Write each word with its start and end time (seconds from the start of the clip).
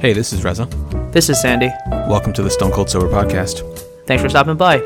Hey, 0.00 0.14
this 0.14 0.32
is 0.32 0.42
Reza. 0.42 0.64
This 1.12 1.28
is 1.28 1.38
Sandy. 1.42 1.68
Welcome 1.90 2.32
to 2.32 2.42
the 2.42 2.48
Stone 2.48 2.70
Cold 2.72 2.88
Sober 2.88 3.06
podcast. 3.06 3.60
Thanks 4.06 4.22
for 4.22 4.30
stopping 4.30 4.56
by. 4.56 4.78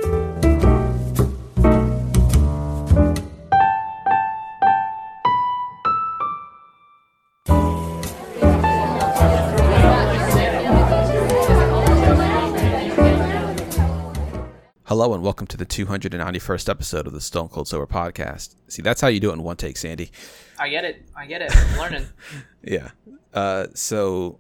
Hello 14.83 15.15
and 15.15 15.23
welcome 15.23 15.47
to 15.47 15.57
the 15.57 15.65
291st 15.65 16.69
episode 16.69 17.07
of 17.07 17.13
the 17.13 17.21
Stone 17.21 17.51
Cold 17.51 17.69
Sober 17.69 17.87
podcast. 17.87 18.57
See, 18.67 18.83
that's 18.83 19.01
how 19.01 19.07
you 19.07 19.21
do 19.21 19.31
it 19.31 19.35
in 19.35 19.45
one 19.45 19.57
take, 19.57 19.77
Sandy. 19.77 20.11
I 20.59 20.69
get 20.69 20.85
it. 20.85 21.09
I 21.17 21.27
get 21.27 21.41
it. 21.41 21.57
I'm 21.57 21.79
learning. 21.79 22.07
Yeah. 22.67 22.91
Uh, 23.35 23.67
so 23.75 24.39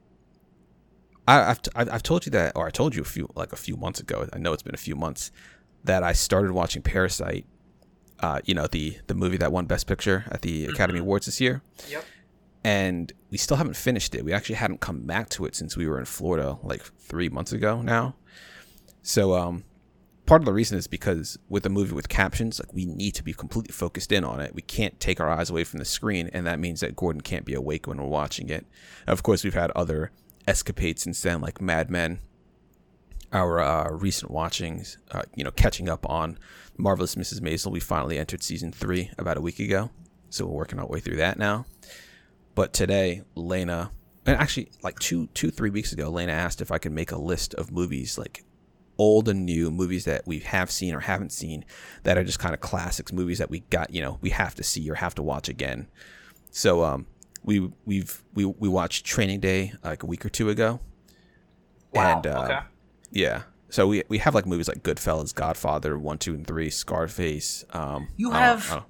I, 1.26 1.50
I've, 1.50 1.62
t- 1.62 1.70
I've 1.74 2.02
told 2.02 2.26
you 2.26 2.30
that, 2.32 2.52
or 2.54 2.66
I 2.66 2.70
told 2.70 2.94
you 2.94 3.02
a 3.02 3.04
few 3.06 3.28
like 3.34 3.52
a 3.52 3.56
few 3.56 3.76
months 3.76 4.00
ago. 4.00 4.28
I 4.32 4.38
know 4.38 4.52
it's 4.52 4.62
been 4.62 4.74
a 4.74 4.78
few 4.78 4.96
months 4.96 5.30
that 5.84 6.02
I 6.02 6.12
started 6.12 6.52
watching 6.52 6.82
Parasite. 6.82 7.46
Uh, 8.20 8.40
you 8.44 8.54
know 8.54 8.66
the 8.66 8.98
the 9.06 9.14
movie 9.14 9.36
that 9.38 9.52
won 9.52 9.66
Best 9.66 9.86
Picture 9.86 10.24
at 10.30 10.42
the 10.42 10.66
Academy 10.66 11.00
Awards 11.00 11.26
this 11.26 11.40
year. 11.40 11.62
Yep. 11.88 12.04
and 12.62 13.12
we 13.30 13.36
still 13.38 13.56
haven't 13.56 13.76
finished 13.76 14.14
it. 14.14 14.24
We 14.24 14.32
actually 14.32 14.54
hadn't 14.56 14.80
come 14.80 15.00
back 15.06 15.28
to 15.30 15.44
it 15.44 15.54
since 15.54 15.76
we 15.76 15.86
were 15.86 15.98
in 15.98 16.04
Florida 16.06 16.58
like 16.62 16.82
three 16.82 17.28
months 17.28 17.52
ago 17.52 17.82
now. 17.82 18.14
So, 19.02 19.34
um, 19.34 19.64
part 20.24 20.40
of 20.40 20.46
the 20.46 20.52
reason 20.54 20.78
is 20.78 20.86
because 20.86 21.38
with 21.50 21.66
a 21.66 21.68
movie 21.68 21.94
with 21.94 22.08
captions, 22.08 22.58
like 22.60 22.72
we 22.72 22.86
need 22.86 23.14
to 23.16 23.22
be 23.22 23.34
completely 23.34 23.72
focused 23.72 24.12
in 24.12 24.24
on 24.24 24.40
it. 24.40 24.54
We 24.54 24.62
can't 24.62 24.98
take 25.00 25.20
our 25.20 25.28
eyes 25.28 25.50
away 25.50 25.64
from 25.64 25.78
the 25.78 25.84
screen, 25.84 26.30
and 26.32 26.46
that 26.46 26.58
means 26.58 26.80
that 26.80 26.96
Gordon 26.96 27.20
can't 27.20 27.44
be 27.44 27.52
awake 27.54 27.86
when 27.86 27.98
we're 27.98 28.08
watching 28.08 28.48
it. 28.48 28.64
Of 29.06 29.22
course, 29.22 29.44
we've 29.44 29.52
had 29.52 29.70
other 29.72 30.10
escapades 30.46 31.02
since 31.02 31.20
then, 31.22 31.40
like 31.40 31.60
Mad 31.60 31.90
Men. 31.90 32.20
Our 33.32 33.60
uh, 33.60 33.90
recent 33.90 34.30
watchings, 34.30 34.98
uh, 35.10 35.22
you 35.34 35.42
know, 35.42 35.50
catching 35.50 35.88
up 35.88 36.08
on 36.08 36.38
Marvelous 36.76 37.16
Mrs. 37.16 37.40
Maisel. 37.40 37.72
We 37.72 37.80
finally 37.80 38.18
entered 38.18 38.44
season 38.44 38.70
three 38.70 39.10
about 39.18 39.36
a 39.36 39.40
week 39.40 39.58
ago, 39.58 39.90
so 40.30 40.46
we're 40.46 40.52
working 40.52 40.78
our 40.78 40.86
way 40.86 41.00
through 41.00 41.16
that 41.16 41.36
now. 41.36 41.66
But 42.54 42.72
today, 42.72 43.22
Lena, 43.34 43.90
and 44.24 44.36
actually 44.36 44.70
like 44.82 44.98
two, 45.00 45.26
two, 45.34 45.50
three 45.50 45.70
weeks 45.70 45.92
ago, 45.92 46.08
Lena 46.10 46.32
asked 46.32 46.60
if 46.60 46.70
I 46.70 46.78
could 46.78 46.92
make 46.92 47.10
a 47.10 47.18
list 47.18 47.54
of 47.54 47.72
movies, 47.72 48.16
like 48.16 48.44
old 48.98 49.28
and 49.28 49.44
new 49.44 49.70
movies 49.70 50.04
that 50.04 50.26
we 50.26 50.38
have 50.38 50.70
seen 50.70 50.94
or 50.94 51.00
haven't 51.00 51.32
seen, 51.32 51.64
that 52.04 52.16
are 52.16 52.24
just 52.24 52.38
kind 52.38 52.54
of 52.54 52.60
classics, 52.60 53.12
movies 53.12 53.38
that 53.38 53.50
we 53.50 53.60
got, 53.70 53.92
you 53.92 54.00
know, 54.00 54.18
we 54.20 54.30
have 54.30 54.54
to 54.54 54.62
see 54.62 54.88
or 54.88 54.94
have 54.94 55.14
to 55.16 55.22
watch 55.22 55.48
again. 55.48 55.88
So, 56.52 56.84
um, 56.84 57.06
we 57.44 57.70
we've 57.84 58.22
we 58.34 58.44
we 58.44 58.68
watched 58.68 59.04
Training 59.06 59.40
Day 59.40 59.72
like 59.84 60.02
a 60.02 60.06
week 60.06 60.24
or 60.24 60.28
two 60.30 60.48
ago. 60.50 60.80
Wow. 61.92 62.16
And, 62.16 62.26
uh, 62.26 62.40
okay. 62.44 62.58
Yeah. 63.10 63.42
So 63.70 63.86
we 63.86 64.02
we 64.08 64.18
have 64.18 64.34
like 64.34 64.46
movies 64.46 64.68
like 64.68 64.82
Goodfellas, 64.82 65.34
Godfather, 65.34 65.98
one, 65.98 66.18
two, 66.18 66.34
and 66.34 66.46
three, 66.46 66.70
Scarface. 66.70 67.64
Um, 67.72 68.08
You 68.16 68.30
I 68.30 68.32
don't- 68.32 68.42
have- 68.42 68.70
I 68.70 68.74
don't- 68.76 68.86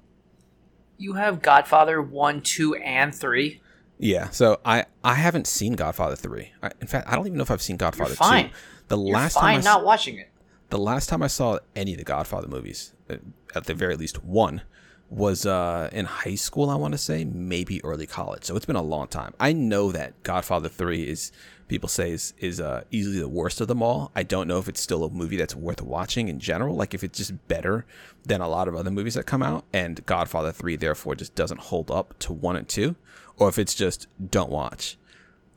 You 0.97 1.13
have 1.13 1.41
Godfather 1.41 2.01
one, 2.01 2.41
two, 2.41 2.75
and 2.75 3.13
three. 3.13 3.61
Yeah, 3.97 4.29
so 4.29 4.59
I 4.65 4.85
I 5.03 5.15
haven't 5.15 5.47
seen 5.47 5.73
Godfather 5.73 6.15
three. 6.15 6.51
I, 6.63 6.71
in 6.81 6.87
fact, 6.87 7.07
I 7.07 7.15
don't 7.15 7.25
even 7.27 7.37
know 7.37 7.43
if 7.43 7.51
I've 7.51 7.61
seen 7.61 7.77
Godfather 7.77 8.11
You're 8.11 8.15
fine. 8.17 8.49
two. 8.49 8.55
The 8.89 8.97
You're 8.97 9.13
last 9.13 9.33
fine 9.33 9.55
time 9.55 9.59
I 9.61 9.63
not 9.63 9.79
s- 9.81 9.85
watching 9.85 10.17
it. 10.19 10.29
the 10.69 10.77
last 10.77 11.07
time 11.09 11.21
I 11.23 11.27
saw 11.27 11.59
any 11.75 11.93
of 11.93 11.97
the 11.97 12.03
Godfather 12.03 12.47
movies, 12.47 12.93
uh, 13.09 13.15
at 13.55 13.65
the 13.65 13.73
very 13.73 13.95
least 13.95 14.23
one, 14.23 14.61
was 15.09 15.45
uh, 15.45 15.89
in 15.91 16.05
high 16.05 16.35
school. 16.35 16.69
I 16.69 16.75
want 16.75 16.93
to 16.93 16.97
say 16.97 17.25
maybe 17.25 17.83
early 17.83 18.07
college. 18.07 18.43
So 18.43 18.55
it's 18.55 18.65
been 18.65 18.75
a 18.75 18.81
long 18.81 19.07
time. 19.07 19.33
I 19.39 19.53
know 19.53 19.91
that 19.91 20.21
Godfather 20.23 20.69
three 20.69 21.03
is 21.03 21.31
people 21.67 21.89
say 21.89 22.11
is 22.11 22.33
is 22.39 22.59
uh, 22.59 22.83
easily 22.91 23.19
the 23.19 23.29
worst 23.29 23.61
of 23.61 23.67
them 23.67 23.81
all. 23.81 24.11
I 24.15 24.23
don't 24.23 24.47
know 24.47 24.57
if 24.57 24.67
it's 24.67 24.81
still 24.81 25.03
a 25.03 25.09
movie 25.09 25.37
that's 25.37 25.55
worth 25.55 25.81
watching 25.81 26.27
in 26.27 26.39
general. 26.39 26.75
Like 26.75 26.93
if 26.93 27.03
it's 27.03 27.17
just 27.17 27.47
better 27.47 27.85
than 28.23 28.41
a 28.41 28.49
lot 28.49 28.67
of 28.67 28.75
other 28.75 28.91
movies 28.91 29.13
that 29.15 29.25
come 29.25 29.43
out, 29.43 29.65
and 29.73 30.05
Godfather 30.05 30.51
three 30.51 30.75
therefore 30.75 31.15
just 31.15 31.35
doesn't 31.35 31.61
hold 31.61 31.91
up 31.91 32.17
to 32.19 32.33
one 32.33 32.55
and 32.55 32.67
two, 32.67 32.95
or 33.37 33.49
if 33.49 33.59
it's 33.59 33.75
just 33.75 34.07
don't 34.31 34.49
watch. 34.49 34.97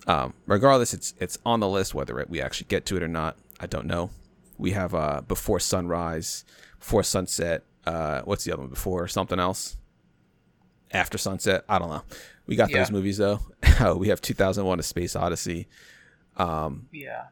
Um, 0.07 0.35
regardless, 0.47 0.95
it's 0.95 1.15
it's 1.19 1.39
on 1.45 1.61
the 1.61 1.69
list. 1.69 1.95
Whether 1.95 2.25
we 2.29 2.41
actually 2.41 2.69
get 2.69 2.87
to 2.87 2.97
it 2.97 3.03
or 3.03 3.09
not, 3.09 3.37
I 3.61 3.67
don't 3.67 3.87
know. 3.87 4.11
We 4.57 4.73
have 4.73 4.95
uh, 4.95 5.23
before 5.27 5.61
sunrise, 5.61 6.45
before 6.79 7.03
sunset. 7.03 7.65
Uh, 7.89 8.23
what's 8.25 8.45
the 8.45 8.53
other 8.53 8.63
one? 8.63 8.71
Before 8.71 9.09
something 9.09 9.39
else. 9.41 9.77
After 10.91 11.19
sunset, 11.19 11.65
I 11.69 11.79
don't 11.79 11.91
know. 11.91 12.03
We 12.47 12.57
got 12.57 12.71
Yeah. 12.71 12.79
those 12.79 12.91
movies 12.91 13.19
though. 13.19 13.41
Oh, 13.81 13.97
we 14.03 14.09
have 14.09 14.21
2001: 14.21 14.81
A 14.81 14.83
Space 14.83 15.15
Odyssey, 15.17 15.69
Yeah. 16.39 17.27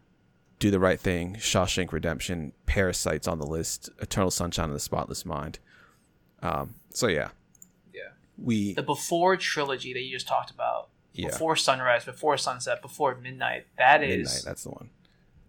Do 0.58 0.70
the 0.70 0.78
Right 0.80 0.98
Thing, 0.98 1.34
Shawshank 1.36 1.92
Redemption, 1.92 2.52
Parasites 2.66 3.28
on 3.28 3.38
the 3.38 3.46
list, 3.46 3.90
Eternal 4.00 4.30
Sunshine 4.30 4.68
of 4.68 4.72
the 4.74 4.80
Spotless 4.80 5.24
Mind. 5.26 5.58
Um, 6.42 6.74
so 6.90 7.06
yeah, 7.08 7.28
Yeah. 7.92 8.10
we 8.38 8.72
The 8.74 8.82
before 8.82 9.36
trilogy 9.36 9.92
that 9.92 10.00
you 10.00 10.10
just 10.12 10.26
talked 10.28 10.50
about. 10.50 10.88
Yeah. 11.12 11.28
Before 11.28 11.56
sunrise, 11.56 12.04
before 12.04 12.36
sunset, 12.36 12.82
before 12.82 13.14
midnight. 13.16 13.66
That 13.78 14.02
is 14.02 14.16
midnight. 14.18 14.42
That's 14.44 14.64
the 14.64 14.70
one. 14.70 14.90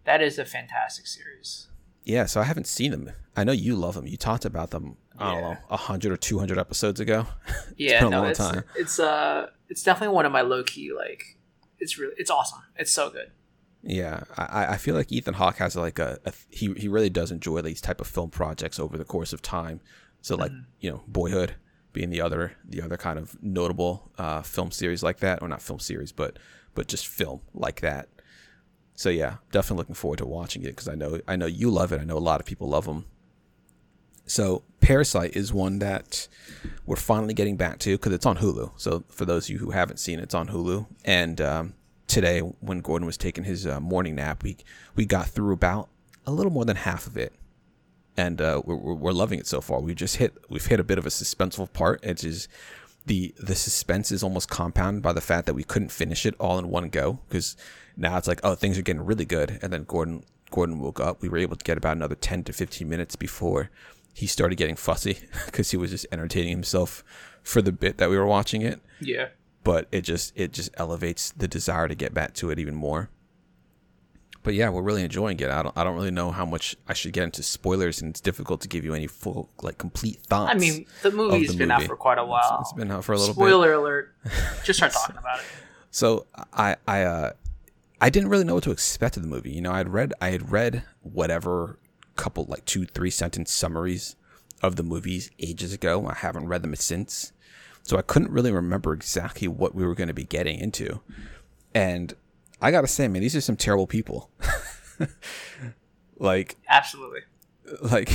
that 0.04 0.22
is 0.22 0.38
a 0.38 0.44
fantastic 0.46 1.06
series. 1.06 1.68
Yeah, 2.08 2.24
so 2.26 2.40
I 2.40 2.44
haven't 2.44 2.66
seen 2.66 2.90
them. 2.90 3.10
I 3.36 3.44
know 3.44 3.52
you 3.52 3.76
love 3.76 3.94
them. 3.94 4.06
You 4.06 4.16
talked 4.16 4.44
about 4.44 4.70
them. 4.70 4.96
I 5.18 5.30
don't 5.32 5.42
Yeah. 5.42 5.50
know, 5.50 5.56
a 5.70 5.76
hundred 5.76 6.10
or 6.12 6.16
two 6.16 6.38
hundred 6.38 6.58
episodes 6.58 6.98
ago. 7.00 7.26
Yeah, 7.76 8.08
no, 8.08 8.24
it's 8.24 8.38
time. 8.38 8.64
it's 8.76 8.98
uh 8.98 9.50
it's 9.68 9.82
definitely 9.84 10.14
one 10.14 10.26
of 10.26 10.32
my 10.32 10.40
low 10.40 10.64
key 10.64 10.92
like 10.92 11.36
it's 11.78 11.96
really 11.98 12.14
it's 12.16 12.30
awesome. 12.30 12.60
It's 12.76 12.90
so 12.90 13.10
good. 13.10 13.30
Yeah, 13.82 14.24
I, 14.36 14.74
I 14.74 14.76
feel 14.78 14.96
like 14.96 15.12
Ethan 15.12 15.34
Hawke 15.34 15.58
has 15.58 15.76
like 15.76 15.98
a, 16.00 16.18
a 16.24 16.32
he 16.50 16.72
he 16.74 16.88
really 16.88 17.10
does 17.10 17.30
enjoy 17.30 17.60
these 17.62 17.80
type 17.80 18.00
of 18.00 18.08
film 18.08 18.30
projects 18.30 18.80
over 18.80 18.98
the 18.98 19.04
course 19.04 19.32
of 19.32 19.42
time. 19.42 19.80
So 20.22 20.34
like 20.34 20.50
Mm-hmm. 20.50 20.62
you 20.80 20.90
know, 20.90 21.02
Boyhood 21.06 21.54
being 21.92 22.10
the 22.10 22.20
other 22.20 22.52
the 22.68 22.82
other 22.82 22.96
kind 22.96 23.18
of 23.18 23.36
notable 23.42 24.10
uh, 24.18 24.42
film 24.42 24.70
series 24.72 25.02
like 25.04 25.18
that, 25.20 25.40
or 25.42 25.48
not 25.48 25.62
film 25.62 25.78
series, 25.78 26.10
but 26.10 26.38
but 26.74 26.88
just 26.88 27.06
film 27.06 27.40
like 27.54 27.80
that. 27.82 28.08
So 28.98 29.10
yeah, 29.10 29.36
definitely 29.52 29.82
looking 29.82 29.94
forward 29.94 30.18
to 30.18 30.26
watching 30.26 30.62
it 30.64 30.70
because 30.70 30.88
I 30.88 30.96
know 30.96 31.20
I 31.28 31.36
know 31.36 31.46
you 31.46 31.70
love 31.70 31.92
it. 31.92 32.00
I 32.00 32.04
know 32.04 32.18
a 32.18 32.18
lot 32.18 32.40
of 32.40 32.46
people 32.46 32.68
love 32.68 32.84
them. 32.86 33.06
So 34.26 34.64
Parasite 34.80 35.36
is 35.36 35.52
one 35.52 35.78
that 35.78 36.26
we're 36.84 36.96
finally 36.96 37.32
getting 37.32 37.56
back 37.56 37.78
to 37.78 37.96
because 37.96 38.12
it's 38.12 38.26
on 38.26 38.38
Hulu. 38.38 38.72
So 38.76 39.04
for 39.08 39.24
those 39.24 39.44
of 39.44 39.50
you 39.50 39.58
who 39.58 39.70
haven't 39.70 39.98
seen 39.98 40.18
it, 40.18 40.24
it's 40.24 40.34
on 40.34 40.48
Hulu. 40.48 40.88
And 41.04 41.40
um, 41.40 41.74
today, 42.08 42.40
when 42.40 42.80
Gordon 42.80 43.06
was 43.06 43.16
taking 43.16 43.44
his 43.44 43.68
uh, 43.68 43.78
morning 43.78 44.16
nap, 44.16 44.42
we 44.42 44.56
we 44.96 45.06
got 45.06 45.28
through 45.28 45.52
about 45.52 45.88
a 46.26 46.32
little 46.32 46.50
more 46.50 46.64
than 46.64 46.74
half 46.74 47.06
of 47.06 47.16
it, 47.16 47.32
and 48.16 48.40
uh, 48.40 48.62
we're, 48.64 48.94
we're 48.94 49.12
loving 49.12 49.38
it 49.38 49.46
so 49.46 49.60
far. 49.60 49.78
We 49.78 49.94
just 49.94 50.16
hit 50.16 50.36
we've 50.48 50.66
hit 50.66 50.80
a 50.80 50.84
bit 50.84 50.98
of 50.98 51.06
a 51.06 51.10
suspenseful 51.10 51.72
part. 51.72 52.00
It's 52.02 52.22
just 52.22 52.48
the 53.08 53.34
the 53.38 53.54
suspense 53.54 54.12
is 54.12 54.22
almost 54.22 54.48
compounded 54.48 55.02
by 55.02 55.12
the 55.12 55.20
fact 55.20 55.46
that 55.46 55.54
we 55.54 55.64
couldn't 55.64 55.90
finish 55.90 56.24
it 56.24 56.34
all 56.38 56.58
in 56.58 56.68
one 56.68 56.88
go 56.88 57.18
because 57.28 57.56
now 57.96 58.16
it's 58.16 58.28
like 58.28 58.40
oh 58.44 58.54
things 58.54 58.78
are 58.78 58.82
getting 58.82 59.04
really 59.04 59.24
good, 59.24 59.58
and 59.62 59.72
then 59.72 59.82
Gordon 59.84 60.22
Gordon 60.50 60.78
woke 60.80 61.00
up. 61.00 61.20
We 61.20 61.28
were 61.28 61.38
able 61.38 61.56
to 61.56 61.64
get 61.64 61.76
about 61.76 61.96
another 61.96 62.14
ten 62.14 62.44
to 62.44 62.52
fifteen 62.52 62.88
minutes 62.88 63.16
before 63.16 63.70
he 64.14 64.26
started 64.26 64.56
getting 64.56 64.76
fussy 64.76 65.18
because 65.46 65.70
he 65.70 65.76
was 65.76 65.90
just 65.90 66.06
entertaining 66.10 66.50
himself 66.50 67.04
for 67.42 67.60
the 67.62 67.72
bit 67.72 67.98
that 67.98 68.10
we 68.10 68.16
were 68.18 68.26
watching 68.26 68.62
it 68.62 68.80
Yeah. 69.00 69.28
but 69.64 69.86
it 69.92 70.02
just 70.02 70.32
it 70.36 70.52
just 70.52 70.70
elevates 70.76 71.30
the 71.32 71.46
desire 71.48 71.86
to 71.88 71.94
get 71.94 72.12
back 72.14 72.34
to 72.34 72.50
it 72.50 72.58
even 72.58 72.74
more 72.74 73.10
but 74.42 74.54
yeah 74.54 74.68
we're 74.68 74.82
really 74.82 75.02
enjoying 75.02 75.38
it 75.40 75.50
i 75.50 75.62
don't, 75.62 75.76
I 75.76 75.84
don't 75.84 75.94
really 75.94 76.10
know 76.10 76.30
how 76.30 76.44
much 76.44 76.76
i 76.86 76.94
should 76.94 77.12
get 77.12 77.24
into 77.24 77.42
spoilers 77.42 78.00
and 78.00 78.10
it's 78.10 78.20
difficult 78.20 78.60
to 78.62 78.68
give 78.68 78.84
you 78.84 78.94
any 78.94 79.06
full 79.06 79.50
like 79.62 79.78
complete 79.78 80.20
thoughts 80.20 80.54
I 80.54 80.58
mean, 80.58 80.86
the 81.02 81.10
movie's 81.10 81.52
the 81.52 81.58
been 81.58 81.70
out 81.70 81.82
for 81.82 81.96
quite 81.96 82.18
a 82.18 82.24
while. 82.24 82.58
it's 82.60 82.72
been 82.72 82.90
out 82.90 83.04
for 83.04 83.12
a 83.12 83.18
little 83.18 83.34
bit 83.34 83.40
Spoiler 83.40 83.72
alert. 83.74 84.14
Just 84.64 84.78
start 84.78 84.92
talking 84.92 85.16
about 85.16 85.38
it. 85.40 85.44
So 85.90 86.26
I 86.52 86.76
I 86.86 87.02
uh 87.02 87.32
I 88.00 88.10
didn't 88.10 88.28
really 88.28 88.44
know 88.44 88.54
what 88.54 88.64
to 88.64 88.70
expect 88.70 89.16
of 89.16 89.22
the 89.22 89.28
movie. 89.28 89.50
You 89.50 89.60
know, 89.60 89.72
I'd 89.72 89.88
read 89.88 90.14
I 90.20 90.30
had 90.30 90.52
read 90.52 90.84
whatever 91.02 91.78
couple 92.16 92.44
like 92.44 92.64
two 92.64 92.84
three 92.84 93.10
sentence 93.10 93.52
summaries 93.52 94.16
of 94.62 94.76
the 94.76 94.82
movies 94.82 95.30
ages 95.38 95.72
ago. 95.72 96.06
I 96.06 96.14
haven't 96.14 96.48
read 96.48 96.62
them 96.62 96.74
since, 96.76 97.32
so 97.82 97.96
I 97.96 98.02
couldn't 98.02 98.30
really 98.30 98.52
remember 98.52 98.92
exactly 98.92 99.48
what 99.48 99.74
we 99.74 99.84
were 99.84 99.94
going 99.94 100.08
to 100.08 100.14
be 100.14 100.24
getting 100.24 100.58
into. 100.58 101.00
And 101.74 102.14
I 102.60 102.70
gotta 102.70 102.86
say, 102.86 103.08
man, 103.08 103.22
these 103.22 103.36
are 103.36 103.40
some 103.40 103.56
terrible 103.56 103.86
people. 103.86 104.30
like 106.18 106.56
Absolutely. 106.68 107.20
like 107.82 108.10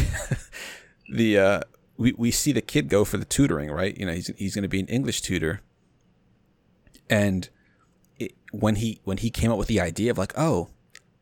the 1.10 1.38
uh 1.38 1.62
we 1.98 2.14
we 2.14 2.32
see 2.32 2.52
the 2.52 2.62
kid 2.62 2.90
go 2.90 3.06
for 3.06 3.18
the 3.18 3.26
tutoring 3.26 3.72
right? 3.72 3.98
You 3.98 4.06
know 4.06 4.14
he's 4.14 4.28
he's 4.38 4.56
going 4.56 4.64
to 4.64 4.70
be 4.70 4.80
an 4.80 4.88
english 4.88 5.22
tutor. 5.22 5.62
And 7.10 7.50
it, 8.18 8.34
when 8.52 8.76
he 8.76 9.00
when 9.04 9.18
he 9.18 9.30
came 9.30 9.52
up 9.52 9.58
with 9.58 9.68
the 9.68 9.80
idea 9.80 10.12
of 10.12 10.18
like 10.18 10.34
oh 10.38 10.70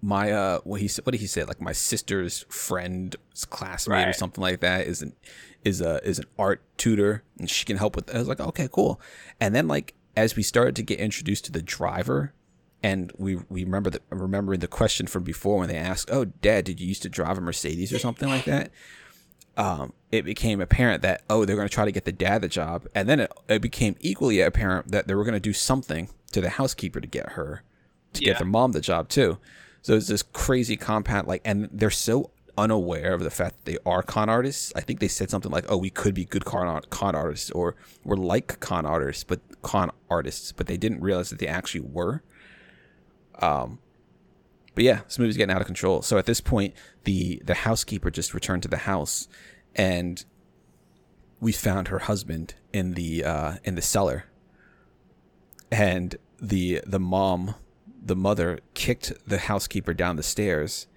my 0.02 0.32
uh 0.32 0.60
what 0.64 0.82
he 0.82 0.88
said 0.88 1.06
what 1.06 1.12
did 1.12 1.22
he 1.22 1.28
say? 1.28 1.44
Like 1.44 1.62
my 1.62 1.74
sister's 1.74 2.46
friend's 2.50 3.46
classmate 3.50 4.08
or 4.08 4.14
something 4.14 4.42
like 4.42 4.62
that 4.62 4.88
is 4.88 5.02
an 5.02 5.14
is 5.64 5.82
a 5.82 6.04
is 6.08 6.18
an 6.18 6.26
art 6.40 6.64
tutor 6.78 7.24
and 7.38 7.50
she 7.50 7.66
can 7.66 7.78
help 7.78 7.96
with 7.96 8.14
I 8.14 8.18
was 8.18 8.28
like 8.28 8.40
okay 8.40 8.68
cool. 8.72 9.00
And 9.40 9.54
then 9.54 9.68
like 9.68 9.94
as 10.16 10.36
we 10.36 10.44
started 10.44 10.76
to 10.78 10.84
get 10.84 11.00
introduced 11.00 11.46
to 11.46 11.52
the 11.52 11.62
driver 11.62 12.34
and 12.84 13.12
we 13.18 13.36
we 13.50 13.64
remember 13.64 13.90
the 13.90 14.02
remembering 14.10 14.60
the 14.60 14.68
question 14.68 15.08
from 15.08 15.24
before 15.24 15.60
when 15.60 15.68
they 15.70 15.78
asked, 15.78 16.10
"Oh, 16.12 16.26
Dad, 16.26 16.66
did 16.66 16.80
you 16.80 16.88
used 16.88 17.04
to 17.04 17.10
drive 17.10 17.38
a 17.38 17.42
Mercedes 17.42 17.92
or 17.94 18.00
something 18.00 18.30
like 18.30 18.46
that?" 18.46 18.72
Um, 19.58 19.92
it 20.12 20.24
became 20.24 20.62
apparent 20.62 21.02
that 21.02 21.24
oh, 21.30 21.44
they're 21.46 21.56
going 21.58 21.68
to 21.68 21.74
try 21.74 21.86
to 21.86 21.92
get 21.92 22.06
the 22.06 22.12
dad 22.12 22.42
the 22.42 22.48
job, 22.48 22.88
and 22.96 23.08
then 23.10 23.20
it, 23.20 23.32
it 23.50 23.62
became 23.62 23.96
equally 24.00 24.40
apparent 24.42 24.92
that 24.92 25.08
they 25.08 25.14
were 25.16 25.24
going 25.26 25.34
to 25.34 25.40
do 25.42 25.54
something 25.54 26.10
to 26.32 26.40
the 26.42 26.50
housekeeper 26.50 27.02
to 27.02 27.08
get 27.08 27.32
her 27.34 27.62
to 28.14 28.22
Yeah. 28.24 28.32
get 28.34 28.40
the 28.40 28.46
mom 28.46 28.72
the 28.72 28.82
job 28.82 29.10
too. 29.10 29.38
So 29.82 29.96
it's 29.96 30.08
this 30.08 30.22
crazy 30.24 30.78
compound, 30.78 31.28
like, 31.28 31.42
and 31.44 31.68
they're 31.72 31.90
so 31.90 32.30
unaware 32.58 33.14
of 33.14 33.24
the 33.24 33.30
fact 33.30 33.58
that 33.58 33.72
they 33.72 33.78
are 33.86 34.02
con 34.04 34.30
artists. 34.30 34.72
I 34.76 34.82
think 34.82 35.00
they 35.00 35.08
said 35.10 35.30
something 35.30 35.52
like, 35.52 35.66
"Oh, 35.68 35.78
we 35.78 35.90
could 35.90 36.14
be 36.14 36.26
good 36.26 36.46
con 36.46 36.82
con 36.90 37.14
artists, 37.16 37.52
or 37.52 37.76
we're 38.06 38.16
like 38.16 38.60
con 38.62 38.86
artists, 38.86 39.24
but 39.26 39.42
con 39.62 39.92
artists," 40.10 40.52
but 40.54 40.68
they 40.68 40.78
didn't 40.78 41.02
realize 41.02 41.30
that 41.30 41.40
they 41.40 41.48
actually 41.48 41.82
were. 41.82 42.22
Um, 43.42 43.80
but 44.74 44.84
yeah, 44.84 45.02
this 45.04 45.20
movie's 45.20 45.38
getting 45.38 45.54
out 45.54 45.62
of 45.62 45.68
control. 45.68 46.02
So 46.02 46.18
at 46.18 46.26
this 46.26 46.40
point, 46.42 46.74
the 47.04 47.42
the 47.46 47.54
housekeeper 47.54 48.10
just 48.10 48.34
returned 48.34 48.64
to 48.64 48.70
the 48.70 48.78
house, 48.78 49.28
and 49.76 50.24
we 51.40 51.52
found 51.52 51.90
her 51.90 52.00
husband 52.00 52.56
in 52.72 52.94
the 52.94 53.24
uh, 53.24 53.54
in 53.64 53.76
the 53.76 53.82
cellar, 53.82 54.26
and 55.72 56.16
the 56.40 56.82
the 56.86 57.00
mom, 57.00 57.56
the 58.02 58.16
mother, 58.16 58.60
kicked 58.74 59.12
the 59.28 59.40
housekeeper 59.40 59.94
down 59.94 60.16
the 60.16 60.24
stairs. 60.24 60.88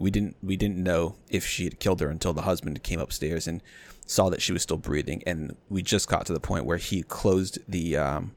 We 0.00 0.10
didn't 0.10 0.36
we 0.42 0.56
didn't 0.56 0.82
know 0.82 1.16
if 1.28 1.46
she 1.46 1.64
had 1.64 1.78
killed 1.78 2.00
her 2.00 2.08
until 2.08 2.32
the 2.32 2.42
husband 2.42 2.82
came 2.82 3.00
upstairs 3.00 3.46
and 3.46 3.62
saw 4.06 4.28
that 4.30 4.42
she 4.42 4.52
was 4.52 4.62
still 4.62 4.76
breathing, 4.76 5.22
and 5.24 5.56
we 5.68 5.82
just 5.82 6.08
got 6.08 6.26
to 6.26 6.32
the 6.32 6.40
point 6.40 6.64
where 6.64 6.78
he 6.78 7.04
closed 7.04 7.60
the 7.68 7.96
um, 7.96 8.32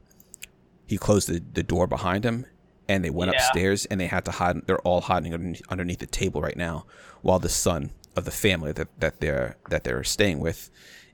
he 0.86 0.98
closed 0.98 1.28
the, 1.28 1.42
the 1.52 1.64
door 1.64 1.88
behind 1.88 2.24
him 2.24 2.46
and 2.88 3.04
they 3.04 3.10
went 3.10 3.32
Yeah. 3.32 3.38
upstairs 3.38 3.86
and 3.86 4.00
they 4.00 4.06
had 4.06 4.24
to 4.26 4.30
hide 4.30 4.66
they're 4.66 4.78
all 4.80 5.00
hiding 5.02 5.32
underneath, 5.34 5.62
underneath 5.68 5.98
the 6.00 6.06
table 6.06 6.40
right 6.40 6.56
now 6.56 6.86
while 7.22 7.38
the 7.38 7.48
son 7.48 7.90
of 8.16 8.24
the 8.24 8.30
family 8.30 8.72
that, 8.72 8.88
that 9.00 9.20
they're 9.20 9.56
that 9.70 9.84
they're 9.84 10.04
staying 10.04 10.38
with 10.40 10.70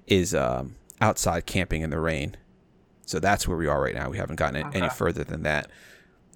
is 0.07 0.35
um, 0.35 0.77
outside 1.01 1.47
camping 1.47 1.83
in 1.83 1.91
the 1.91 2.01
rain. 2.01 2.37
So 3.07 3.19
that's 3.21 3.47
where 3.49 3.57
we 3.57 3.67
are 3.67 3.81
right 3.81 3.95
now. 3.95 4.11
We 4.11 4.19
haven't 4.19 4.37
gotten 4.37 4.73
any 4.75 4.89
further 4.89 5.25
than 5.25 5.43
that. 5.45 5.71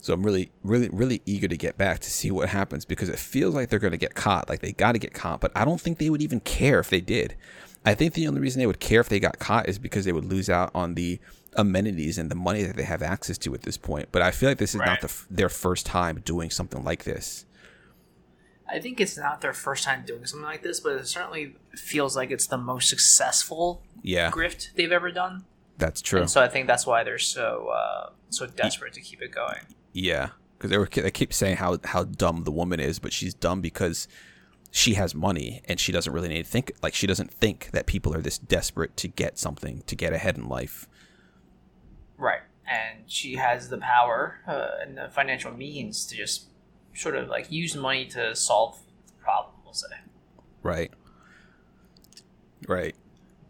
So 0.00 0.12
i'm 0.12 0.22
really 0.22 0.50
really 0.62 0.90
really 0.90 1.22
eager 1.24 1.48
to 1.48 1.56
get 1.56 1.78
back 1.78 1.98
to 2.00 2.10
see 2.10 2.30
what 2.30 2.50
happens 2.50 2.84
because 2.84 3.08
it 3.08 3.18
feels 3.18 3.54
like 3.54 3.70
they're 3.70 3.78
going 3.78 3.92
to 3.92 3.96
get 3.96 4.14
caught 4.14 4.50
like 4.50 4.60
they 4.60 4.72
got 4.72 4.92
to 4.92 4.98
get 4.98 5.14
caught 5.14 5.40
but 5.40 5.50
i 5.54 5.64
don't 5.64 5.80
think 5.80 5.96
they 5.96 6.10
would 6.10 6.20
even 6.20 6.40
care 6.40 6.78
if 6.78 6.90
they 6.90 7.00
did. 7.00 7.34
I 7.86 7.94
think 7.94 8.12
the 8.14 8.26
only 8.28 8.40
reason 8.40 8.60
they 8.60 8.66
would 8.66 8.80
care 8.80 9.00
if 9.00 9.08
they 9.10 9.20
got 9.20 9.38
caught 9.38 9.68
is 9.68 9.78
because 9.78 10.04
they 10.06 10.12
would 10.12 10.24
lose 10.24 10.48
out 10.50 10.70
on 10.74 10.94
the 10.94 11.20
amenities 11.56 12.18
and 12.18 12.30
the 12.30 12.34
money 12.34 12.62
that 12.62 12.76
they 12.76 12.82
have 12.84 13.02
access 13.02 13.38
to 13.38 13.54
at 13.54 13.62
this 13.62 13.76
point 13.76 14.08
but 14.12 14.22
i 14.22 14.30
feel 14.30 14.48
like 14.48 14.58
this 14.58 14.74
is 14.74 14.80
Right. 14.80 14.86
not 14.88 15.00
the, 15.00 15.12
their 15.30 15.48
first 15.48 15.86
time 15.86 16.20
doing 16.24 16.50
something 16.50 16.82
like 16.84 17.04
this 17.04 17.44
I 18.66 18.80
think 18.80 18.98
it's 18.98 19.18
not 19.18 19.42
their 19.42 19.52
first 19.52 19.84
time 19.84 20.04
doing 20.06 20.24
something 20.24 20.46
like 20.46 20.62
this, 20.62 20.80
but 20.80 20.92
it 20.96 21.06
certainly 21.06 21.54
feels 21.76 22.16
like 22.16 22.30
it's 22.30 22.46
the 22.46 22.56
most 22.56 22.88
successful 22.88 23.82
yeah 24.02 24.30
grift 24.30 24.72
they've 24.74 24.90
ever 24.90 25.12
done. 25.12 25.44
that's 25.76 26.00
true 26.00 26.20
And 26.20 26.30
so 26.30 26.40
I 26.42 26.48
think 26.48 26.66
that's 26.66 26.86
why 26.86 27.04
they're 27.04 27.18
so 27.18 27.68
uh, 27.68 28.10
so 28.30 28.46
desperate 28.46 28.94
to 28.94 29.00
keep 29.02 29.20
it 29.20 29.32
going. 29.32 29.60
Yeah, 29.92 30.30
because 30.56 30.70
they 30.70 30.78
were 30.78 30.88
they 30.92 31.10
keep 31.10 31.32
saying 31.34 31.58
how 31.58 31.78
how 31.84 32.04
dumb 32.04 32.44
the 32.44 32.50
woman 32.50 32.80
is, 32.80 32.98
but 32.98 33.12
she's 33.12 33.34
dumb 33.34 33.60
because 33.60 34.08
she 34.70 34.94
has 34.94 35.14
money 35.14 35.60
and 35.66 35.78
she 35.78 35.92
doesn't 35.92 36.12
really 36.12 36.28
need 36.28 36.44
to 36.44 36.50
think 36.50 36.72
like 36.82 36.94
she 36.94 37.06
doesn't 37.06 37.30
think 37.32 37.70
that 37.72 37.84
people 37.86 38.14
are 38.14 38.22
this 38.22 38.38
desperate 38.38 38.96
to 38.96 39.08
get 39.08 39.38
something 39.38 39.82
to 39.86 39.94
get 39.94 40.12
ahead 40.14 40.36
in 40.38 40.48
life. 40.48 40.88
Right. 42.18 42.40
And 42.66 43.10
she 43.10 43.34
has 43.36 43.68
the 43.68 43.78
power 43.78 44.40
uh, 44.46 44.70
and 44.82 44.96
the 44.96 45.08
financial 45.10 45.52
means 45.52 46.06
to 46.06 46.16
just 46.16 46.46
sort 46.94 47.16
of 47.16 47.28
like 47.28 47.50
use 47.52 47.74
money 47.76 48.06
to 48.06 48.34
solve 48.34 48.78
the 49.06 49.12
problem, 49.22 49.54
we'll 49.64 49.74
say. 49.74 49.88
Right. 50.62 50.92
Right. 52.66 52.94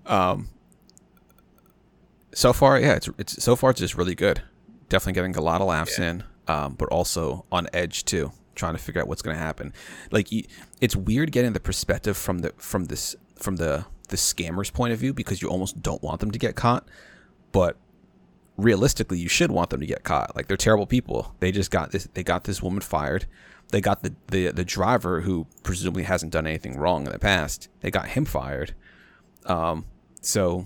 Um. 0.06 0.48
So 2.34 2.52
far, 2.52 2.80
yeah, 2.80 2.94
it's 2.94 3.08
it's 3.18 3.42
so 3.42 3.54
far 3.54 3.70
it's 3.70 3.80
just 3.80 3.94
really 3.96 4.14
good. 4.16 4.42
Definitely 4.88 5.12
getting 5.12 5.36
a 5.36 5.40
lot 5.40 5.60
of 5.60 5.68
laughs 5.68 5.98
Yeah. 5.98 6.10
in, 6.10 6.24
um, 6.48 6.74
but 6.74 6.88
also 6.88 7.44
on 7.52 7.68
edge 7.72 8.04
too, 8.04 8.32
trying 8.56 8.74
to 8.74 8.82
figure 8.82 9.00
out 9.00 9.06
what's 9.08 9.22
going 9.22 9.36
to 9.36 9.42
happen. 9.42 9.72
Like, 10.10 10.28
it's 10.80 10.96
weird 10.96 11.30
getting 11.32 11.52
the 11.52 11.60
perspective 11.60 12.16
from 12.16 12.40
the 12.40 12.52
from 12.56 12.86
this 12.86 13.14
from 13.36 13.56
the 13.56 13.86
the 14.08 14.16
scammer's 14.16 14.70
point 14.70 14.92
of 14.92 14.98
view 14.98 15.14
because 15.14 15.40
you 15.42 15.48
almost 15.48 15.80
don't 15.80 16.02
want 16.02 16.20
them 16.20 16.32
to 16.32 16.38
get 16.38 16.56
caught, 16.56 16.88
but 17.52 17.76
realistically, 18.56 19.18
you 19.18 19.28
should 19.28 19.50
want 19.50 19.70
them 19.70 19.80
to 19.80 19.86
get 19.86 20.04
caught. 20.04 20.34
Like 20.36 20.48
they're 20.48 20.56
terrible 20.56 20.86
people. 20.86 21.34
They 21.40 21.52
just 21.52 21.70
got 21.70 21.90
this. 21.90 22.08
They 22.14 22.22
got 22.22 22.44
this 22.44 22.62
woman 22.62 22.80
fired. 22.80 23.26
They 23.70 23.80
got 23.80 24.02
the 24.02 24.14
the 24.28 24.48
the 24.48 24.64
driver 24.64 25.22
who 25.22 25.46
presumably 25.62 26.04
hasn't 26.04 26.32
done 26.32 26.46
anything 26.46 26.76
wrong 26.76 27.06
in 27.06 27.12
the 27.12 27.18
past. 27.18 27.68
They 27.80 27.90
got 27.90 28.08
him 28.08 28.24
fired. 28.24 28.74
Um. 29.46 29.86
So, 30.20 30.64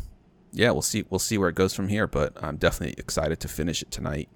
yeah, 0.52 0.70
we'll 0.70 0.82
see. 0.82 1.04
We'll 1.08 1.18
see 1.18 1.38
where 1.38 1.48
it 1.48 1.54
goes 1.54 1.74
from 1.74 1.88
here. 1.88 2.06
But 2.06 2.32
I'm 2.42 2.56
definitely 2.56 2.94
excited 2.98 3.40
to 3.40 3.48
finish 3.48 3.82
it 3.82 3.90
tonight. 3.90 4.28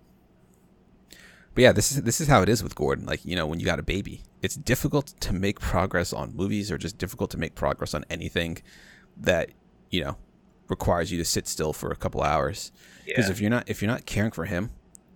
But 1.55 1.63
yeah, 1.63 1.73
this 1.73 1.93
is 1.93 2.03
this 2.03 2.21
is 2.21 2.29
how 2.29 2.43
it 2.43 2.49
is 2.49 2.63
with 2.63 2.75
Gordon. 2.75 3.05
Like 3.05 3.25
you 3.25 3.37
know, 3.37 3.47
when 3.47 3.61
you 3.61 3.67
got 3.67 3.79
a 3.79 3.85
baby, 3.85 4.23
it's 4.41 4.57
difficult 4.57 5.09
to 5.21 5.33
make 5.33 5.61
progress 5.61 6.13
on 6.13 6.35
movies, 6.35 6.71
or 6.71 6.79
just 6.79 6.99
difficult 6.99 7.31
to 7.33 7.39
make 7.39 7.55
progress 7.55 7.95
on 7.95 8.05
anything 8.09 8.59
that 9.19 9.51
you 9.91 10.03
know 10.03 10.17
requires 10.77 11.11
you 11.13 11.19
to 11.19 11.25
sit 11.25 11.47
still 11.47 11.73
for 11.73 11.91
a 11.91 11.97
couple 11.97 12.23
hours. 12.23 12.73
Because 13.07 13.27
Yeah. 13.27 13.33
if 13.33 13.41
you're 13.41 13.51
not 13.57 13.65
if 13.73 13.77
you're 13.83 13.91
not 13.91 14.05
caring 14.07 14.33
for 14.39 14.45
him, 14.47 14.71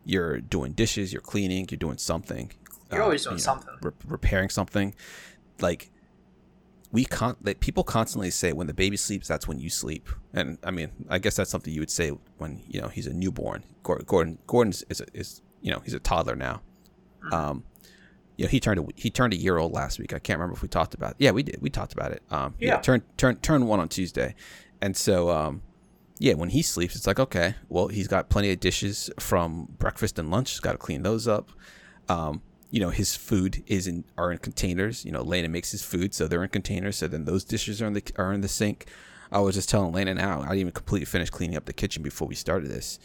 you're 0.04 0.40
doing 0.40 0.72
dishes, 0.72 1.12
you're 1.12 1.22
cleaning, 1.32 1.66
you're 1.70 1.78
doing 1.86 1.98
something. 1.98 2.52
You're 2.92 3.02
always 3.02 3.24
doing 3.24 3.36
you 3.38 3.38
know, 3.42 3.50
something. 3.50 3.74
re- 3.82 3.92
repairing 4.16 4.50
something. 4.50 4.94
Like 5.60 5.90
we 6.92 7.04
con 7.04 7.36
like 7.42 7.58
people 7.60 7.82
constantly 7.84 8.30
say 8.30 8.52
when 8.52 8.66
the 8.68 8.74
baby 8.74 8.96
sleeps, 8.96 9.26
that's 9.28 9.48
when 9.48 9.58
you 9.58 9.70
sleep. 9.70 10.08
And 10.32 10.58
I 10.62 10.70
mean, 10.70 10.90
I 11.08 11.18
guess 11.18 11.34
that's 11.36 11.50
something 11.50 11.72
you 11.72 11.80
would 11.80 11.90
say 11.90 12.10
when 12.38 12.62
you 12.68 12.80
know 12.80 12.88
he's 12.88 13.06
a 13.06 13.12
newborn. 13.14 13.64
Gordon 13.82 14.38
Gordon 14.46 14.72
is 14.88 15.00
a, 15.00 15.06
is 15.14 15.42
you 15.62 15.70
know 15.72 15.80
he's 15.84 15.94
a 15.94 16.00
toddler 16.00 16.36
now. 16.36 16.60
Um, 17.32 17.64
you 18.36 18.44
know 18.44 18.50
he 18.50 18.60
turned 18.60 18.78
a, 18.80 18.84
he 18.94 19.10
turned 19.10 19.32
a 19.32 19.36
year 19.36 19.56
old 19.58 19.72
last 19.72 19.98
week. 19.98 20.12
I 20.12 20.18
can't 20.20 20.38
remember 20.38 20.54
if 20.56 20.62
we 20.62 20.68
talked 20.68 20.94
about. 20.94 21.12
It. 21.12 21.16
Yeah, 21.20 21.32
we 21.32 21.42
did. 21.42 21.58
We 21.60 21.70
talked 21.70 21.92
about 21.92 22.12
it. 22.12 22.22
Um, 22.30 22.54
yeah, 22.58 22.74
Yeah. 22.74 22.80
Turn 22.80 23.02
turned 23.16 23.42
turned 23.42 23.66
one 23.66 23.80
on 23.80 23.88
Tuesday, 23.88 24.34
and 24.80 24.96
so 24.96 25.30
um, 25.30 25.62
yeah, 26.18 26.34
when 26.34 26.50
he 26.50 26.62
sleeps, 26.62 26.96
it's 26.96 27.06
like 27.06 27.20
okay, 27.20 27.54
well 27.68 27.88
he's 27.88 28.08
got 28.08 28.28
plenty 28.28 28.50
of 28.50 28.60
dishes 28.60 29.10
from 29.18 29.74
breakfast 29.78 30.18
and 30.18 30.30
lunch. 30.30 30.50
He's 30.50 30.60
got 30.60 30.72
to 30.72 30.78
clean 30.78 31.02
those 31.02 31.28
up. 31.28 31.50
Um, 32.08 32.42
you 32.70 32.80
know 32.80 32.90
his 32.90 33.14
food 33.14 33.62
is 33.66 33.86
in 33.86 34.04
are 34.18 34.32
in 34.32 34.38
containers. 34.38 35.04
You 35.04 35.12
know 35.12 35.22
Lena 35.22 35.48
makes 35.48 35.70
his 35.70 35.82
food, 35.82 36.14
so 36.14 36.26
they're 36.26 36.42
in 36.42 36.50
containers. 36.50 36.96
So 36.96 37.08
then 37.08 37.24
those 37.24 37.44
dishes 37.44 37.80
are 37.80 37.86
in 37.86 37.92
the 37.92 38.02
are 38.16 38.32
in 38.32 38.40
the 38.40 38.48
sink. 38.48 38.86
I 39.30 39.40
was 39.40 39.54
just 39.54 39.68
telling 39.68 39.92
Lena 39.92 40.14
now. 40.14 40.40
I 40.40 40.48
didn't 40.48 40.58
even 40.60 40.72
completely 40.72 41.06
finish 41.06 41.30
cleaning 41.30 41.56
up 41.56 41.64
the 41.64 41.72
kitchen 41.72 42.02
before 42.02 42.28
we 42.28 42.34
started 42.34 42.70
this. 42.70 42.98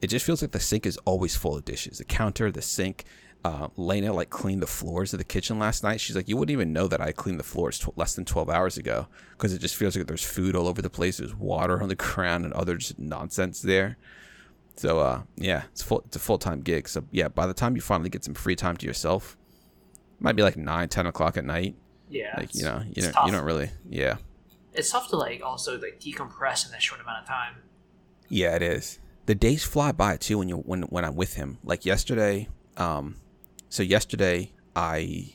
It 0.00 0.08
just 0.08 0.24
feels 0.24 0.42
like 0.42 0.52
the 0.52 0.60
sink 0.60 0.86
is 0.86 0.98
always 0.98 1.36
full 1.36 1.56
of 1.56 1.64
dishes. 1.64 1.98
The 1.98 2.04
counter, 2.04 2.50
the 2.50 2.62
sink. 2.62 3.04
Uh, 3.44 3.68
Lena 3.76 4.10
like 4.10 4.30
cleaned 4.30 4.62
the 4.62 4.66
floors 4.66 5.12
of 5.12 5.18
the 5.18 5.24
kitchen 5.24 5.58
last 5.58 5.82
night. 5.82 6.00
She's 6.00 6.16
like, 6.16 6.28
you 6.28 6.36
wouldn't 6.38 6.52
even 6.52 6.72
know 6.72 6.86
that 6.88 7.02
I 7.02 7.12
cleaned 7.12 7.38
the 7.38 7.44
floors 7.44 7.86
less 7.94 8.14
than 8.14 8.24
twelve 8.24 8.48
hours 8.48 8.78
ago 8.78 9.06
because 9.32 9.52
it 9.52 9.58
just 9.60 9.76
feels 9.76 9.94
like 9.96 10.06
there's 10.06 10.24
food 10.24 10.56
all 10.56 10.66
over 10.66 10.80
the 10.80 10.88
place. 10.88 11.18
There's 11.18 11.34
water 11.34 11.82
on 11.82 11.88
the 11.90 11.94
ground 12.12 12.46
and 12.46 12.54
other 12.54 12.76
just 12.76 12.98
nonsense 12.98 13.60
there. 13.60 13.98
So 14.76 14.98
uh, 14.98 15.22
yeah, 15.36 15.64
it's 15.72 15.82
full. 15.82 16.00
It's 16.06 16.16
a 16.16 16.20
full 16.20 16.38
time 16.38 16.62
gig. 16.62 16.88
So 16.88 17.04
yeah, 17.10 17.28
by 17.28 17.46
the 17.46 17.52
time 17.54 17.76
you 17.76 17.82
finally 17.82 18.08
get 18.08 18.24
some 18.24 18.32
free 18.34 18.56
time 18.56 18.78
to 18.78 18.86
yourself, 18.86 19.36
it 20.18 20.22
might 20.22 20.36
be 20.36 20.42
like 20.42 20.56
nine, 20.56 20.88
ten 20.88 21.06
o'clock 21.06 21.36
at 21.36 21.44
night. 21.44 21.74
Yeah. 22.08 22.34
Like 22.38 22.54
you 22.54 22.64
know, 22.64 22.82
you 22.94 23.02
don't, 23.02 23.12
tough. 23.12 23.26
you 23.26 23.32
don't 23.32 23.44
really. 23.44 23.70
Yeah, 23.90 24.16
It's 24.72 24.90
tough 24.90 25.08
to 25.10 25.16
like 25.16 25.42
also 25.44 25.78
like 25.78 26.00
decompress 26.00 26.64
in 26.64 26.72
that 26.72 26.82
short 26.82 27.00
amount 27.02 27.22
of 27.22 27.28
time. 27.28 27.56
yeah, 28.28 28.56
it 28.56 28.62
is. 28.62 29.00
The 29.26 29.34
days 29.34 29.64
fly 29.64 29.92
by 29.92 30.16
too 30.16 30.38
when 30.38 30.48
you 30.48 30.56
when 30.56 30.82
when 30.84 31.04
I'm 31.04 31.14
with 31.14 31.34
him. 31.34 31.58
Like 31.62 31.84
yesterday, 31.84 32.48
um, 32.76 33.16
so 33.74 33.82
yesterday 33.82 34.52
I, 34.76 35.34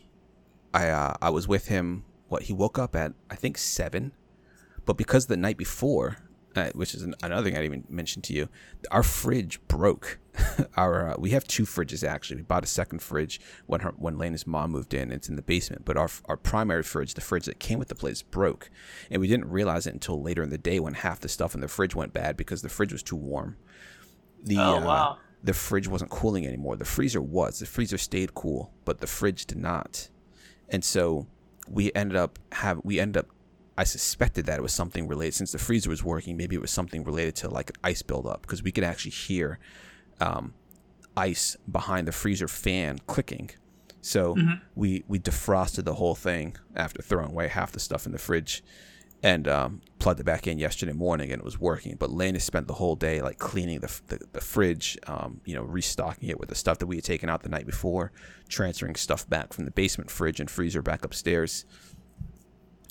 I 0.73 0.87
uh, 0.87 1.13
I 1.21 1.29
was 1.29 1.45
with 1.45 1.67
him. 1.67 2.05
What 2.29 2.43
he 2.43 2.53
woke 2.53 2.79
up 2.79 2.95
at 2.95 3.11
I 3.29 3.35
think 3.35 3.57
seven, 3.57 4.13
but 4.85 4.93
because 4.93 5.25
the 5.25 5.35
night 5.35 5.57
before, 5.57 6.19
uh, 6.55 6.69
which 6.73 6.95
is 6.95 7.01
an, 7.01 7.15
another 7.21 7.43
thing 7.43 7.57
I 7.57 7.61
didn't 7.61 7.73
even 7.73 7.83
mention 7.89 8.21
to 8.21 8.33
you, 8.33 8.47
our 8.91 9.03
fridge 9.03 9.59
broke. 9.67 10.19
our 10.77 11.09
uh, 11.09 11.15
we 11.19 11.31
have 11.31 11.45
two 11.49 11.63
fridges 11.63 12.07
actually. 12.07 12.37
We 12.37 12.43
bought 12.43 12.63
a 12.63 12.67
second 12.67 13.01
fridge 13.01 13.41
when 13.65 13.81
her 13.81 13.93
when 13.97 14.17
Lena's 14.17 14.47
mom 14.47 14.71
moved 14.71 14.93
in. 14.93 15.11
It's 15.11 15.27
in 15.27 15.35
the 15.35 15.41
basement, 15.41 15.83
but 15.83 15.97
our 15.97 16.09
our 16.29 16.37
primary 16.37 16.83
fridge, 16.83 17.15
the 17.15 17.21
fridge 17.21 17.43
that 17.43 17.59
came 17.59 17.77
with 17.77 17.89
the 17.89 17.95
place, 17.95 18.21
broke, 18.21 18.71
and 19.11 19.19
we 19.19 19.27
didn't 19.27 19.49
realize 19.49 19.85
it 19.85 19.93
until 19.93 20.23
later 20.23 20.43
in 20.43 20.49
the 20.49 20.57
day 20.57 20.79
when 20.79 20.93
half 20.93 21.19
the 21.19 21.27
stuff 21.27 21.55
in 21.55 21.59
the 21.59 21.67
fridge 21.67 21.93
went 21.93 22.13
bad 22.13 22.37
because 22.37 22.61
the 22.61 22.69
fridge 22.69 22.93
was 22.93 23.03
too 23.03 23.17
warm. 23.17 23.57
The 24.41 24.59
Oh, 24.59 24.77
uh, 24.77 24.85
wow. 24.85 25.17
The 25.43 25.53
fridge 25.53 25.87
wasn't 25.87 26.11
cooling 26.11 26.45
anymore. 26.45 26.75
The 26.75 26.85
freezer 26.85 27.21
was. 27.21 27.59
The 27.59 27.65
freezer 27.65 27.97
stayed 27.97 28.33
cool, 28.33 28.73
but 28.85 28.99
the 28.99 29.07
fridge 29.07 29.45
did 29.45 29.57
not. 29.57 30.09
And 30.69 30.83
so 30.83 31.27
we 31.67 31.91
ended 31.93 32.17
up 32.17 32.39
have 32.53 32.81
we 32.83 32.99
ended 32.99 33.17
up 33.17 33.27
I 33.77 33.85
suspected 33.85 34.45
that 34.47 34.59
it 34.59 34.61
was 34.61 34.73
something 34.73 35.07
related 35.07 35.35
since 35.35 35.53
the 35.53 35.57
freezer 35.57 35.89
was 35.89 36.03
working, 36.03 36.35
maybe 36.35 36.55
it 36.55 36.61
was 36.61 36.71
something 36.71 37.03
related 37.05 37.35
to 37.37 37.49
like 37.49 37.69
an 37.69 37.77
ice 37.83 38.01
buildup 38.01 38.41
because 38.41 38.61
we 38.61 38.71
could 38.71 38.83
actually 38.83 39.11
hear 39.11 39.59
um 40.19 40.53
ice 41.15 41.55
behind 41.71 42.07
the 42.07 42.11
freezer 42.11 42.47
fan 42.47 42.99
clicking. 43.07 43.49
So 44.01 44.35
Mhm. 44.35 44.61
we 44.75 45.03
we 45.07 45.19
defrosted 45.19 45.85
the 45.85 45.95
whole 45.95 46.15
thing 46.15 46.55
after 46.75 47.01
throwing 47.01 47.31
away 47.31 47.47
half 47.47 47.71
the 47.71 47.79
stuff 47.79 48.05
in 48.05 48.11
the 48.11 48.17
fridge, 48.17 48.63
and 49.21 49.47
um, 49.47 49.81
plugged 49.99 50.19
it 50.19 50.23
back 50.23 50.47
in 50.47 50.57
yesterday 50.59 50.93
morning, 50.93 51.31
and 51.31 51.39
it 51.39 51.45
was 51.45 51.59
working. 51.59 51.95
But 51.99 52.11
Lena 52.11 52.39
spent 52.39 52.67
the 52.67 52.73
whole 52.73 52.95
day 52.95 53.21
like 53.21 53.37
cleaning 53.37 53.79
the 53.79 54.01
the, 54.07 54.19
the 54.33 54.41
fridge, 54.41 54.97
um, 55.07 55.41
you 55.45 55.55
know, 55.55 55.63
restocking 55.63 56.29
it 56.29 56.39
with 56.39 56.49
the 56.49 56.55
stuff 56.55 56.79
that 56.79 56.87
we 56.87 56.95
had 56.95 57.05
taken 57.05 57.29
out 57.29 57.43
the 57.43 57.49
night 57.49 57.65
before, 57.65 58.11
transferring 58.47 58.95
stuff 58.95 59.29
back 59.29 59.53
from 59.53 59.65
the 59.65 59.71
basement 59.71 60.09
fridge 60.09 60.39
and 60.39 60.49
freezer 60.49 60.81
back 60.81 61.03
upstairs. 61.03 61.65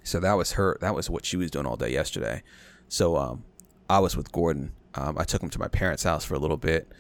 So 0.05 0.21
that 0.21 0.35
was 0.35 0.53
her. 0.53 0.79
That 0.81 0.95
was 0.95 1.11
what 1.11 1.25
she 1.25 1.37
was 1.37 1.51
doing 1.51 1.67
all 1.67 1.77
day 1.77 1.93
yesterday. 1.93 2.43
So 2.89 3.17
um, 3.17 3.45
I 3.89 3.99
was 3.99 4.17
with 4.17 4.33
Gordon. 4.33 4.73
Um, 4.95 5.19
I 5.19 5.25
took 5.25 5.43
him 5.43 5.51
to 5.51 5.59
my 5.59 5.69
parents' 5.69 6.03
house 6.03 6.25
for 6.25 6.35
a 6.35 6.39
little 6.39 6.57
bit, 6.57 6.91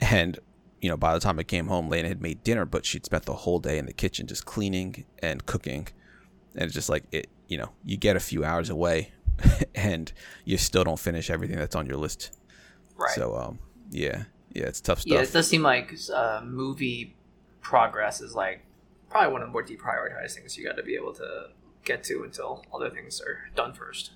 and 0.00 0.38
you 0.80 0.88
know, 0.88 0.96
by 0.96 1.14
the 1.14 1.20
time 1.20 1.38
I 1.38 1.42
came 1.42 1.66
home, 1.66 1.88
Lena 1.88 2.08
had 2.08 2.22
made 2.22 2.44
dinner, 2.44 2.64
but 2.64 2.84
she'd 2.84 3.04
spent 3.04 3.24
the 3.24 3.34
whole 3.34 3.58
day 3.58 3.78
in 3.78 3.86
the 3.86 3.92
kitchen 3.92 4.26
just 4.26 4.44
cleaning 4.44 5.04
and 5.20 5.44
cooking, 5.46 5.88
and 6.54 6.64
it's 6.64 6.74
just 6.74 6.88
like 6.88 7.04
it. 7.12 7.28
You 7.48 7.58
know, 7.58 7.70
you 7.84 7.96
get 7.96 8.16
a 8.16 8.20
few 8.20 8.44
hours 8.44 8.70
away, 8.70 9.12
and 9.74 10.12
you 10.44 10.58
still 10.58 10.84
don't 10.84 10.98
finish 10.98 11.30
everything 11.30 11.56
that's 11.56 11.76
on 11.76 11.86
your 11.86 11.96
list. 11.96 12.36
Right. 12.96 13.10
So 13.14 13.36
um, 13.36 13.58
yeah, 13.90 14.24
yeah, 14.52 14.64
it's 14.64 14.80
tough 14.80 15.00
stuff. 15.00 15.12
yeah, 15.12 15.20
it 15.22 15.32
does 15.32 15.46
seem 15.48 15.62
like 15.62 15.94
uh, 16.12 16.40
movie 16.44 17.14
progress 17.60 18.20
is 18.20 18.34
like 18.34 18.64
probably 19.10 19.32
one 19.32 19.42
of 19.42 19.48
the 19.48 19.52
more 19.52 19.62
deprioritized 19.64 20.34
things 20.34 20.56
you 20.56 20.64
got 20.64 20.76
to 20.76 20.82
be 20.82 20.94
able 20.94 21.12
to 21.14 21.46
get 21.84 22.02
to 22.04 22.24
until 22.24 22.64
other 22.74 22.90
things 22.90 23.20
are 23.20 23.48
done 23.54 23.72
first. 23.72 24.12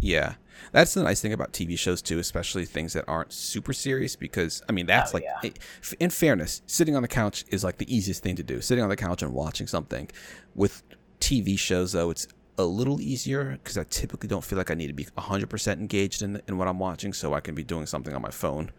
Yeah, 0.00 0.34
that's 0.70 0.94
the 0.94 1.02
nice 1.02 1.20
thing 1.20 1.32
about 1.32 1.52
TV 1.52 1.76
shows 1.76 2.00
too, 2.00 2.20
especially 2.20 2.64
things 2.64 2.92
that 2.92 3.04
aren't 3.08 3.32
super 3.32 3.72
serious. 3.72 4.14
Because 4.14 4.62
I 4.68 4.72
mean, 4.72 4.86
that's 4.86 5.12
Oh, 5.12 5.16
like, 5.16 5.24
yeah. 5.42 5.50
in 5.98 6.10
fairness, 6.10 6.62
sitting 6.66 6.94
on 6.94 7.02
the 7.02 7.08
couch 7.08 7.44
is 7.48 7.64
like 7.64 7.78
the 7.78 7.92
easiest 7.92 8.22
thing 8.22 8.36
to 8.36 8.44
do. 8.44 8.60
Sitting 8.60 8.84
on 8.84 8.90
the 8.90 8.96
couch 8.96 9.22
and 9.22 9.32
watching 9.32 9.66
something. 9.66 10.08
With 10.54 10.84
TV 11.20 11.58
shows, 11.58 11.90
though, 11.92 12.10
it's 12.10 12.28
a 12.58 12.64
little 12.64 13.00
easier 13.00 13.58
because 13.62 13.78
I 13.78 13.84
typically 13.84 14.28
don't 14.28 14.44
feel 14.44 14.58
like 14.58 14.70
I 14.70 14.74
need 14.74 14.88
to 14.88 14.92
be 14.92 15.04
100% 15.04 15.72
engaged 15.74 16.22
in 16.22 16.42
in 16.48 16.58
what 16.58 16.68
I'm 16.68 16.78
watching, 16.78 17.12
so 17.12 17.32
I 17.32 17.40
can 17.40 17.54
be 17.54 17.64
doing 17.64 17.86
something 17.86 18.14
on 18.14 18.20
my 18.20 18.30
phone. 18.30 18.72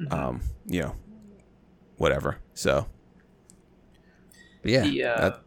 Mm-hmm. 0.00 0.12
Um, 0.14 0.40
you 0.66 0.82
know, 0.82 0.94
whatever. 1.96 2.38
So, 2.54 2.86
but 4.62 4.70
yeah, 4.70 4.82
the 4.82 5.04
uh, 5.04 5.20
that- 5.20 5.40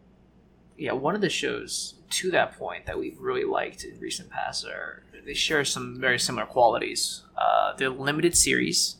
yeah 0.77 0.91
one 0.91 1.15
of 1.15 1.21
the 1.21 1.29
shows 1.29 1.95
to 2.09 2.31
that 2.31 2.57
point 2.57 2.85
that 2.85 2.99
we've 2.99 3.19
really 3.19 3.45
liked 3.45 3.83
in 3.83 3.99
recent 3.99 4.29
past 4.29 4.65
are 4.65 5.03
they 5.25 5.33
share 5.33 5.63
some 5.63 5.99
very 5.99 6.19
similar 6.19 6.45
qualities. 6.45 7.23
Uh, 7.37 7.73
they're 7.77 7.89
limited 7.89 8.35
series, 8.35 8.97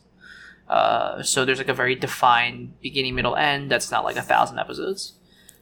uh, 0.68 1.22
so 1.22 1.44
there's 1.44 1.58
like 1.58 1.68
a 1.68 1.74
very 1.74 1.94
defined 1.94 2.80
beginning, 2.80 3.14
middle, 3.14 3.36
end. 3.36 3.70
That's 3.70 3.90
not 3.90 4.04
like 4.04 4.16
a 4.16 4.22
thousand 4.22 4.58
episodes. 4.58 5.14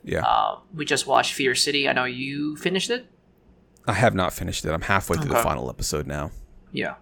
Yeah. 0.04 0.24
Uh, 0.24 0.58
we 0.74 0.84
just 0.84 1.06
watched 1.06 1.34
Fear 1.34 1.54
City. 1.54 1.88
I 1.88 1.92
know 1.92 2.04
you 2.04 2.56
finished 2.56 2.90
it. 2.90 3.06
I 3.86 3.94
have 3.94 4.14
not 4.14 4.32
finished 4.32 4.64
it. 4.64 4.70
I'm 4.72 4.82
halfway 4.82 5.16
through 5.16 5.30
the 5.30 5.42
final 5.42 5.68
episode 5.70 6.06
now. 6.06 6.30
Yeah. 6.72 6.94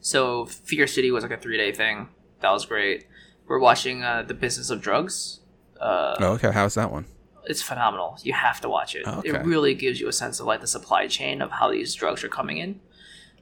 So 0.00 0.46
Fear 0.46 0.86
City 0.86 1.10
was 1.10 1.22
like 1.22 1.32
a 1.32 1.36
three 1.36 1.56
day 1.56 1.72
thing. 1.72 2.08
That 2.40 2.50
was 2.50 2.64
great. 2.66 3.06
We're 3.46 3.58
watching 3.58 4.02
uh, 4.02 4.22
The 4.22 4.34
Business 4.34 4.70
of 4.70 4.80
Drugs. 4.80 5.40
Uh, 5.80 6.16
Oh, 6.20 6.32
okay. 6.34 6.50
How's 6.52 6.74
that 6.74 6.90
one? 6.92 7.04
It's 7.46 7.62
phenomenal. 7.62 8.18
You 8.22 8.32
have 8.32 8.60
to 8.60 8.68
watch 8.68 8.94
it. 8.94 9.02
Oh, 9.06 9.18
okay. 9.18 9.30
It 9.30 9.44
really 9.44 9.74
gives 9.74 10.00
you 10.00 10.08
a 10.08 10.12
sense 10.12 10.40
of 10.40 10.46
like 10.46 10.60
the 10.60 10.66
supply 10.66 11.06
chain 11.08 11.42
of 11.42 11.50
how 11.50 11.70
these 11.70 11.94
drugs 11.94 12.22
are 12.22 12.28
coming 12.28 12.58
in, 12.58 12.80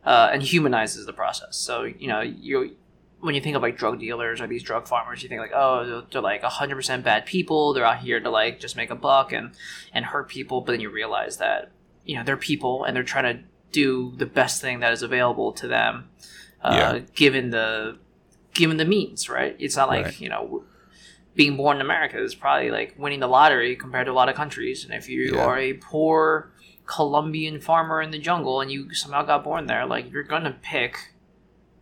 uh, 0.05 0.31
and 0.33 0.43
humanizes 0.43 1.05
the 1.05 1.13
process. 1.13 1.57
So 1.57 1.83
you 1.85 2.07
know 2.09 2.21
you 2.21 2.77
when 3.21 3.35
you 3.35 3.41
think 3.41 3.57
of 3.57 3.63
like 3.63 3.77
drug 3.77 3.99
dealers 3.99 4.41
or 4.41 4.47
these 4.47 4.63
drug 4.63 4.87
farmers, 4.87 5.23
you 5.23 5.29
think 5.29 5.41
like 5.41 5.53
oh 5.55 5.85
they're, 5.85 6.03
they're 6.11 6.21
like 6.23 6.43
hundred 6.43 6.77
percent 6.77 7.05
bad 7.05 7.27
people. 7.27 7.73
They're 7.73 7.85
out 7.87 7.99
here 7.99 8.21
to 8.21 8.31
like 8.31 8.61
just 8.61 8.77
make 8.77 8.91
a 8.91 8.95
buck 8.95 9.33
and 9.33 9.53
and 9.93 10.05
hurt 10.05 10.29
people. 10.29 10.61
But 10.61 10.73
then 10.73 10.81
you 10.81 10.91
realize 10.91 11.39
that 11.39 11.71
you 12.05 12.17
know 12.17 12.23
they're 12.25 12.37
people 12.37 12.85
and 12.85 12.95
they're 12.97 13.03
trying 13.03 13.37
to 13.39 13.43
do 13.73 14.13
the 14.17 14.27
best 14.27 14.61
thing 14.63 14.81
that 14.81 14.93
is 14.93 15.03
available 15.03 15.53
to 15.53 15.67
them, 15.69 16.09
uh, 16.63 16.75
Yeah. 16.95 16.99
given 17.15 17.51
the 17.51 17.99
given 18.55 18.77
the 18.77 18.85
means. 18.85 19.29
Right? 19.29 19.57
It's 19.59 19.77
not 19.77 19.89
like 19.89 20.05
Right. 20.05 20.21
you 20.21 20.29
know 20.29 20.65
being 21.35 21.57
born 21.57 21.77
in 21.77 21.81
America 21.83 22.21
is 22.23 22.35
probably 22.35 22.71
like 22.71 22.95
winning 22.99 23.21
the 23.21 23.29
lottery 23.29 23.77
compared 23.77 24.07
to 24.07 24.13
a 24.13 24.15
lot 24.15 24.29
of 24.29 24.35
countries. 24.35 24.85
And 24.85 24.93
if 24.95 25.09
you 25.09 25.35
Yeah. 25.37 25.45
are 25.45 25.59
a 25.59 25.73
poor 25.75 26.51
Colombian 26.87 27.61
farmer 27.61 28.01
in 28.03 28.11
the 28.11 28.19
jungle 28.19 28.61
and 28.61 28.73
you 28.73 28.93
somehow 28.95 29.23
got 29.23 29.45
born 29.45 29.67
there, 29.67 29.87
like 29.87 30.11
you're 30.11 30.23
gonna 30.25 30.57
pick 30.63 30.97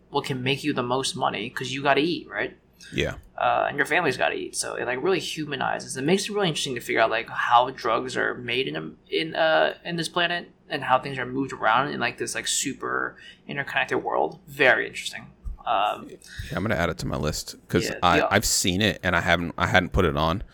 what 0.09 0.25
can 0.25 0.43
make 0.43 0.63
you 0.63 0.73
the 0.73 0.83
most 0.83 1.15
money 1.15 1.49
because 1.49 1.73
you 1.73 1.83
got 1.83 1.95
to 1.95 2.01
eat, 2.01 2.29
right? 2.29 2.57
Yeah. 2.93 3.15
Uh, 3.37 3.65
and 3.67 3.77
your 3.77 3.85
family's 3.85 4.17
got 4.17 4.29
to 4.29 4.35
eat. 4.35 4.55
So 4.55 4.75
it 4.75 4.85
like 4.85 5.03
really 5.03 5.19
humanizes. 5.19 5.97
It 5.97 6.03
makes 6.03 6.25
it 6.25 6.31
really 6.33 6.47
interesting 6.47 6.75
to 6.75 6.81
figure 6.81 7.01
out 7.01 7.09
like 7.09 7.29
how 7.29 7.69
drugs 7.71 8.15
are 8.17 8.33
made 8.35 8.67
in 8.67 8.75
a, 8.75 8.91
in 9.09 9.35
uh 9.35 9.75
in 9.83 9.95
this 9.95 10.09
planet 10.09 10.49
and 10.69 10.83
how 10.83 10.99
things 10.99 11.17
are 11.17 11.25
moved 11.25 11.53
around 11.53 11.89
in 11.89 11.99
like 11.99 12.17
this 12.17 12.35
like 12.35 12.47
super 12.47 13.17
interconnected 13.47 14.03
world. 14.03 14.39
Very 14.47 14.87
interesting. 14.87 15.27
Um, 15.65 16.07
Yeah, 16.09 16.17
I'm 16.55 16.63
gonna 16.63 16.75
add 16.75 16.89
it 16.89 16.97
to 16.99 17.07
my 17.07 17.17
list 17.17 17.55
because 17.61 17.89
Yeah, 17.89 17.99
I 18.01 18.27
I've 18.29 18.45
seen 18.45 18.81
it 18.81 18.99
and 19.03 19.15
I 19.15 19.21
haven't 19.21 19.53
I 19.57 19.67
hadn't 19.67 19.91
put 19.91 20.05
it 20.05 20.17
on, 20.17 20.39
but 20.39 20.45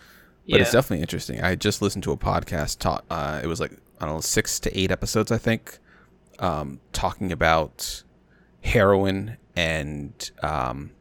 yeah. 0.55 0.61
it's 0.61 0.71
definitely 0.71 1.01
interesting. 1.01 1.41
I 1.41 1.55
just 1.55 1.81
listened 1.81 2.03
to 2.05 2.11
a 2.11 2.17
podcast. 2.17 2.79
Taught 2.79 3.05
uh, 3.09 3.39
it 3.43 3.47
was 3.47 3.59
like 3.59 3.73
I 4.01 4.05
don't 4.05 4.15
know 4.15 4.21
six 4.21 4.59
to 4.61 4.77
eight 4.77 4.91
episodes 4.91 5.31
I 5.31 5.37
think, 5.37 5.77
um, 6.39 6.79
talking 6.91 7.31
about 7.31 8.03
heroin 8.61 9.37
and 9.55 10.31
um, 10.41 10.91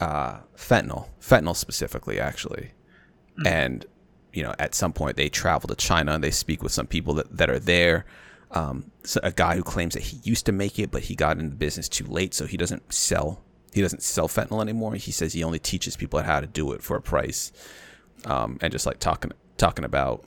uh, 0.00 0.38
fentanyl, 0.56 1.08
fentanyl 1.20 1.56
specifically 1.56 2.18
actually, 2.20 2.72
Mm-hmm. 3.38 3.46
and 3.48 3.86
you 4.32 4.42
know 4.42 4.54
at 4.58 4.74
some 4.74 4.94
point 4.94 5.16
they 5.18 5.28
travel 5.28 5.68
to 5.68 5.74
China 5.74 6.12
and 6.14 6.24
they 6.24 6.30
speak 6.30 6.62
with 6.62 6.72
some 6.72 6.86
people 6.86 7.12
that, 7.14 7.36
that 7.36 7.50
are 7.50 7.58
there. 7.58 8.06
Um, 8.50 8.90
so 9.04 9.20
a 9.22 9.30
guy 9.32 9.56
who 9.56 9.62
claims 9.62 9.92
that 9.92 10.04
he 10.04 10.20
used 10.22 10.46
to 10.46 10.52
make 10.52 10.78
it, 10.78 10.90
but 10.90 11.02
he 11.02 11.14
got 11.14 11.36
into 11.36 11.50
the 11.50 11.56
business 11.56 11.86
too 11.86 12.06
late, 12.06 12.32
so 12.32 12.46
he 12.46 12.56
doesn't 12.56 12.94
sell. 12.94 13.42
He 13.74 13.82
doesn't 13.82 14.02
sell 14.02 14.26
fentanyl 14.26 14.62
anymore. 14.62 14.94
He 14.94 15.10
says 15.12 15.34
he 15.34 15.44
only 15.44 15.58
teaches 15.58 15.96
people 15.96 16.22
how 16.22 16.40
to 16.40 16.46
do 16.46 16.72
it 16.72 16.82
for 16.82 16.96
a 16.96 17.02
price, 17.02 17.52
um, 18.24 18.56
and 18.62 18.72
just 18.72 18.86
like 18.86 19.00
talking 19.00 19.32
talking 19.58 19.84
about, 19.84 20.24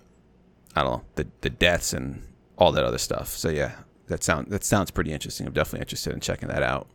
I 0.76 0.84
don't 0.84 0.92
know, 0.92 1.04
the 1.16 1.28
the 1.42 1.50
deaths 1.50 1.94
and 1.94 2.22
all 2.60 2.72
that 2.74 2.84
other 2.84 3.00
stuff. 3.00 3.30
So 3.30 3.50
yeah, 3.50 3.72
that 4.08 4.24
sound 4.24 4.52
that 4.52 4.64
sounds 4.64 4.92
pretty 4.92 5.12
interesting. 5.12 5.48
I'm 5.48 5.54
definitely 5.54 5.82
interested 5.82 6.14
in 6.14 6.20
checking 6.20 6.50
that 6.50 6.62
out. 6.62 6.88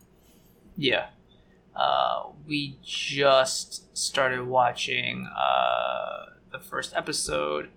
Yeah. 0.77 1.07
Uh, 1.75 2.25
we 2.47 2.79
just 2.85 3.97
started 3.97 4.47
watching 4.47 5.27
uh, 5.37 6.27
the 6.53 6.59
first 6.61 6.93
episode 6.95 7.69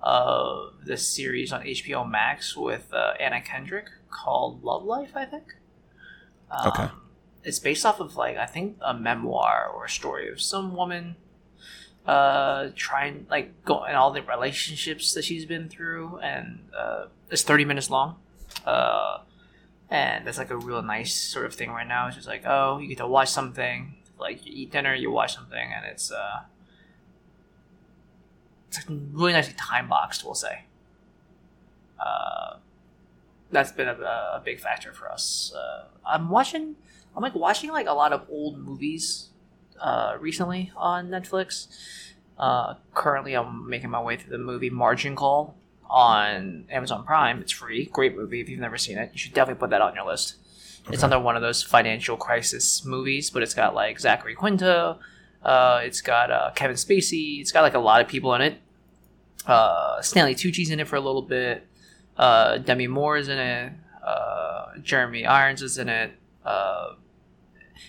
of 0.00 0.74
this 0.84 1.06
series 1.06 1.52
on 1.52 1.62
HBO 1.62 2.08
Max 2.08 2.56
with 2.56 2.92
uh, 2.92 3.14
Anna 3.20 3.40
Kendrick 3.40 3.86
called 4.10 4.62
Love 4.64 4.84
Life, 4.84 5.12
I 5.14 5.24
think. 5.24 5.54
Um, 6.50 6.68
Okay. 6.68 6.88
It's 7.44 7.58
based 7.58 7.84
off 7.84 8.00
of, 8.00 8.16
like, 8.16 8.38
I 8.38 8.46
think 8.46 8.78
a 8.80 8.94
memoir 8.94 9.68
or 9.74 9.84
a 9.84 9.88
story 9.90 10.30
of 10.30 10.40
some 10.40 10.74
woman 10.74 11.16
uh 12.06 12.68
trying 12.76 13.26
like 13.30 13.64
go 13.64 13.82
and 13.84 13.96
all 13.96 14.10
the 14.12 14.20
relationships 14.22 15.14
that 15.14 15.24
she's 15.24 15.46
been 15.46 15.70
through 15.70 16.18
and 16.18 16.58
uh 16.76 17.06
it's 17.30 17.42
30 17.42 17.64
minutes 17.64 17.88
long 17.88 18.16
uh 18.66 19.20
and 19.94 20.26
that's 20.26 20.38
like 20.38 20.50
a 20.50 20.56
real 20.56 20.82
nice 20.82 21.14
sort 21.14 21.46
of 21.46 21.54
thing 21.54 21.70
right 21.70 21.86
now. 21.86 22.08
It's 22.08 22.16
just 22.16 22.26
like, 22.26 22.42
oh, 22.44 22.78
you 22.78 22.88
get 22.88 22.98
to 22.98 23.06
watch 23.06 23.28
something, 23.28 23.94
like 24.18 24.44
you 24.44 24.52
eat 24.52 24.72
dinner, 24.72 24.92
you 24.92 25.08
watch 25.12 25.36
something, 25.36 25.72
and 25.72 25.86
it's 25.86 26.10
uh, 26.10 26.40
it's 28.66 28.84
really 28.88 29.32
nicely 29.32 29.54
time 29.56 29.88
boxed, 29.88 30.24
we'll 30.24 30.34
say. 30.34 30.64
Uh, 32.04 32.56
that's 33.52 33.70
been 33.70 33.86
a, 33.86 33.92
a 33.92 34.42
big 34.44 34.58
factor 34.58 34.92
for 34.92 35.08
us. 35.08 35.54
Uh, 35.56 35.84
I'm 36.04 36.28
watching, 36.28 36.74
I'm 37.14 37.22
like 37.22 37.36
watching 37.36 37.70
like 37.70 37.86
a 37.86 37.92
lot 37.92 38.12
of 38.12 38.26
old 38.28 38.58
movies 38.58 39.28
uh, 39.80 40.16
recently 40.18 40.72
on 40.76 41.08
Netflix. 41.08 41.68
Uh, 42.36 42.74
currently, 42.94 43.34
I'm 43.34 43.70
making 43.70 43.90
my 43.90 44.02
way 44.02 44.16
through 44.16 44.36
the 44.36 44.42
movie 44.42 44.70
Margin 44.70 45.14
Call 45.14 45.54
on 45.88 46.64
Amazon 46.70 47.04
Prime. 47.04 47.40
It's 47.40 47.52
free. 47.52 47.86
Great 47.86 48.16
movie. 48.16 48.40
If 48.40 48.48
you've 48.48 48.60
never 48.60 48.78
seen 48.78 48.98
it, 48.98 49.10
you 49.12 49.18
should 49.18 49.32
definitely 49.34 49.60
put 49.60 49.70
that 49.70 49.80
on 49.80 49.94
your 49.94 50.06
list. 50.06 50.36
It's 50.88 50.98
Okay. 50.98 51.06
another 51.06 51.22
one 51.22 51.36
of 51.36 51.42
those 51.42 51.62
financial 51.62 52.16
crisis 52.16 52.84
movies, 52.84 53.30
but 53.30 53.42
it's 53.42 53.54
got 53.54 53.74
like 53.74 53.98
Zachary 54.00 54.34
Quinto. 54.34 54.98
Uh, 55.42 55.80
it's 55.82 56.00
got 56.00 56.30
uh, 56.30 56.50
Kevin 56.54 56.76
Spacey. 56.76 57.40
It's 57.40 57.52
got 57.52 57.62
like 57.62 57.74
a 57.74 57.78
lot 57.78 58.00
of 58.00 58.08
people 58.08 58.34
in 58.34 58.40
it. 58.42 58.58
Uh, 59.46 60.00
Stanley 60.02 60.34
Tucci's 60.34 60.70
in 60.70 60.80
it 60.80 60.88
for 60.88 60.96
a 60.96 61.00
little 61.00 61.22
bit. 61.22 61.66
Uh, 62.16 62.58
Demi 62.58 62.86
Moore 62.86 63.16
is 63.16 63.28
in 63.28 63.38
it. 63.38 63.72
Uh, 64.04 64.66
Jeremy 64.82 65.26
Irons 65.26 65.62
is 65.62 65.78
in 65.78 65.88
it. 65.88 66.12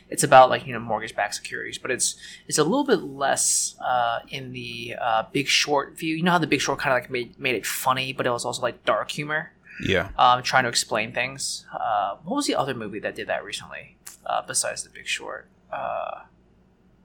It's 0.10 0.24
about 0.24 0.50
like 0.50 0.66
you 0.68 0.74
know 0.74 0.80
mortgage-backed 0.80 1.36
securities, 1.36 1.78
but 1.78 1.92
it's 1.92 2.16
it's 2.48 2.58
a 2.58 2.64
little 2.64 2.84
bit 2.86 3.02
less 3.02 3.76
uh, 3.80 4.20
in 4.30 4.52
the 4.54 4.96
uh, 5.02 5.24
Big 5.32 5.48
Short 5.48 5.98
view. 5.98 6.16
You 6.16 6.24
know 6.24 6.32
how 6.32 6.38
the 6.38 6.48
Big 6.48 6.62
Short 6.62 6.80
kind 6.80 6.96
of 6.96 7.02
like 7.02 7.10
made 7.12 7.40
made 7.40 7.56
it 7.56 7.66
funny, 7.66 8.14
but 8.14 8.26
it 8.26 8.30
was 8.32 8.46
also 8.46 8.62
like 8.62 8.84
dark 8.86 9.12
humor, 9.12 9.52
Yeah. 9.86 10.10
um, 10.18 10.44
trying 10.44 10.64
to 10.64 10.70
explain 10.70 11.12
things. 11.14 11.66
Uh, 11.74 12.16
what 12.24 12.36
was 12.36 12.48
the 12.48 12.56
other 12.56 12.74
movie 12.74 13.00
that 13.00 13.16
did 13.16 13.28
that 13.28 13.44
recently 13.44 13.98
uh, 14.26 14.42
besides 14.46 14.84
the 14.84 14.90
Big 14.90 15.08
Short? 15.08 15.48
Uh, 15.72 16.22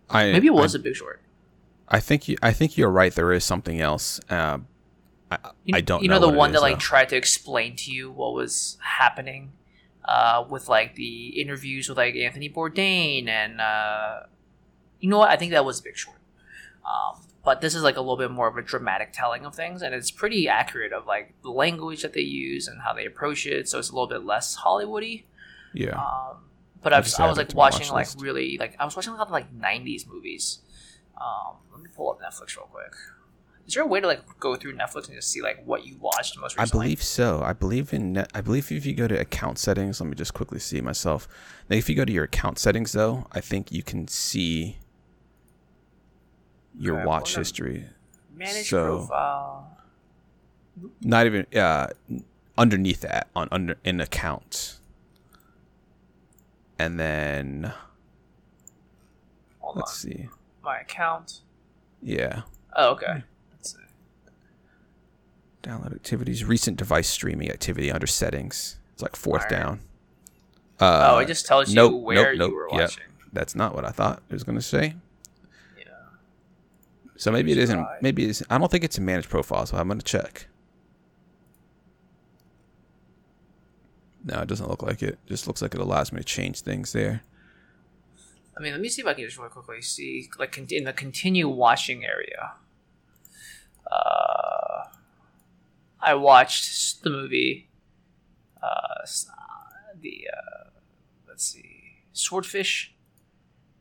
I 0.08 0.32
Maybe 0.32 0.46
it 0.49 0.54
was 0.54 0.75
I, 0.75 0.78
a 0.78 0.82
Big 0.82 0.96
Short. 0.96 1.20
I 1.88 2.00
think 2.00 2.28
you. 2.28 2.37
I 2.42 2.52
think 2.52 2.76
you're 2.76 2.90
right. 2.90 3.12
There 3.14 3.32
is 3.32 3.44
something 3.44 3.80
else. 3.80 4.20
Uh, 4.30 4.58
I, 5.30 5.38
You, 5.64 5.75
I 5.76 5.80
don't. 5.80 6.02
You 6.02 6.08
know, 6.08 6.18
know 6.18 6.30
the 6.30 6.37
one 6.37 6.50
is, 6.50 6.54
that 6.54 6.60
like 6.62 6.75
though. 6.76 6.80
tried 6.80 7.08
to 7.10 7.16
explain 7.16 7.76
to 7.76 7.92
you 7.92 8.10
what 8.10 8.32
was 8.34 8.78
happening 8.82 9.52
uh, 10.10 10.44
with 10.50 10.68
like 10.68 10.96
the 10.96 11.40
interviews 11.40 11.88
with 11.88 11.96
like 11.96 12.16
Anthony 12.16 12.50
Bourdain 12.50 13.28
and 13.28 13.60
uh, 13.60 14.20
you 14.98 15.08
know 15.08 15.18
what? 15.18 15.30
I 15.30 15.36
think 15.36 15.52
that 15.52 15.64
was 15.64 15.78
a 15.78 15.82
Big 15.84 15.96
Short. 15.96 16.18
Um, 16.84 17.22
but 17.44 17.60
this 17.60 17.76
is 17.76 17.82
like 17.84 17.96
a 17.96 18.00
little 18.00 18.16
bit 18.16 18.32
more 18.32 18.48
of 18.48 18.56
a 18.56 18.62
dramatic 18.62 19.12
telling 19.12 19.46
of 19.46 19.54
things, 19.54 19.82
and 19.82 19.94
it's 19.94 20.10
pretty 20.10 20.48
accurate 20.48 20.92
of 20.92 21.06
like 21.06 21.34
the 21.42 21.50
language 21.50 22.02
that 22.02 22.12
they 22.12 22.20
use 22.20 22.66
and 22.66 22.82
how 22.82 22.92
they 22.92 23.06
approach 23.06 23.46
it. 23.46 23.68
So 23.68 23.78
it's 23.78 23.88
a 23.88 23.92
little 23.92 24.08
bit 24.08 24.24
less 24.24 24.58
Hollywoody. 24.58 25.22
yeah. 25.72 25.92
Um, 25.92 26.38
but 26.82 26.92
I 26.92 26.96
I, 26.96 27.00
was, 27.00 27.14
I 27.20 27.28
was 27.28 27.38
like 27.38 27.54
watching 27.54 27.92
watch 27.92 28.14
like 28.14 28.22
really 28.22 28.58
like 28.58 28.74
I 28.80 28.84
was 28.84 28.96
watching 28.96 29.12
a 29.12 29.16
lot 29.16 29.28
of 29.28 29.32
like 29.32 29.54
'90s 29.54 30.08
movies. 30.08 30.58
Um, 31.20 31.56
let 31.72 31.82
me 31.82 31.90
pull 31.94 32.10
up 32.10 32.18
Netflix 32.20 32.56
real 32.56 32.66
quick. 32.66 32.94
Is 33.66 33.74
there 33.74 33.84
a 33.84 33.86
way 33.86 34.00
to 34.00 34.06
like 34.06 34.22
go 34.40 34.56
through 34.56 34.76
Netflix 34.76 35.06
and 35.06 35.14
just 35.14 35.30
see 35.30 35.42
like 35.42 35.62
what 35.64 35.86
you 35.86 35.96
watched 35.98 36.36
most 36.38 36.56
recently? 36.56 36.80
I 36.80 36.84
believe 36.84 37.02
so. 37.02 37.40
I 37.42 37.52
believe 37.52 37.92
in. 37.92 38.14
Net, 38.14 38.30
I 38.34 38.40
believe 38.40 38.70
if 38.72 38.84
you 38.84 38.94
go 38.94 39.06
to 39.06 39.18
account 39.18 39.58
settings, 39.58 40.00
let 40.00 40.08
me 40.10 40.16
just 40.16 40.34
quickly 40.34 40.58
see 40.58 40.80
myself. 40.80 41.28
Now, 41.68 41.76
if 41.76 41.88
you 41.88 41.94
go 41.94 42.04
to 42.04 42.12
your 42.12 42.24
account 42.24 42.58
settings, 42.58 42.92
though, 42.92 43.26
I 43.32 43.40
think 43.40 43.70
you 43.70 43.82
can 43.84 44.08
see 44.08 44.78
your 46.76 46.96
Okay, 46.98 47.06
watch 47.06 47.36
history. 47.36 47.86
Manage 48.34 48.68
so- 48.70 48.98
profile. 49.06 49.76
Not 51.02 51.26
even 51.26 51.46
uh, 51.54 51.88
underneath 52.56 53.02
that 53.02 53.28
on 53.36 53.48
under 53.52 53.76
in 53.84 54.00
account, 54.00 54.78
and 56.78 56.98
then 56.98 57.72
Hold 59.58 59.76
let's 59.76 59.90
on. 60.04 60.10
see. 60.10 60.28
My 60.64 60.78
account. 60.80 61.40
Yeah, 62.02 62.42
Oh, 62.74 62.92
okay. 62.92 63.24
Download 65.62 65.94
activities, 65.94 66.44
recent 66.44 66.76
device 66.78 67.08
streaming 67.08 67.50
activity 67.50 67.90
under 67.92 68.06
settings. 68.06 68.78
It's 68.94 69.02
like 69.02 69.14
fourth 69.16 69.42
Alright. 69.44 69.60
down. 69.60 69.80
Oh, 70.80 71.16
Uh, 71.16 71.18
it 71.20 71.26
just 71.26 71.46
tells 71.46 71.68
you 71.68 71.74
nope, 71.74 72.02
where 72.02 72.30
nope, 72.34 72.38
nope, 72.38 72.50
you 72.50 72.56
were 72.56 72.68
yep. 72.72 72.80
watching. 72.80 73.04
that's 73.32 73.54
not 73.54 73.74
what 73.74 73.84
I 73.84 73.90
thought 73.90 74.22
it 74.30 74.32
was 74.32 74.42
going 74.44 74.56
to 74.56 74.62
say. 74.62 74.94
Yeah. 75.78 75.84
So 77.16 77.30
maybe 77.30 77.52
it 77.52 77.58
isn't. 77.58 77.86
Maybe 78.00 78.24
it's. 78.24 78.42
I 78.48 78.56
don't 78.56 78.70
think 78.70 78.84
it's 78.84 78.96
a 78.96 79.02
managed 79.02 79.28
profile. 79.28 79.66
So 79.66 79.76
I'm 79.76 79.88
gonna 79.88 80.00
check. 80.00 80.46
No, 84.24 84.40
it 84.40 84.48
doesn't 84.48 84.68
look 84.68 84.82
like 84.82 85.02
it. 85.02 85.18
Just 85.26 85.46
looks 85.46 85.62
like 85.62 85.74
it 85.74 85.80
allows 85.80 86.12
me 86.12 86.18
to 86.20 86.24
change 86.24 86.60
things 86.60 86.92
there. 86.92 87.22
I 88.56 88.62
mean, 88.62 88.72
let 88.72 88.80
me 88.80 88.88
see 88.90 89.00
if 89.00 89.08
I 89.08 89.14
can 89.14 89.24
just 89.24 89.38
really 89.38 89.48
quickly 89.48 89.80
see, 89.80 90.28
like, 90.38 90.58
in 90.70 90.84
the 90.84 90.92
continue 90.92 91.48
watching 91.48 92.04
area. 92.04 92.52
Uh, 93.90 94.84
I 96.02 96.14
watched 96.14 97.02
the 97.02 97.11
movie, 97.11 97.69
uh, 98.62 99.04
the, 100.00 100.28
uh, 100.33 100.71
let's 101.28 101.45
see, 101.45 102.04
Swordfish. 102.12 102.95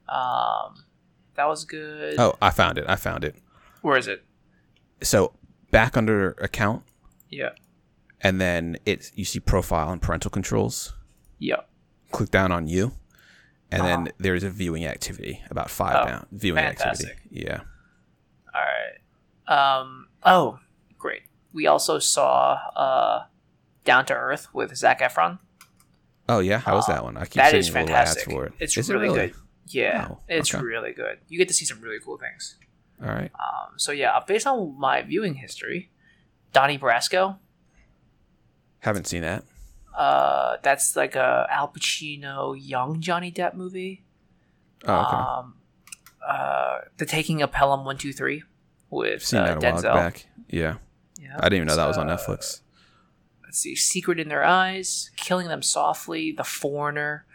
Um, 0.07 0.83
that 1.35 1.45
was 1.47 1.65
good. 1.65 2.19
Oh, 2.19 2.35
I 2.41 2.49
found 2.49 2.77
it. 2.77 2.85
I 2.87 2.95
found 2.95 3.23
it. 3.23 3.35
Where 3.81 3.97
is 3.97 4.07
it? 4.07 4.23
So 5.01 5.33
back 5.71 5.95
under 5.95 6.31
account, 6.41 6.83
Yeah. 7.29 7.51
and 8.21 8.41
then 8.41 8.77
it 8.85 9.11
you 9.15 9.23
see 9.23 9.39
profile 9.39 9.91
and 9.91 10.01
parental 10.01 10.31
controls. 10.31 10.93
Yeah. 11.37 11.61
Click 12.11 12.31
down 12.31 12.51
on 12.51 12.67
you, 12.67 12.91
and 13.71 13.83
Uh-huh. 13.83 13.89
then 14.03 14.11
there's 14.17 14.43
a 14.43 14.49
viewing 14.49 14.85
activity 14.85 15.41
about 15.49 15.69
five 15.69 15.95
Oh, 16.03 16.05
down. 16.07 16.27
Viewing 16.31 16.63
fantastic. 16.63 17.09
activity. 17.11 17.45
Yeah. 17.45 17.61
All 18.53 18.61
right. 18.61 19.77
Um. 19.79 20.09
Oh, 20.23 20.59
great. 20.97 21.21
We 21.53 21.67
also 21.67 21.99
saw 21.99 22.53
uh, 22.75 23.25
Down 23.83 24.05
to 24.07 24.13
Earth 24.13 24.47
with 24.53 24.75
Zac 24.75 24.99
Efron. 25.01 25.39
Oh 26.27 26.39
yeah. 26.39 26.59
How 26.59 26.75
was 26.75 26.87
Uh, 26.87 26.93
that 26.93 27.03
one? 27.03 27.17
I 27.17 27.25
keep 27.25 27.33
That 27.35 27.51
seeing 27.51 27.59
is 27.59 27.69
fantastic. 27.69 28.25
for 28.25 28.45
it. 28.45 28.53
It's 28.59 28.77
Is 28.77 28.89
it 28.89 28.93
really, 28.93 29.09
good. 29.13 29.33
Yeah, 29.67 30.07
Oh, 30.11 30.19
it's 30.27 30.53
okay. 30.53 30.63
really 30.63 30.93
good. 30.93 31.19
You 31.27 31.37
get 31.37 31.47
to 31.47 31.53
see 31.53 31.65
some 31.65 31.79
really 31.81 31.99
cool 32.03 32.17
things. 32.17 32.57
All 33.01 33.07
right. 33.09 33.31
Um, 33.35 33.77
so 33.77 33.91
yeah, 33.91 34.19
based 34.27 34.45
on 34.47 34.77
my 34.79 35.01
viewing 35.01 35.35
history, 35.35 35.89
Donnie 36.53 36.77
Brasco. 36.77 37.37
Haven't 38.79 39.07
seen 39.07 39.21
that. 39.23 39.43
Uh, 39.97 40.57
that's 40.63 40.95
like 40.95 41.15
a 41.15 41.47
Al 41.49 41.67
Pacino 41.67 42.55
young 42.59 43.01
Johnny 43.01 43.31
Depp 43.31 43.53
movie. 43.53 44.03
Oh, 44.85 44.93
okay. 45.01 45.15
Um, 45.17 45.55
uh, 46.27 46.77
The 46.97 47.05
Taking 47.05 47.41
of 47.41 47.51
Pelham 47.51 47.83
One 47.85 47.97
Two 47.97 48.13
Three 48.13 48.43
with 48.89 49.25
seen 49.25 49.39
uh, 49.41 49.45
that 49.45 49.57
a 49.57 49.59
while 49.71 49.81
Denzel. 49.83 49.93
back. 49.93 50.25
Yeah. 50.47 50.75
Yeah. 51.19 51.35
I 51.39 51.43
didn't 51.49 51.57
even 51.57 51.67
know 51.67 51.75
that 51.75 51.87
was 51.87 51.97
on 51.97 52.09
Uh, 52.09 52.15
Netflix. 52.17 52.61
let's 53.43 53.59
see, 53.59 53.75
Secret 53.75 54.19
in 54.19 54.29
Their 54.29 54.43
Eyes, 54.43 55.11
Killing 55.17 55.47
Them 55.47 55.61
Softly, 55.61 56.31
The 56.31 56.43
Foreigner, 56.43 57.25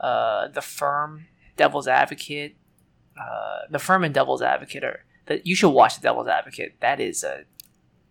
uh, 0.00 0.48
The 0.48 0.60
Firm, 0.62 1.26
Devil's 1.56 1.88
Advocate. 1.88 2.56
Uh, 3.20 3.60
the 3.70 3.78
Firm 3.78 4.04
and 4.04 4.12
Devil's 4.14 4.42
Advocate 4.42 4.84
are 4.84 5.04
that 5.26 5.46
you 5.46 5.54
should 5.54 5.70
watch 5.70 5.96
The 5.96 6.02
Devil's 6.02 6.28
Advocate. 6.28 6.80
That 6.80 7.00
is 7.00 7.22
a 7.24 7.44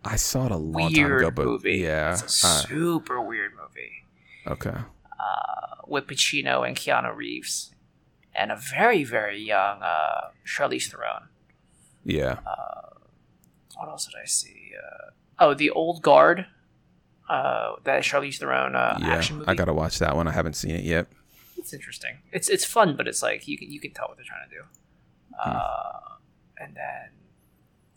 I 0.04 0.16
saw 0.16 0.46
it 0.46 0.52
a 0.52 0.56
long 0.56 0.92
weird 0.92 0.94
time 0.94 1.12
ago, 1.18 1.30
but 1.30 1.46
movie. 1.46 1.76
yeah. 1.78 2.12
it's 2.12 2.44
a 2.44 2.46
uh, 2.46 2.50
super 2.62 3.20
weird 3.22 3.52
movie 3.52 4.04
okay. 4.46 4.70
uh, 5.18 5.76
with 5.86 6.06
Pacino 6.06 6.66
and 6.66 6.76
Keanu 6.76 7.14
Reeves, 7.16 7.72
and 8.34 8.50
a 8.52 8.56
very 8.56 9.04
very 9.04 9.40
young 9.40 9.82
uh, 9.82 10.28
Charlize 10.46 10.90
Theron. 10.90 11.28
Yeah. 12.04 12.38
What 13.76 13.88
else 13.88 14.06
did 14.06 14.14
I 14.20 14.26
see? 14.26 14.72
Uh, 14.76 15.10
oh, 15.38 15.54
The 15.54 15.70
Old 15.70 16.02
Guard. 16.02 16.46
Uh, 17.28 17.76
that 17.84 18.02
Charlize 18.02 18.36
Theron 18.38 18.76
uh, 18.76 18.98
yeah. 19.00 19.14
action 19.14 19.36
movie. 19.38 19.48
I 19.48 19.54
gotta 19.54 19.72
watch 19.72 19.98
that 19.98 20.14
one. 20.14 20.28
I 20.28 20.32
haven't 20.32 20.54
seen 20.54 20.72
it 20.72 20.84
yet. 20.84 21.06
it's 21.56 21.72
interesting. 21.72 22.18
It's 22.32 22.50
it's 22.50 22.66
fun, 22.66 22.96
but 22.96 23.08
it's 23.08 23.22
like 23.22 23.48
you 23.48 23.56
can 23.56 23.70
you 23.70 23.80
can 23.80 23.92
tell 23.92 24.08
what 24.08 24.18
they're 24.18 24.26
trying 24.26 24.46
to 24.48 24.54
do. 24.54 24.62
Hmm. 25.40 25.56
Uh, 25.56 26.16
and 26.58 26.76
then, 26.76 27.10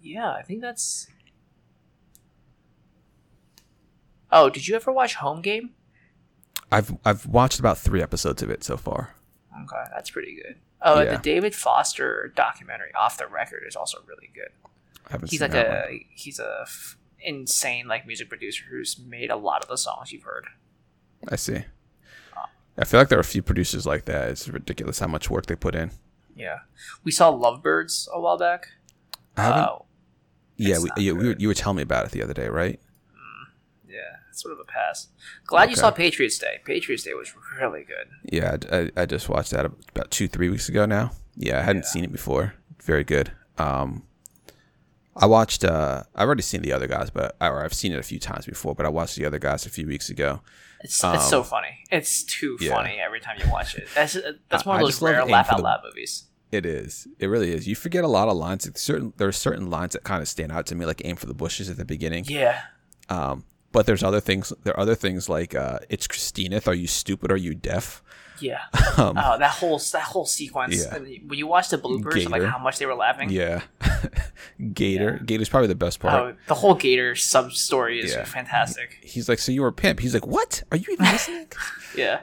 yeah, 0.02 0.32
I 0.32 0.44
think 0.44 0.62
that's. 0.62 1.08
Oh, 4.32 4.50
did 4.50 4.68
you 4.68 4.76
ever 4.76 4.92
watch 4.92 5.16
Home 5.16 5.42
Game? 5.42 5.72
I've 6.72 6.96
I've 7.06 7.26
watched 7.26 7.60
about 7.60 7.78
three 7.78 8.02
episodes 8.02 8.42
of 8.42 8.50
it 8.50 8.64
so 8.64 8.78
far. 8.78 9.14
Okay, 9.64 9.84
that's 9.94 10.10
pretty 10.10 10.36
good. 10.36 10.56
Oh, 10.82 11.02
Yeah. 11.02 11.12
the 11.16 11.18
David 11.18 11.56
Foster 11.56 12.32
documentary, 12.36 12.92
Off 12.94 13.18
the 13.18 13.28
Record, 13.28 13.64
is 13.68 13.76
also 13.76 13.98
really 14.08 14.30
good. 14.34 14.50
He's 15.28 15.42
like 15.42 15.54
a 15.54 15.86
one. 15.90 16.00
he's 16.10 16.40
a 16.40 16.60
f- 16.64 16.98
insane 17.20 17.88
like 17.88 18.06
music 18.06 18.30
producer 18.30 18.64
who's 18.70 19.00
made 19.00 19.30
a 19.32 19.36
lot 19.36 19.62
of 19.64 19.70
the 19.70 19.78
songs 19.78 20.12
you've 20.12 20.24
heard. 20.24 20.46
I 21.28 21.36
see. 21.36 21.64
I 22.80 22.86
feel 22.86 23.00
like 23.00 23.10
there 23.10 23.18
are 23.18 23.22
a 23.22 23.24
few 23.26 23.42
producers 23.42 23.88
like 23.88 24.06
that. 24.06 24.30
It's 24.30 24.48
ridiculous 24.48 25.00
how 25.00 25.08
much 25.08 25.30
work 25.32 25.48
they 25.48 25.56
put 25.56 25.74
in. 25.74 25.92
Yeah, 26.36 26.60
we 27.04 27.12
saw 27.12 27.30
Lovebirds 27.30 28.08
a 28.14 28.20
while 28.22 28.38
back. 28.38 28.68
I 29.36 29.42
haven't. 29.44 29.60
Uh, 29.64 29.78
yeah, 30.58 30.80
we, 30.80 30.90
yeah, 30.98 31.12
we 31.14 31.28
were, 31.30 31.36
you 31.40 31.48
were 31.48 31.54
telling 31.56 31.78
me 31.78 31.84
about 31.84 32.06
it 32.06 32.12
the 32.12 32.22
other 32.22 32.34
day, 32.34 32.48
right? 32.50 32.80
Yeah, 33.88 34.00
it's 34.30 34.42
sort 34.42 34.54
of 34.54 34.60
a 34.60 34.64
pass. 34.66 35.08
Glad 35.46 35.70
you 35.72 35.76
saw 35.76 35.90
Patriots 35.90 36.38
Day. 36.38 36.60
Patriots 36.66 37.04
Day 37.04 37.14
was 37.14 37.34
really 37.60 37.84
good. 37.84 38.08
Yeah, 38.24 38.58
I, 38.72 38.78
I, 38.78 38.92
I 39.04 39.06
just 39.08 39.28
watched 39.30 39.52
that 39.52 39.66
about 39.66 40.12
two, 40.12 40.28
three 40.28 40.50
weeks 40.50 40.70
ago 40.70 40.86
now. 40.86 41.12
Yeah, 41.36 41.60
I 41.60 41.64
hadn't 41.64 41.84
Yeah. 41.84 41.90
seen 41.90 42.04
it 42.04 42.12
before. 42.12 42.54
Very 42.84 43.04
good. 43.04 43.32
Um, 43.58 44.04
I 45.20 45.26
watched. 45.26 45.64
Uh, 45.64 46.04
I've 46.16 46.26
already 46.28 46.42
seen 46.44 46.62
the 46.62 46.72
other 46.74 46.88
guys, 46.88 47.10
but 47.10 47.36
or 47.42 47.64
I've 47.64 47.74
seen 47.74 47.92
it 47.92 48.00
a 48.00 48.04
few 48.04 48.20
times 48.20 48.46
before. 48.46 48.76
But 48.76 48.86
I 48.86 48.90
watched 48.90 49.16
the 49.16 49.26
other 49.26 49.40
guys 49.40 49.66
a 49.66 49.70
few 49.70 49.88
weeks 49.88 50.10
ago. 50.10 50.42
It's, 50.82 51.04
it's 51.04 51.30
so 51.30 51.40
Um, 51.40 51.44
funny. 51.44 51.80
It's 51.92 52.24
too 52.24 52.58
yeah. 52.62 52.72
funny 52.74 53.00
every 53.04 53.20
time 53.20 53.38
you 53.44 53.50
watch 53.52 53.76
it. 53.76 53.88
That's 53.96 54.16
uh, 54.16 54.34
that's 54.50 54.66
one 54.66 54.78
of 54.80 54.84
those 54.86 55.02
rare 55.02 55.26
laugh 55.26 55.52
out 55.52 55.58
the- 55.58 55.64
loud 55.64 55.80
movies. 55.84 56.26
It 56.52 56.66
is. 56.66 57.08
It 57.20 57.28
really 57.28 57.52
is. 57.52 57.68
You 57.68 57.76
forget 57.76 58.04
a 58.06 58.08
lot 58.08 58.30
of 58.30 58.38
lines. 58.38 58.66
It's 58.66 58.82
certain 58.82 59.12
there 59.18 59.28
are 59.28 59.32
certain 59.34 59.70
lines 59.70 59.94
that 59.94 60.04
kind 60.04 60.22
of 60.22 60.28
stand 60.30 60.52
out 60.52 60.66
to 60.68 60.76
me, 60.76 60.86
like 60.86 61.02
"aim 61.04 61.16
for 61.18 61.26
the 61.26 61.34
bushes" 61.34 61.70
at 61.70 61.78
the 61.78 61.84
beginning. 61.86 62.24
Yeah, 62.26 62.62
Um, 63.10 63.44
but 63.78 63.86
there's 63.86 64.02
other 64.02 64.20
things. 64.20 64.52
There 64.64 64.74
are 64.74 64.80
other 64.80 64.96
things 64.96 65.30
like 65.30 65.54
uh, 65.54 65.78
"It's 65.88 66.08
Christineth." 66.08 66.68
Are 66.68 66.74
you 66.74 66.88
stupid? 66.88 67.32
Are 67.32 67.38
you 67.38 67.54
deaf? 67.54 68.02
yeah. 68.42 68.62
Um, 68.98 69.16
oh, 69.16 69.38
that 69.38 69.52
whole 69.52 69.78
that 69.94 70.02
whole 70.14 70.26
sequence. 70.26 70.84
Yeah. 70.84 70.98
When 70.98 71.38
you 71.38 71.46
watch 71.46 71.70
the 71.70 71.78
bloopers, 71.78 72.26
of, 72.26 72.32
like 72.32 72.42
how 72.42 72.58
much 72.58 72.80
they 72.80 72.88
were 72.88 72.96
laughing. 72.96 73.30
yeah. 73.30 73.62
Gator. 74.74 75.22
Gator's 75.24 75.50
probably 75.50 75.68
the 75.68 75.76
best 75.76 76.00
part. 76.00 76.14
Oh, 76.16 76.36
the 76.48 76.56
whole 76.56 76.74
Gator 76.74 77.14
sub 77.16 77.52
story 77.52 78.00
is 78.00 78.12
Yeah. 78.14 78.24
fantastic. 78.24 78.98
He's 79.04 79.30
like, 79.30 79.38
"So 79.38 79.52
you 79.52 79.62
were 79.62 79.68
a 79.68 79.74
pimp?" 79.84 80.00
He's 80.00 80.16
like, 80.16 80.26
"What? 80.26 80.64
Are 80.72 80.78
you 80.78 80.88
even 80.94 81.06
listening?" 81.16 81.48
Yeah. 81.96 82.22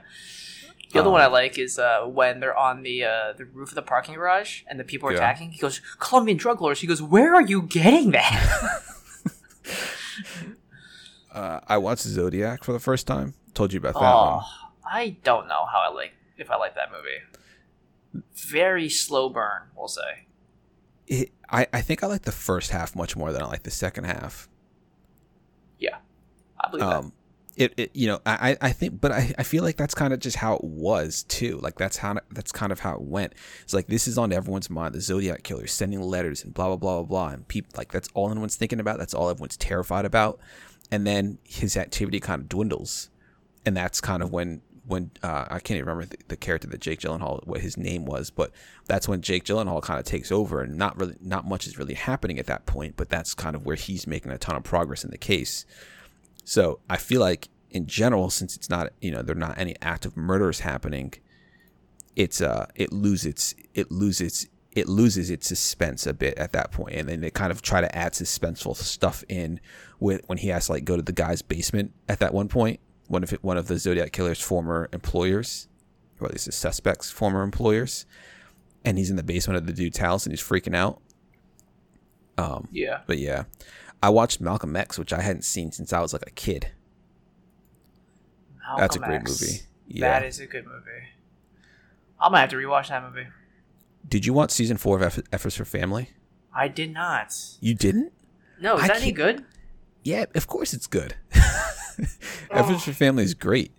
The 0.92 0.98
other 1.00 1.10
one 1.10 1.20
Um, 1.22 1.28
I 1.30 1.32
like 1.32 1.56
is 1.58 1.78
uh, 1.78 2.02
when 2.06 2.40
they're 2.40 2.58
on 2.58 2.82
the 2.82 3.04
uh, 3.04 3.32
the 3.38 3.44
roof 3.44 3.68
of 3.68 3.76
the 3.76 3.82
parking 3.82 4.14
garage 4.16 4.62
and 4.68 4.80
the 4.80 4.84
people 4.84 5.08
are 5.08 5.12
Yeah. 5.12 5.18
attacking. 5.18 5.52
He 5.52 5.60
goes, 5.60 5.80
"Colombian 6.00 6.38
drug 6.38 6.60
lords." 6.60 6.80
He 6.80 6.88
goes, 6.88 7.00
"Where 7.14 7.34
are 7.36 7.42
you 7.52 7.62
getting 7.62 8.10
that?" 8.18 8.32
Uh, 11.34 11.60
I 11.66 11.78
watched 11.78 12.02
Zodiac 12.02 12.64
for 12.64 12.72
the 12.72 12.80
first 12.80 13.06
time. 13.06 13.34
Told 13.54 13.72
you 13.72 13.78
about 13.78 13.94
that 13.94 14.14
oh, 14.14 14.36
one. 14.36 14.44
I 14.84 15.16
don't 15.24 15.48
know 15.48 15.66
how 15.70 15.80
I 15.90 15.92
like 15.92 16.12
if 16.36 16.50
I 16.50 16.56
like 16.56 16.74
that 16.74 16.90
movie. 16.90 18.24
very 18.48 18.88
slow 18.88 19.28
burn. 19.28 19.62
We'll 19.76 19.88
say. 19.88 20.26
It, 21.06 21.32
I 21.50 21.66
I 21.72 21.80
think 21.80 22.02
I 22.02 22.06
like 22.06 22.22
the 22.22 22.32
first 22.32 22.70
half 22.70 22.96
much 22.96 23.16
more 23.16 23.32
than 23.32 23.42
I 23.42 23.46
like 23.46 23.64
the 23.64 23.70
second 23.70 24.04
half. 24.04 24.48
Yeah, 25.78 25.98
I 26.60 26.70
believe 26.70 26.86
that. 26.86 26.96
Um, 26.96 27.12
it, 27.56 27.72
it 27.76 27.90
you 27.94 28.08
know 28.08 28.20
I 28.26 28.56
I 28.60 28.72
think 28.72 29.00
but 29.00 29.12
I, 29.12 29.32
I 29.38 29.42
feel 29.42 29.62
like 29.62 29.76
that's 29.76 29.94
kind 29.94 30.12
of 30.12 30.18
just 30.18 30.36
how 30.36 30.56
it 30.56 30.64
was 30.64 31.24
too 31.24 31.58
like 31.58 31.76
that's 31.76 31.96
how 31.96 32.18
that's 32.30 32.52
kind 32.52 32.72
of 32.72 32.80
how 32.80 32.94
it 32.94 33.02
went 33.02 33.34
it's 33.62 33.72
like 33.72 33.86
this 33.86 34.08
is 34.08 34.18
on 34.18 34.32
everyone's 34.32 34.68
mind 34.68 34.94
the 34.94 35.00
Zodiac 35.00 35.42
killer 35.44 35.66
sending 35.66 36.00
letters 36.00 36.42
and 36.42 36.52
blah 36.52 36.66
blah 36.66 36.76
blah 36.76 37.02
blah 37.02 37.04
blah 37.04 37.28
and 37.28 37.46
people 37.46 37.70
like 37.76 37.92
that's 37.92 38.08
all 38.14 38.30
anyone's 38.30 38.56
thinking 38.56 38.80
about 38.80 38.98
that's 38.98 39.14
all 39.14 39.30
everyone's 39.30 39.56
terrified 39.56 40.04
about 40.04 40.40
and 40.90 41.06
then 41.06 41.38
his 41.44 41.76
activity 41.76 42.20
kind 42.20 42.42
of 42.42 42.48
dwindles 42.48 43.10
and 43.66 43.76
that's 43.76 44.00
kind 44.00 44.22
of 44.22 44.32
when 44.32 44.62
when 44.86 45.10
uh, 45.22 45.46
I 45.48 45.60
can't 45.60 45.78
even 45.78 45.88
remember 45.88 46.14
the, 46.14 46.22
the, 46.28 46.36
character 46.36 46.68
that 46.68 46.80
Jake 46.80 47.00
Gyllenhaal 47.00 47.46
what 47.46 47.60
his 47.60 47.78
name 47.78 48.04
was, 48.04 48.28
but 48.28 48.50
that's 48.86 49.08
when 49.08 49.22
Jake 49.22 49.44
Gyllenhaal 49.44 49.82
kind 49.82 49.98
of 49.98 50.04
takes 50.04 50.30
over, 50.30 50.60
and 50.60 50.76
not 50.76 50.98
really 50.98 51.16
not 51.22 51.46
much 51.46 51.66
is 51.66 51.78
really 51.78 51.94
happening 51.94 52.38
at 52.38 52.46
that 52.46 52.66
point. 52.66 52.96
But 52.96 53.08
that's 53.08 53.34
kind 53.34 53.56
of 53.56 53.64
where 53.64 53.76
he's 53.76 54.06
making 54.06 54.30
a 54.30 54.38
ton 54.38 54.56
of 54.56 54.62
progress 54.62 55.02
in 55.04 55.10
the 55.10 55.18
case. 55.18 55.64
So 56.44 56.80
I 56.90 56.98
feel 56.98 57.20
like 57.20 57.48
in 57.70 57.86
general, 57.86 58.28
since 58.28 58.56
it's 58.56 58.68
not 58.68 58.92
you 59.00 59.10
know 59.10 59.22
there 59.22 59.34
are 59.34 59.38
not 59.38 59.58
any 59.58 59.74
active 59.80 60.16
murders 60.16 60.60
happening, 60.60 61.14
it's 62.14 62.42
uh 62.42 62.66
it 62.74 62.92
loses 62.92 63.54
it 63.72 63.90
loses 63.90 64.48
it 64.74 64.88
loses 64.88 65.30
its 65.30 65.46
suspense 65.46 66.06
a 66.06 66.12
bit 66.12 66.36
at 66.36 66.52
that 66.52 66.72
point, 66.72 66.94
and 66.94 67.08
then 67.08 67.20
they 67.20 67.30
kind 67.30 67.52
of 67.52 67.62
try 67.62 67.80
to 67.80 67.96
add 67.96 68.12
suspenseful 68.12 68.76
stuff 68.76 69.22
in 69.28 69.60
with 70.00 70.22
when 70.26 70.38
he 70.38 70.48
has 70.48 70.66
to 70.66 70.72
like 70.72 70.84
go 70.84 70.96
to 70.96 71.02
the 71.02 71.12
guy's 71.12 71.42
basement 71.42 71.92
at 72.08 72.18
that 72.20 72.34
one 72.34 72.48
point. 72.48 72.80
One 73.06 73.22
of 73.22 73.32
it, 73.32 73.44
one 73.44 73.56
of 73.56 73.68
the 73.68 73.78
Zodiac 73.78 74.12
killer's 74.12 74.40
former 74.40 74.88
employers, 74.92 75.68
or 76.20 76.26
at 76.26 76.32
least 76.32 76.46
the 76.46 76.52
suspect's 76.52 77.10
former 77.10 77.42
employers, 77.42 78.06
and 78.84 78.98
he's 78.98 79.10
in 79.10 79.16
the 79.16 79.22
basement 79.22 79.58
of 79.58 79.66
the 79.66 79.72
dude's 79.72 79.98
house 79.98 80.26
and 80.26 80.32
he's 80.32 80.42
freaking 80.42 80.74
out. 80.74 81.00
Um, 82.36 82.68
yeah, 82.72 83.00
but 83.06 83.18
yeah, 83.18 83.44
I 84.02 84.08
watched 84.08 84.40
Malcolm 84.40 84.74
X, 84.74 84.98
which 84.98 85.12
I 85.12 85.20
hadn't 85.20 85.42
seen 85.44 85.70
since 85.70 85.92
I 85.92 86.00
was 86.00 86.12
like 86.12 86.26
a 86.26 86.30
kid. 86.30 86.72
Malcolm 88.58 88.80
That's 88.80 88.96
a 88.96 88.98
great 88.98 89.16
X. 89.16 89.40
movie. 89.40 89.60
Yeah. 89.86 90.08
That 90.08 90.26
is 90.26 90.40
a 90.40 90.46
good 90.46 90.64
movie. 90.64 91.08
I'm 92.20 92.30
gonna 92.32 92.40
have 92.40 92.50
to 92.50 92.56
rewatch 92.56 92.88
that 92.88 93.04
movie. 93.04 93.28
Did 94.08 94.26
you 94.26 94.32
watch 94.32 94.50
season 94.50 94.76
four 94.76 94.96
of 94.96 95.02
F- 95.02 95.20
Efforts 95.32 95.56
for 95.56 95.64
Family? 95.64 96.10
I 96.54 96.68
did 96.68 96.92
not. 96.92 97.34
You 97.60 97.74
didn't? 97.74 98.12
No, 98.60 98.76
is 98.76 98.84
I 98.84 98.88
that 98.88 99.02
any 99.02 99.12
good? 99.12 99.44
Yeah, 100.04 100.26
of 100.34 100.46
course 100.46 100.72
it's 100.74 100.86
good. 100.86 101.14
Efforts 102.50 102.84
for 102.84 102.92
Family 102.92 103.24
is 103.24 103.34
great. 103.34 103.72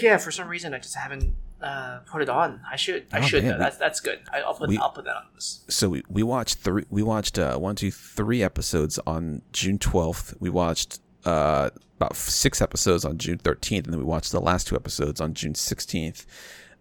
Yeah, 0.00 0.16
for 0.18 0.30
some 0.30 0.48
reason 0.48 0.72
I 0.74 0.78
just 0.78 0.94
haven't 0.96 1.34
uh, 1.60 1.98
put 2.10 2.22
it 2.22 2.28
on. 2.28 2.60
I 2.70 2.76
should. 2.76 3.06
I 3.12 3.18
Oh, 3.18 3.22
should. 3.22 3.44
man, 3.44 3.58
that's 3.58 3.76
that's 3.76 4.00
good. 4.00 4.20
I, 4.32 4.40
I'll 4.40 4.54
put. 4.54 4.68
we- 4.68 4.78
I'll 4.78 4.90
put 4.90 5.04
that 5.04 5.16
on 5.16 5.24
this. 5.34 5.64
So 5.68 5.88
we, 5.90 6.02
we 6.08 6.22
watched 6.22 6.58
three. 6.58 6.84
We 6.90 7.02
watched 7.02 7.38
uh, 7.38 7.56
one, 7.58 7.76
two, 7.76 7.90
three 7.90 8.42
episodes 8.42 8.98
on 9.06 9.42
June 9.52 9.78
twelfth. 9.78 10.34
We 10.40 10.48
watched 10.50 11.00
uh, 11.24 11.70
about 11.96 12.16
six 12.16 12.62
episodes 12.62 13.04
on 13.04 13.18
June 13.18 13.38
thirteenth, 13.38 13.84
and 13.84 13.92
then 13.92 14.00
we 14.00 14.06
watched 14.06 14.32
the 14.32 14.40
last 14.40 14.66
two 14.68 14.76
episodes 14.76 15.20
on 15.20 15.34
June 15.34 15.54
sixteenth. 15.54 16.24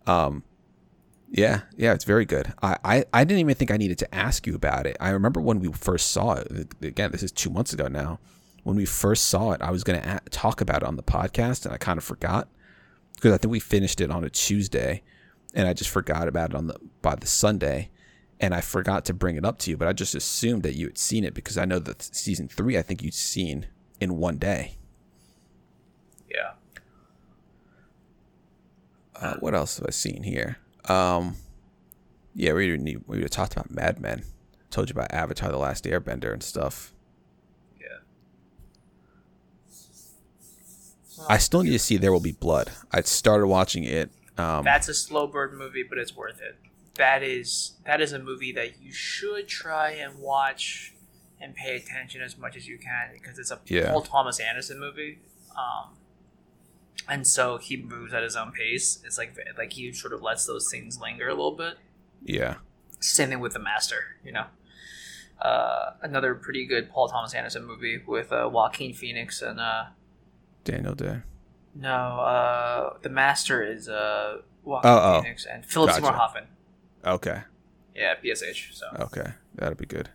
Um, 0.08 0.44
yeah, 1.32 1.62
yeah, 1.78 1.94
it's 1.94 2.04
very 2.04 2.26
good. 2.26 2.54
I, 2.62 2.78
I, 2.84 3.06
I 3.14 3.24
didn't 3.24 3.40
even 3.40 3.56
think 3.56 3.72
I 3.72 3.78
needed 3.78 3.98
to 4.00 4.14
ask 4.16 4.46
you 4.46 4.54
about 4.54 4.86
it. 4.86 4.98
I 5.00 5.12
remember 5.12 5.40
when 5.40 5.60
we 5.62 5.72
first 5.72 6.12
saw 6.12 6.34
it. 6.34 6.74
Again, 6.82 7.12
this 7.12 7.24
is 7.24 7.32
two 7.32 7.50
months 7.50 7.72
ago 7.72 7.88
now. 7.88 8.20
When 8.64 8.76
we 8.76 8.86
first 8.86 9.28
saw 9.28 9.54
it, 9.54 9.62
I 9.62 9.72
was 9.72 9.86
going 9.86 10.02
to 10.02 10.16
a- 10.18 10.30
talk 10.30 10.60
about 10.60 10.84
it 10.84 10.88
on 10.88 10.98
the 10.98 11.04
podcast, 11.04 11.66
and 11.66 11.74
I 11.74 11.78
kind 11.78 11.98
of 11.98 12.04
forgot 12.04 12.50
because 13.16 13.32
I 13.32 13.38
think 13.38 13.52
we 13.52 13.62
finished 13.62 14.02
it 14.02 14.12
on 14.12 14.26
a 14.26 14.30
Tuesday, 14.30 15.04
and 15.54 15.68
I 15.70 15.74
just 15.74 15.90
forgot 15.90 16.28
about 16.28 16.50
it 16.52 16.56
on 16.56 16.68
the 16.68 16.76
by 17.02 17.16
the 17.16 17.28
Sunday, 17.28 17.90
and 18.42 18.54
I 18.54 18.60
forgot 18.60 19.06
to 19.06 19.14
bring 19.14 19.38
it 19.38 19.46
up 19.46 19.58
to 19.60 19.72
you. 19.72 19.78
But 19.78 19.88
I 19.88 19.94
just 19.94 20.14
assumed 20.16 20.64
that 20.64 20.76
you 20.76 20.88
had 20.88 20.98
seen 20.98 21.24
it 21.24 21.34
because 21.34 21.58
I 21.58 21.64
know 21.64 21.80
that 21.80 22.02
season 22.02 22.50
three, 22.50 22.78
I 22.78 22.82
think 22.82 23.02
you'd 23.02 23.14
seen 23.14 23.68
in 24.02 24.18
one 24.18 24.38
day. 24.38 24.78
Yeah. 26.30 26.52
Uh, 29.16 29.36
what 29.40 29.56
else 29.56 29.78
have 29.78 29.88
I 29.88 29.92
seen 29.92 30.24
here? 30.24 30.58
Um, 30.86 31.36
yeah, 32.36 32.54
we 32.54 32.98
we 33.08 33.24
talked 33.26 33.54
about 33.54 33.72
Mad 33.72 34.00
Men. 34.00 34.24
Told 34.70 34.90
you 34.90 34.94
about 34.94 35.12
Avatar: 35.14 35.52
The 35.52 35.58
Last 35.58 35.84
Airbender 35.86 36.32
and 36.34 36.42
stuff. 36.42 36.94
Yeah. 37.80 37.88
I 41.28 41.38
still 41.38 41.64
need 41.64 41.72
to 41.72 41.80
see 41.80 41.98
There 41.98 42.12
Will 42.12 42.20
Be 42.20 42.32
Blood. 42.32 42.72
I 42.92 43.02
started 43.02 43.48
watching 43.48 43.84
it. 43.84 44.12
Um, 44.38 44.64
That's 44.64 44.88
a 44.88 44.94
slow 44.94 45.28
burn 45.28 45.58
movie, 45.58 45.84
but 45.84 45.98
it's 45.98 46.16
worth 46.16 46.40
it. 46.42 46.56
That 46.96 47.22
is 47.24 47.74
that 47.86 48.02
is 48.02 48.14
a 48.14 48.20
movie 48.20 48.52
that 48.54 48.82
you 48.82 48.92
should 48.92 49.48
try 49.48 49.92
and 49.92 50.20
watch 50.20 50.94
and 51.40 51.56
pay 51.56 51.76
attention 51.76 52.22
as 52.22 52.38
much 52.38 52.56
as 52.56 52.68
you 52.68 52.78
can 52.78 53.10
because 53.14 53.40
it's 53.40 53.52
a 53.52 53.60
Yeah. 53.66 53.92
Paul 53.92 54.02
Thomas 54.04 54.40
Anderson 54.40 54.80
movie. 54.80 55.20
Um, 55.52 55.96
and 57.08 57.26
so 57.28 57.58
he 57.58 57.78
moves 57.78 58.14
at 58.14 58.24
his 58.24 58.36
own 58.36 58.52
pace. 58.52 59.02
It's 59.06 59.18
like 59.18 59.36
like 59.58 59.74
he 59.74 59.92
sort 59.94 60.14
of 60.14 60.22
lets 60.22 60.46
those 60.46 60.70
things 60.72 61.00
linger 61.00 61.28
a 61.28 61.34
little 61.34 61.56
bit. 61.56 61.78
yeah, 62.24 62.56
Same 63.00 63.30
thing 63.30 63.40
with 63.40 63.54
The 63.54 63.60
Master, 63.60 64.16
you 64.24 64.32
know. 64.32 64.46
Uh, 65.42 65.94
another 66.04 66.36
pretty 66.36 66.66
good 66.68 66.90
Paul 66.92 67.08
Thomas 67.08 67.34
Anderson 67.34 67.66
movie 67.66 68.02
with 68.06 68.32
uh, 68.32 68.48
Joaquin 68.52 68.94
Phoenix 68.94 69.42
and 69.42 69.60
uh, 69.60 69.86
Daniel 70.64 70.94
Day. 70.94 71.22
no, 71.74 71.90
uh, 71.90 72.98
The 73.02 73.10
Master 73.10 73.64
is 73.64 73.90
uh, 73.90 74.38
Joaquin 74.64 74.92
Oh, 74.92 75.00
oh. 75.18 75.22
Phoenix 75.24 75.46
and 75.46 75.66
Philip 75.66 75.92
Seymour 75.94 76.12
Gotcha. 76.12 76.20
Hoffman. 76.22 76.44
Okay, 77.04 77.42
Yeah, 77.96 78.14
PSH. 78.24 78.74
So 78.74 78.86
okay, 79.00 79.32
that'll 79.56 79.74
be 79.74 79.88
good. 79.88 80.10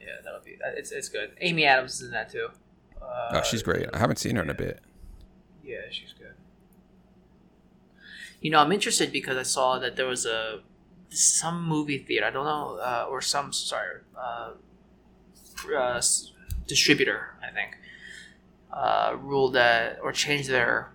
yeah, 0.00 0.06
that'll 0.22 0.40
be 0.44 0.56
it's 0.76 0.92
it's 0.92 1.08
good. 1.08 1.32
Amy 1.40 1.64
Adams 1.64 1.94
is 1.96 2.02
in 2.02 2.10
that 2.12 2.30
too. 2.30 2.48
Uh, 3.02 3.30
Oh, 3.32 3.42
she's 3.42 3.64
great. 3.64 3.86
I 3.92 3.98
haven't 3.98 4.18
seen 4.20 4.36
her 4.36 4.42
in 4.42 4.50
a 4.50 4.54
bit. 4.54 4.78
Yeah, 5.64 5.78
she's. 5.90 6.14
You 8.40 8.50
know, 8.50 8.58
I'm 8.60 8.72
interested 8.72 9.10
because 9.12 9.36
I 9.36 9.42
saw 9.42 9.78
that 9.78 9.96
there 9.96 10.06
was 10.06 10.24
a 10.26 10.60
some 11.10 11.66
movie 11.66 11.98
theater. 11.98 12.26
I 12.26 12.30
don't 12.30 12.44
know, 12.44 12.76
uh, 12.80 13.06
or 13.10 13.20
some 13.20 13.52
sorry, 13.52 14.00
uh, 14.16 14.50
uh, 15.76 16.00
distributor. 16.66 17.34
I 17.42 17.52
think 17.52 17.76
uh, 18.72 19.16
ruled 19.20 19.54
that 19.54 19.98
or 20.02 20.12
changed 20.12 20.48
their 20.48 20.92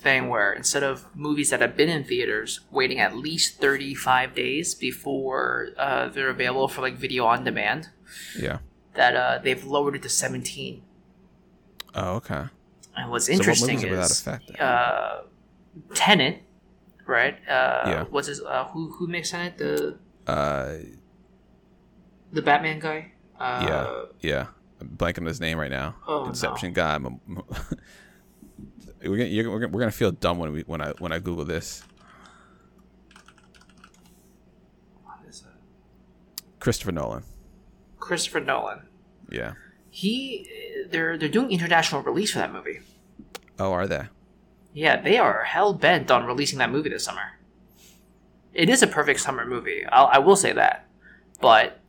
thing 0.00 0.28
where 0.28 0.52
instead 0.52 0.82
of 0.82 1.06
movies 1.14 1.50
that 1.50 1.60
have 1.60 1.76
been 1.76 1.88
in 1.88 2.02
theaters 2.02 2.60
waiting 2.72 2.98
at 2.98 3.14
least 3.16 3.60
35 3.60 4.34
days 4.34 4.74
before 4.74 5.68
uh, 5.78 6.08
they're 6.08 6.30
available 6.30 6.66
for 6.66 6.80
like 6.82 6.94
video 6.96 7.24
on 7.26 7.44
demand, 7.44 7.90
Yeah. 8.36 8.58
that 8.94 9.14
uh, 9.14 9.38
they've 9.42 9.62
lowered 9.64 9.94
it 9.94 10.02
to 10.02 10.08
17. 10.08 10.82
Oh, 11.94 12.14
okay. 12.16 12.44
And 12.96 13.10
what's 13.12 13.26
So 13.26 13.32
interesting 13.32 13.84
are 13.84 13.90
without 13.90 14.10
is 14.10 14.20
effect 14.20 14.60
uh, 14.60 15.22
Tenet, 15.94 16.42
right? 17.06 17.34
Uh, 17.48 17.82
Yeah. 17.86 18.04
What's 18.10 18.28
his? 18.28 18.40
Uh, 18.40 18.64
who 18.72 18.90
who 18.92 19.06
makes 19.06 19.30
Tenet? 19.30 19.58
The 19.58 19.98
Uh, 20.26 20.74
the 22.32 22.42
Batman 22.42 22.78
guy. 22.78 23.12
Uh, 23.38 23.64
yeah, 23.68 24.30
yeah. 24.30 24.46
I'm 24.80 24.88
blanking 24.96 25.20
on 25.20 25.26
his 25.26 25.40
name 25.40 25.58
right 25.58 25.70
now. 25.70 25.96
Oh, 26.06 26.26
Inception 26.26 26.72
guy. 26.72 26.98
We're 29.04 29.16
gonna, 29.16 29.24
you're, 29.30 29.50
we're 29.50 29.58
gonna 29.58 29.72
we're 29.72 29.80
gonna 29.80 29.90
feel 29.90 30.12
dumb 30.12 30.38
when 30.38 30.52
we 30.52 30.62
when 30.62 30.80
I 30.80 30.90
when 31.00 31.10
I 31.10 31.18
Google 31.18 31.44
this. 31.44 31.82
what 35.02 35.18
is 35.28 35.40
it? 35.42 36.44
Christopher 36.60 36.92
Nolan. 36.92 37.24
Christopher 37.98 38.38
Nolan. 38.40 38.82
Yeah. 39.28 39.54
He 39.90 40.46
they're 40.90 41.18
they're 41.18 41.28
doing 41.28 41.50
international 41.50 42.02
release 42.02 42.30
for 42.32 42.38
that 42.38 42.52
movie. 42.52 42.78
Oh, 43.58 43.72
are 43.72 43.88
they? 43.88 44.02
Yeah, 44.74 45.00
they 45.00 45.18
are 45.18 45.44
hell 45.44 45.74
bent 45.74 46.10
on 46.10 46.24
releasing 46.24 46.58
that 46.58 46.70
movie 46.70 46.88
this 46.88 47.04
summer. 47.04 47.38
It 48.54 48.68
is 48.68 48.82
a 48.82 48.86
perfect 48.86 49.20
summer 49.20 49.44
movie. 49.46 49.84
I'll, 49.86 50.06
I 50.12 50.18
will 50.18 50.36
say 50.36 50.52
that, 50.52 50.86
but 51.40 51.80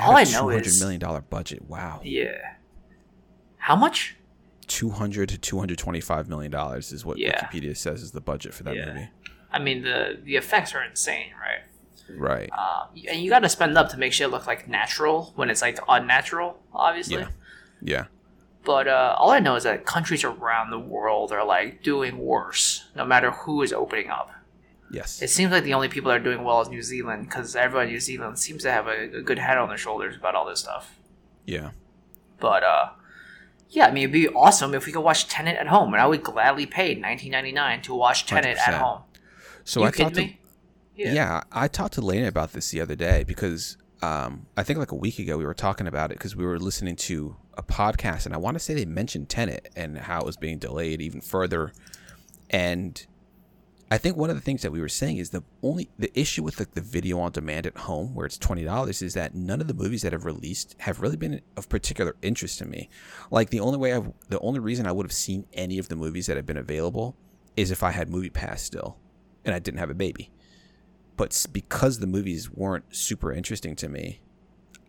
All 0.00 0.16
I 0.16 0.24
know 0.24 0.48
is- 0.50 0.80
million 0.80 1.00
dollar 1.00 1.20
budget. 1.20 1.62
Wow. 1.68 2.00
yeah, 2.04 2.54
how 3.58 3.76
much? 3.76 4.16
Two 4.66 4.90
hundred 4.90 5.30
to 5.30 5.38
two 5.38 5.58
hundred 5.58 5.78
twenty 5.78 6.00
five 6.00 6.28
million 6.28 6.50
dollars 6.52 6.92
is 6.92 7.04
what 7.04 7.16
Yeah. 7.18 7.46
Wikipedia 7.46 7.74
says 7.76 8.02
is 8.02 8.12
the 8.12 8.20
budget 8.20 8.52
for 8.52 8.64
that 8.64 8.76
Yeah. 8.76 8.86
movie. 8.86 9.08
I 9.50 9.58
mean 9.58 9.82
the 9.82 10.18
the 10.22 10.36
effects 10.36 10.74
are 10.74 10.84
insane, 10.84 11.30
right? 11.40 11.62
Right. 12.18 12.50
Uh, 12.52 12.86
and 13.10 13.20
you 13.22 13.30
got 13.30 13.40
to 13.40 13.48
spend 13.48 13.76
up 13.78 13.88
to 13.90 13.96
make 13.98 14.12
shit 14.12 14.30
look 14.30 14.46
like 14.46 14.68
natural 14.68 15.32
when 15.36 15.48
it's 15.50 15.62
like 15.62 15.78
unnatural, 15.88 16.58
obviously. 16.72 17.16
Yeah. 17.16 17.28
Yeah. 17.82 18.04
But 18.64 18.88
uh, 18.88 19.14
all 19.18 19.30
I 19.30 19.38
know 19.38 19.56
is 19.56 19.64
that 19.64 19.86
countries 19.86 20.24
around 20.24 20.70
the 20.70 20.78
world 20.78 21.32
are 21.32 21.44
like 21.44 21.82
doing 21.82 22.18
worse, 22.18 22.86
no 22.94 23.04
matter 23.04 23.30
who 23.30 23.62
is 23.62 23.72
opening 23.72 24.10
up. 24.10 24.30
Yes. 24.90 25.22
It 25.22 25.28
seems 25.30 25.52
like 25.52 25.64
the 25.64 25.74
only 25.74 25.88
people 25.88 26.10
that 26.10 26.20
are 26.20 26.24
doing 26.24 26.44
well 26.44 26.60
is 26.60 26.68
New 26.68 26.82
Zealand 26.82 27.24
because 27.24 27.54
everyone 27.54 27.86
in 27.86 27.92
New 27.92 28.00
Zealand 28.00 28.38
seems 28.38 28.62
to 28.62 28.70
have 28.70 28.86
a, 28.86 29.18
a 29.18 29.22
good 29.22 29.38
head 29.38 29.58
on 29.58 29.68
their 29.68 29.78
shoulders 29.78 30.16
about 30.16 30.34
all 30.34 30.46
this 30.46 30.60
stuff. 30.60 30.98
yeah. 31.46 31.70
But 32.40 32.62
uh, 32.62 32.90
yeah, 33.70 33.86
I 33.86 33.90
mean, 33.90 34.04
it'd 34.04 34.12
be 34.12 34.28
awesome 34.28 34.74
if 34.74 34.86
we 34.86 34.92
could 34.92 35.00
watch 35.00 35.28
Tenet 35.28 35.56
at 35.56 35.66
home, 35.66 35.92
and 35.92 36.00
I 36.00 36.06
would 36.06 36.22
gladly 36.22 36.66
pay 36.66 36.94
nineteen 36.94 37.32
ninety 37.32 37.52
nine 37.52 37.82
to 37.82 37.94
watch 37.94 38.26
Tenet 38.26 38.56
at 38.56 38.74
100%. 38.74 38.78
home. 38.78 39.02
So 39.64 39.80
you 39.80 39.86
I 39.86 39.90
kidding 39.90 40.04
thought 40.06 40.14
the, 40.14 40.20
me? 40.22 40.40
Yeah. 40.94 41.12
Yeah, 41.12 41.42
I 41.52 41.68
talked 41.68 41.94
to 41.94 42.00
Lena 42.00 42.28
about 42.28 42.52
this 42.52 42.70
the 42.70 42.80
other 42.80 42.94
day 42.96 43.24
because 43.24 43.76
um, 44.02 44.46
I 44.56 44.62
think 44.62 44.78
like 44.78 44.92
a 44.92 44.96
week 44.96 45.18
ago 45.18 45.36
we 45.36 45.44
were 45.44 45.54
talking 45.54 45.86
about 45.86 46.10
it 46.10 46.18
because 46.18 46.34
we 46.36 46.44
were 46.46 46.58
listening 46.58 46.96
to 46.96 47.36
a 47.58 47.62
podcast 47.62 48.24
and 48.24 48.34
I 48.34 48.38
want 48.38 48.54
to 48.54 48.60
say 48.60 48.72
they 48.72 48.86
mentioned 48.86 49.28
Tenet 49.28 49.70
and 49.76 49.98
how 49.98 50.20
it 50.20 50.26
was 50.26 50.36
being 50.36 50.58
delayed 50.58 51.02
even 51.02 51.20
further. 51.20 51.72
And 52.48 53.04
I 53.90 53.98
think 53.98 54.16
one 54.16 54.30
of 54.30 54.36
the 54.36 54.42
things 54.42 54.62
that 54.62 54.70
we 54.70 54.80
were 54.80 54.88
saying 54.88 55.16
is 55.16 55.30
the 55.30 55.42
only 55.62 55.90
the 55.98 56.16
issue 56.18 56.42
with 56.42 56.58
like 56.58 56.72
the 56.72 56.80
video 56.80 57.18
on 57.18 57.32
demand 57.32 57.66
at 57.66 57.76
home 57.76 58.14
where 58.14 58.26
it's 58.26 58.38
twenty 58.38 58.64
dollars 58.64 59.02
is 59.02 59.14
that 59.14 59.34
none 59.34 59.60
of 59.60 59.66
the 59.66 59.74
movies 59.74 60.02
that 60.02 60.12
have 60.12 60.24
released 60.24 60.76
have 60.80 61.00
really 61.00 61.16
been 61.16 61.40
of 61.56 61.68
particular 61.68 62.14
interest 62.22 62.58
to 62.60 62.64
me. 62.64 62.88
Like 63.30 63.50
the 63.50 63.60
only 63.60 63.78
way 63.78 63.92
I've 63.92 64.12
the 64.28 64.40
only 64.40 64.60
reason 64.60 64.86
I 64.86 64.92
would 64.92 65.04
have 65.04 65.12
seen 65.12 65.46
any 65.52 65.78
of 65.78 65.88
the 65.88 65.96
movies 65.96 66.26
that 66.26 66.36
have 66.36 66.46
been 66.46 66.56
available 66.56 67.16
is 67.56 67.70
if 67.70 67.82
I 67.82 67.90
had 67.90 68.08
Movie 68.08 68.30
Pass 68.30 68.62
still 68.62 68.96
and 69.44 69.54
I 69.54 69.58
didn't 69.58 69.80
have 69.80 69.90
a 69.90 69.94
baby 69.94 70.30
but 71.18 71.46
because 71.52 71.98
the 71.98 72.06
movies 72.06 72.48
weren't 72.48 72.94
super 72.94 73.32
interesting 73.32 73.74
to 73.76 73.88
me, 73.88 74.20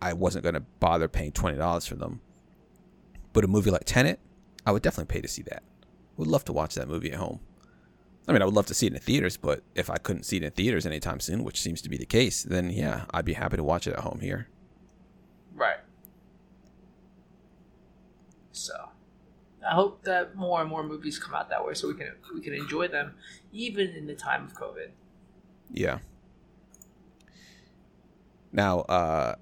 I 0.00 0.12
wasn't 0.12 0.44
going 0.44 0.54
to 0.54 0.60
bother 0.60 1.08
paying 1.08 1.32
twenty 1.32 1.58
dollars 1.58 1.86
for 1.86 1.96
them. 1.96 2.20
But 3.32 3.44
a 3.44 3.48
movie 3.48 3.70
like 3.70 3.84
Tenet, 3.84 4.18
I 4.66 4.72
would 4.72 4.82
definitely 4.82 5.12
pay 5.12 5.20
to 5.20 5.28
see 5.28 5.42
that. 5.42 5.62
Would 6.16 6.28
love 6.28 6.44
to 6.46 6.52
watch 6.52 6.74
that 6.74 6.88
movie 6.88 7.12
at 7.12 7.18
home. 7.18 7.40
I 8.28 8.32
mean, 8.32 8.42
I 8.42 8.44
would 8.44 8.54
love 8.54 8.66
to 8.66 8.74
see 8.74 8.86
it 8.86 8.90
in 8.90 8.94
the 8.94 9.00
theaters, 9.00 9.36
but 9.36 9.62
if 9.74 9.90
I 9.90 9.96
couldn't 9.96 10.24
see 10.24 10.36
it 10.36 10.42
in 10.42 10.50
theaters 10.52 10.86
anytime 10.86 11.20
soon, 11.20 11.42
which 11.42 11.60
seems 11.60 11.80
to 11.82 11.88
be 11.88 11.96
the 11.96 12.06
case, 12.06 12.42
then 12.42 12.70
yeah, 12.70 13.06
I'd 13.12 13.24
be 13.24 13.32
happy 13.32 13.56
to 13.56 13.64
watch 13.64 13.86
it 13.86 13.94
at 13.94 14.00
home 14.00 14.20
here. 14.20 14.48
Right. 15.54 15.78
So, 18.52 18.74
I 19.66 19.74
hope 19.74 20.04
that 20.04 20.36
more 20.36 20.60
and 20.60 20.68
more 20.68 20.82
movies 20.82 21.18
come 21.18 21.34
out 21.34 21.48
that 21.48 21.64
way, 21.64 21.74
so 21.74 21.88
we 21.88 21.94
can 21.94 22.12
we 22.34 22.40
can 22.40 22.52
enjoy 22.52 22.88
them, 22.88 23.14
even 23.52 23.88
in 23.90 24.06
the 24.06 24.14
time 24.14 24.44
of 24.44 24.54
COVID. 24.54 24.90
Yeah. 25.72 25.98
Now, 28.52 28.80
uh, 28.80 29.36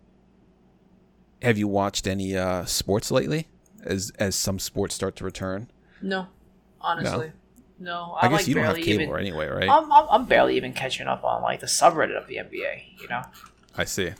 have 1.42 1.58
you 1.58 1.66
watched 1.68 2.06
any 2.06 2.36
uh, 2.36 2.64
sports 2.64 3.10
lately? 3.10 3.48
As 3.84 4.10
as 4.18 4.34
some 4.34 4.58
sports 4.58 4.94
start 4.94 5.14
to 5.16 5.24
return, 5.24 5.70
No, 6.02 6.26
honestly, 6.80 7.32
no. 7.78 8.16
I, 8.20 8.26
I'm, 8.26 8.30
guess 8.32 8.40
like, 8.40 8.48
you 8.48 8.54
don't 8.54 8.64
have 8.64 8.76
cable 8.76 9.02
even- 9.02 9.18
anyway, 9.18 9.46
right? 9.46 9.68
I'm, 9.68 9.90
I'm 9.92 10.06
I'm 10.10 10.24
barely 10.24 10.56
even 10.56 10.72
catching 10.72 11.06
up 11.06 11.22
on 11.24 11.42
like 11.42 11.60
the 11.60 11.66
subreddit 11.66 12.16
of 12.20 12.26
the 12.26 12.36
NBA. 12.36 13.00
You 13.00 13.08
know. 13.08 13.22
I 13.76 13.84
see. 13.84 14.10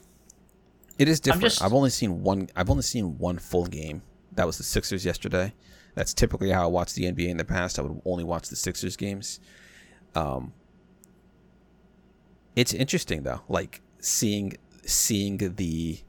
It 0.98 1.08
is 1.08 1.20
different. 1.20 1.42
just- 1.44 1.62
I've 1.62 1.72
only 1.72 1.90
seen 1.90 2.22
one. 2.22 2.48
I've 2.54 2.70
only 2.70 2.82
seen 2.82 3.18
one 3.18 3.38
full 3.38 3.66
game. 3.66 4.02
That 4.32 4.46
was 4.46 4.58
the 4.58 4.64
Sixers 4.64 5.04
yesterday. 5.04 5.52
That's 5.94 6.14
typically 6.14 6.50
how 6.50 6.62
I 6.62 6.66
watched 6.66 6.94
the 6.94 7.04
NBA 7.04 7.28
in 7.28 7.36
the 7.38 7.44
past. 7.44 7.78
I 7.78 7.82
would 7.82 8.00
only 8.04 8.22
watch 8.24 8.48
the 8.48 8.56
Sixers 8.56 8.96
games. 8.96 9.40
Um, 10.14 10.52
it's 12.54 12.72
interesting 12.72 13.22
though, 13.24 13.40
like 13.48 13.80
seeing 13.98 14.54
seeing 14.84 15.38
the. 15.38 16.00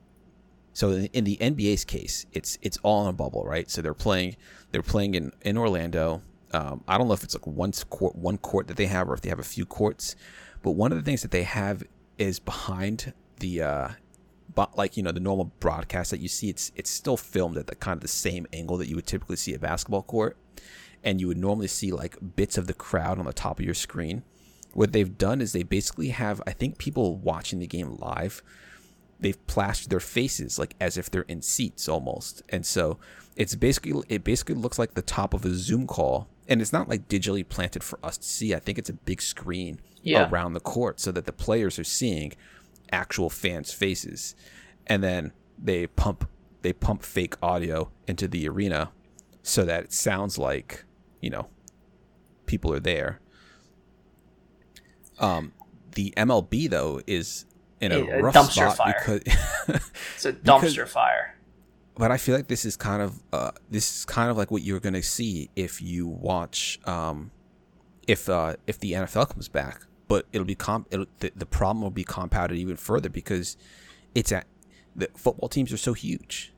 So 0.73 0.91
in, 0.91 1.23
the 1.23 1.37
NBA's 1.37 1.83
case, 1.83 2.25
it's 2.31 2.57
it's 2.61 2.77
all 2.83 3.03
in 3.03 3.09
a 3.09 3.13
bubble, 3.13 3.43
right? 3.43 3.69
So 3.69 3.81
they're 3.81 3.93
playing 3.93 4.35
they're 4.71 4.81
playing 4.81 5.15
in 5.15 5.31
in 5.41 5.57
Orlando. 5.57 6.21
Um, 6.51 6.83
I 6.87 6.97
don't 6.97 7.07
know 7.07 7.13
if 7.13 7.23
it's 7.23 7.35
like 7.35 7.47
one 7.47 7.71
court 7.71 8.15
one 8.15 8.37
court 8.37 8.67
that 8.67 8.77
they 8.77 8.87
have, 8.87 9.09
or 9.09 9.13
if 9.13 9.21
they 9.21 9.29
have 9.29 9.39
a 9.39 9.43
few 9.43 9.65
courts. 9.65 10.15
But 10.61 10.71
one 10.71 10.91
of 10.91 10.97
the 10.97 11.03
things 11.03 11.21
that 11.21 11.31
they 11.31 11.43
have 11.43 11.83
is 12.17 12.39
behind 12.39 13.13
the 13.39 13.61
uh, 13.61 13.89
but 14.53 14.77
like 14.77 14.97
you 14.97 15.03
know 15.03 15.11
the 15.11 15.19
normal 15.19 15.45
broadcast 15.59 16.11
that 16.11 16.19
you 16.19 16.27
see 16.27 16.49
it's 16.49 16.71
it's 16.75 16.89
still 16.89 17.17
filmed 17.17 17.57
at 17.57 17.67
the 17.67 17.75
kind 17.75 17.95
of 17.95 18.01
the 18.01 18.07
same 18.07 18.45
angle 18.53 18.77
that 18.77 18.87
you 18.87 18.95
would 18.95 19.07
typically 19.07 19.35
see 19.35 19.53
a 19.53 19.59
basketball 19.59 20.03
court 20.03 20.37
and 21.03 21.21
you 21.21 21.27
would 21.27 21.37
normally 21.37 21.67
see 21.67 21.91
like 21.91 22.17
bits 22.35 22.57
of 22.57 22.67
the 22.67 22.73
crowd 22.73 23.19
on 23.19 23.25
the 23.25 23.33
top 23.33 23.59
of 23.59 23.65
your 23.65 23.73
screen 23.73 24.23
what 24.73 24.91
they've 24.91 25.17
done 25.17 25.41
is 25.41 25.53
they 25.53 25.63
basically 25.63 26.09
have 26.09 26.41
i 26.47 26.51
think 26.51 26.77
people 26.77 27.15
watching 27.17 27.59
the 27.59 27.67
game 27.67 27.95
live 27.97 28.41
they've 29.19 29.45
plastered 29.47 29.89
their 29.89 29.99
faces 29.99 30.57
like 30.57 30.75
as 30.79 30.97
if 30.97 31.09
they're 31.11 31.23
in 31.23 31.41
seats 31.41 31.87
almost. 31.89 32.41
And 32.49 32.65
so 32.65 32.97
it's 33.35 33.55
basically 33.55 34.01
it 34.09 34.23
basically 34.23 34.55
looks 34.55 34.79
like 34.79 34.93
the 34.93 35.01
top 35.01 35.33
of 35.33 35.45
a 35.45 35.53
zoom 35.53 35.87
call. 35.87 36.27
And 36.47 36.61
it's 36.61 36.73
not 36.73 36.89
like 36.89 37.07
digitally 37.07 37.47
planted 37.47 37.83
for 37.83 37.99
us 38.03 38.17
to 38.17 38.27
see. 38.27 38.55
I 38.55 38.59
think 38.59 38.77
it's 38.79 38.89
a 38.89 38.93
big 38.93 39.21
screen 39.21 39.79
Yeah. 40.01 40.29
around 40.29 40.53
the 40.53 40.59
court 40.59 40.99
so 40.99 41.11
that 41.11 41.25
the 41.25 41.33
players 41.33 41.77
are 41.77 41.83
seeing 41.83 42.33
actual 42.91 43.29
fans 43.29 43.71
faces. 43.71 44.35
And 44.87 45.03
then 45.03 45.31
they 45.61 45.85
pump 45.87 46.27
they 46.61 46.73
pump 46.73 47.03
fake 47.03 47.35
audio 47.41 47.89
into 48.07 48.27
the 48.27 48.47
arena 48.47 48.91
so 49.43 49.63
that 49.65 49.83
it 49.85 49.93
sounds 49.93 50.37
like 50.37 50.85
you 51.21 51.29
know 51.29 51.47
people 52.45 52.73
are 52.73 52.79
there. 52.79 53.19
Um 55.19 55.53
the 55.95 56.13
mlb 56.17 56.69
though 56.69 57.01
is 57.07 57.45
in 57.81 57.91
a, 57.91 57.99
A- 57.99 58.21
rough 58.21 58.35
dumpster 58.35 58.71
spot 58.71 58.77
fire. 58.77 58.95
because 59.23 59.81
It's 60.15 60.25
a 60.25 60.33
dumpster 60.49 60.87
fire. 60.87 61.35
but 61.95 62.11
I 62.11 62.17
feel 62.17 62.35
like 62.35 62.47
this 62.47 62.65
is 62.65 62.75
kind 62.77 63.01
of 63.01 63.21
uh, 63.33 63.51
this 63.69 63.97
is 63.99 64.05
kind 64.05 64.29
of 64.31 64.37
like 64.37 64.51
what 64.51 64.61
you're 64.63 64.79
gonna 64.79 65.03
see 65.03 65.49
if 65.55 65.81
you 65.81 66.07
watch 66.07 66.79
um, 66.85 67.31
if 68.07 68.29
uh, 68.29 68.55
if 68.67 68.79
the 68.79 68.93
NFL 68.93 69.29
comes 69.29 69.47
back. 69.47 69.85
But 70.07 70.25
it'll 70.33 70.45
be 70.45 70.55
comp- 70.55 70.87
it'll, 70.91 71.05
the, 71.19 71.31
the 71.35 71.45
problem 71.45 71.83
will 71.83 71.91
be 71.91 72.03
compounded 72.03 72.57
even 72.57 72.77
further 72.77 73.09
because 73.09 73.57
it's 74.15 74.31
at 74.31 74.45
the 74.95 75.07
football 75.15 75.47
teams 75.49 75.71
are 75.71 75.77
so 75.77 75.93
huge. 75.93 76.51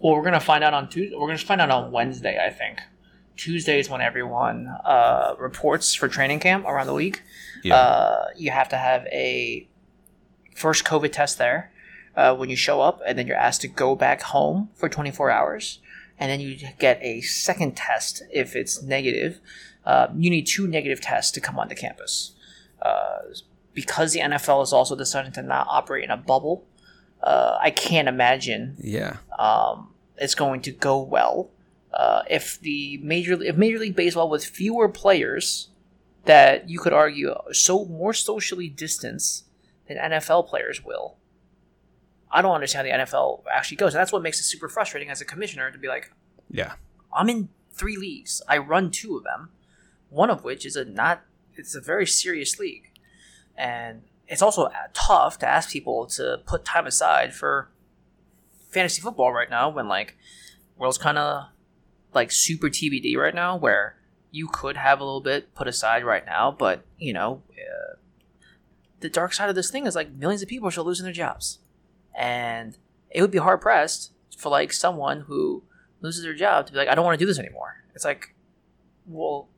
Well, 0.00 0.14
we're 0.14 0.22
gonna 0.24 0.40
find 0.40 0.64
out 0.64 0.72
on 0.74 0.88
Tuesday. 0.88 1.14
We're 1.16 1.26
gonna 1.26 1.38
find 1.38 1.60
out 1.60 1.70
on 1.70 1.92
Wednesday, 1.92 2.38
I 2.42 2.50
think. 2.50 2.78
Tuesday 3.36 3.78
is 3.78 3.88
when 3.90 4.00
everyone 4.00 4.66
uh, 4.84 5.34
reports 5.38 5.94
for 5.94 6.08
training 6.08 6.40
camp 6.40 6.64
around 6.66 6.86
the 6.86 6.92
league. 6.94 7.20
Yeah. 7.62 7.76
Uh, 7.76 8.24
you 8.36 8.50
have 8.50 8.68
to 8.70 8.76
have 8.76 9.06
a 9.12 9.68
first 10.58 10.84
COVID 10.84 11.12
test 11.12 11.38
there 11.38 11.70
uh, 12.16 12.34
when 12.34 12.50
you 12.50 12.56
show 12.56 12.80
up, 12.80 13.00
and 13.06 13.18
then 13.18 13.26
you're 13.26 13.36
asked 13.36 13.60
to 13.62 13.68
go 13.68 13.94
back 13.94 14.22
home 14.22 14.68
for 14.74 14.88
24 14.88 15.30
hours, 15.30 15.80
and 16.18 16.30
then 16.30 16.40
you 16.40 16.56
get 16.78 16.98
a 17.02 17.20
second 17.22 17.76
test 17.76 18.22
if 18.32 18.54
it's 18.56 18.82
negative. 18.82 19.40
Uh, 19.86 20.08
you 20.16 20.28
need 20.30 20.46
two 20.46 20.66
negative 20.66 21.00
tests 21.00 21.30
to 21.32 21.40
come 21.40 21.58
onto 21.58 21.74
campus. 21.74 22.32
Uh, 22.82 23.18
because 23.74 24.12
the 24.12 24.20
NFL 24.20 24.62
is 24.62 24.72
also 24.72 24.96
deciding 24.96 25.32
to 25.32 25.42
not 25.42 25.66
operate 25.70 26.04
in 26.04 26.10
a 26.10 26.16
bubble, 26.16 26.64
uh, 27.22 27.56
I 27.60 27.70
can't 27.70 28.08
imagine 28.08 28.76
Yeah. 28.80 29.18
um, 29.38 29.90
it's 30.16 30.34
going 30.34 30.60
to 30.62 30.72
go 30.72 31.00
well. 31.00 31.50
Uh, 31.92 32.22
if 32.28 32.60
the 32.60 32.98
major 32.98 33.40
if 33.42 33.56
Major 33.56 33.78
League 33.78 33.96
Baseball 33.96 34.28
with 34.28 34.44
fewer 34.44 34.88
players 34.88 35.68
that 36.26 36.68
you 36.68 36.78
could 36.78 36.92
argue 36.92 37.30
are 37.32 37.54
so 37.54 37.84
more 37.86 38.12
socially 38.12 38.68
distanced 38.68 39.44
than 39.88 39.96
NFL 39.96 40.48
players 40.48 40.84
will. 40.84 41.16
I 42.30 42.42
don't 42.42 42.54
understand 42.54 42.86
how 42.88 42.98
the 42.98 43.04
NFL 43.04 43.42
actually 43.50 43.78
goes. 43.78 43.94
And 43.94 44.00
that's 44.00 44.12
what 44.12 44.22
makes 44.22 44.38
it 44.38 44.44
super 44.44 44.68
frustrating 44.68 45.08
as 45.08 45.20
a 45.20 45.24
commissioner 45.24 45.70
to 45.70 45.78
be 45.78 45.88
like, 45.88 46.12
Yeah. 46.50 46.74
I'm 47.12 47.28
in 47.30 47.48
three 47.72 47.96
leagues. 47.96 48.42
I 48.46 48.58
run 48.58 48.90
two 48.90 49.16
of 49.16 49.24
them. 49.24 49.50
One 50.10 50.30
of 50.30 50.44
which 50.44 50.66
is 50.66 50.76
a 50.76 50.84
not 50.84 51.22
it's 51.54 51.74
a 51.74 51.80
very 51.80 52.06
serious 52.06 52.58
league. 52.58 52.92
And 53.56 54.02
it's 54.28 54.42
also 54.42 54.70
tough 54.92 55.38
to 55.38 55.48
ask 55.48 55.70
people 55.70 56.06
to 56.06 56.40
put 56.46 56.64
time 56.64 56.86
aside 56.86 57.34
for 57.34 57.70
fantasy 58.70 59.00
football 59.00 59.32
right 59.32 59.50
now 59.50 59.68
when 59.70 59.88
like 59.88 60.16
world's 60.76 60.98
kind 60.98 61.18
of 61.18 61.46
like 62.14 62.30
super 62.30 62.68
TBD 62.68 63.16
right 63.16 63.34
now 63.34 63.56
where 63.56 63.96
you 64.30 64.46
could 64.46 64.76
have 64.76 65.00
a 65.00 65.04
little 65.04 65.22
bit 65.22 65.54
put 65.54 65.66
aside 65.66 66.04
right 66.04 66.24
now, 66.26 66.54
but 66.56 66.84
you 66.98 67.12
know, 67.12 67.42
uh, 67.52 67.96
the 69.00 69.08
dark 69.08 69.32
side 69.32 69.48
of 69.48 69.54
this 69.54 69.70
thing 69.70 69.86
is 69.86 69.94
like 69.94 70.12
millions 70.12 70.42
of 70.42 70.48
people 70.48 70.68
are 70.68 70.70
still 70.70 70.84
losing 70.84 71.04
their 71.04 71.12
jobs, 71.12 71.58
and 72.14 72.76
it 73.10 73.20
would 73.20 73.30
be 73.30 73.38
hard 73.38 73.60
pressed 73.60 74.12
for 74.36 74.48
like 74.48 74.72
someone 74.72 75.22
who 75.22 75.62
loses 76.00 76.22
their 76.22 76.34
job 76.34 76.66
to 76.66 76.72
be 76.72 76.78
like, 76.78 76.88
I 76.88 76.94
don't 76.94 77.04
want 77.04 77.18
to 77.18 77.22
do 77.22 77.26
this 77.26 77.38
anymore. 77.38 77.84
It's 77.94 78.04
like, 78.04 78.34
well, 79.06 79.48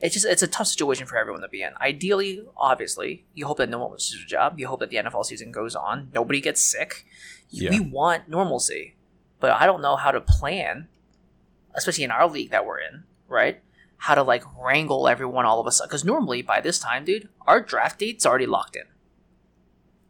it's 0.00 0.14
just 0.14 0.26
it's 0.26 0.42
a 0.42 0.46
tough 0.46 0.66
situation 0.66 1.06
for 1.06 1.16
everyone 1.18 1.42
to 1.42 1.48
be 1.48 1.62
in. 1.62 1.72
Ideally, 1.80 2.42
obviously, 2.56 3.24
you 3.34 3.46
hope 3.46 3.58
that 3.58 3.68
no 3.68 3.78
one 3.78 3.92
loses 3.92 4.18
their 4.18 4.26
job. 4.26 4.58
You 4.58 4.68
hope 4.68 4.80
that 4.80 4.90
the 4.90 4.96
NFL 4.96 5.24
season 5.24 5.52
goes 5.52 5.74
on, 5.74 6.10
nobody 6.14 6.40
gets 6.40 6.60
sick. 6.60 7.06
Yeah. 7.50 7.70
We 7.70 7.80
want 7.80 8.28
normalcy, 8.28 8.94
but 9.40 9.52
I 9.52 9.66
don't 9.66 9.82
know 9.82 9.96
how 9.96 10.10
to 10.10 10.20
plan, 10.20 10.88
especially 11.74 12.04
in 12.04 12.10
our 12.10 12.28
league 12.28 12.50
that 12.50 12.66
we're 12.66 12.78
in, 12.78 13.04
right? 13.28 13.60
How 13.98 14.14
to 14.14 14.22
like 14.22 14.44
wrangle 14.58 15.08
everyone 15.08 15.46
all 15.46 15.60
of 15.60 15.66
a 15.66 15.72
sudden? 15.72 15.88
Because 15.88 16.04
normally 16.04 16.42
by 16.42 16.60
this 16.60 16.78
time, 16.78 17.04
dude, 17.04 17.28
our 17.46 17.60
draft 17.60 17.98
date's 17.98 18.26
already 18.26 18.46
locked 18.46 18.76
in 18.76 18.82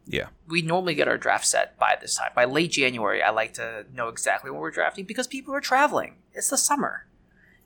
Yeah. 0.07 0.27
we 0.47 0.61
normally 0.61 0.95
get 0.95 1.07
our 1.07 1.17
draft 1.17 1.45
set 1.47 1.77
by 1.79 1.97
this 1.99 2.15
time. 2.15 2.31
By 2.35 2.45
late 2.45 2.71
January, 2.71 3.21
I 3.23 3.29
like 3.31 3.53
to 3.53 3.85
know 3.93 4.07
exactly 4.09 4.51
when 4.51 4.59
we're 4.59 4.71
drafting 4.71 5.05
because 5.05 5.27
people 5.27 5.53
are 5.53 5.61
traveling. 5.61 6.15
It's 6.33 6.49
the 6.49 6.57
summer. 6.57 7.05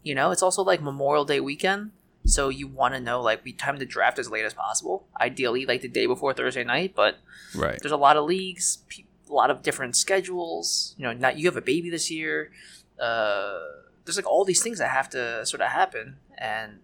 You 0.04 0.16
know, 0.16 0.32
it's 0.32 0.44
also 0.44 0.64
like 0.64 0.82
Memorial 0.82 1.26
Day 1.26 1.40
weekend. 1.40 1.92
So 2.26 2.50
you 2.50 2.68
want 2.68 2.94
to 2.94 3.00
know, 3.00 3.22
like, 3.22 3.44
we 3.44 3.54
time 3.54 3.78
the 3.78 3.86
draft 3.86 4.20
as 4.20 4.30
late 4.30 4.46
as 4.46 4.54
possible. 4.54 5.08
Ideally, 5.20 5.66
like 5.66 5.82
the 5.82 5.88
day 5.88 6.06
before 6.06 6.34
Thursday 6.34 6.64
night, 6.64 6.94
but 6.96 7.18
Right. 7.56 7.80
there's 7.82 7.92
a 7.92 7.98
lot 7.98 8.18
of 8.18 8.26
leagues, 8.26 8.80
a 9.30 9.34
lot 9.34 9.50
of 9.50 9.64
different 9.64 9.96
schedules. 9.96 10.94
You 10.98 11.06
know, 11.06 11.14
not 11.14 11.38
you 11.38 11.48
have 11.48 11.58
a 11.58 11.62
baby 11.62 11.90
this 11.90 12.12
year. 12.12 12.52
Uh, 13.00 13.60
there's 14.06 14.16
like 14.18 14.28
all 14.28 14.46
these 14.46 14.62
things 14.64 14.80
that 14.80 14.90
have 14.90 15.10
to 15.12 15.46
sort 15.46 15.62
of 15.62 15.70
happen, 15.70 16.18
and 16.38 16.80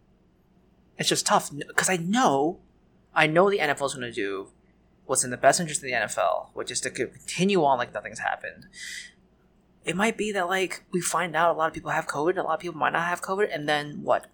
it's 0.97 1.10
just 1.10 1.25
tough 1.25 1.51
because 1.56 1.89
I 1.89 1.97
know, 1.97 2.60
I 3.13 3.28
know 3.28 3.49
the 3.49 3.60
NFL 3.60 3.86
is 3.88 3.93
going 3.93 4.01
to 4.01 4.12
do 4.12 4.47
what's 5.06 5.23
in 5.23 5.30
the 5.32 5.38
best 5.38 5.60
interest 5.60 5.82
of 5.82 5.86
the 5.86 5.91
NFL, 5.91 6.47
which 6.54 6.71
is 6.71 6.82
to 6.82 6.89
continue 6.89 7.63
on 7.63 7.78
like 7.78 7.93
nothing's 7.93 8.19
happened. 8.19 8.67
It 9.84 9.95
might 9.95 10.17
be 10.17 10.32
that 10.32 10.47
like 10.47 10.84
we 10.91 11.01
find 11.01 11.36
out 11.36 11.56
a 11.56 11.58
lot 11.58 11.67
of 11.67 11.73
people 11.73 11.91
have 11.91 12.08
COVID, 12.08 12.38
a 12.38 12.41
lot 12.41 12.56
of 12.56 12.60
people 12.60 12.78
might 12.78 12.93
not 12.93 13.08
have 13.08 13.21
COVID, 13.21 13.54
and 13.54 13.67
then 13.69 14.01
what? 14.04 14.28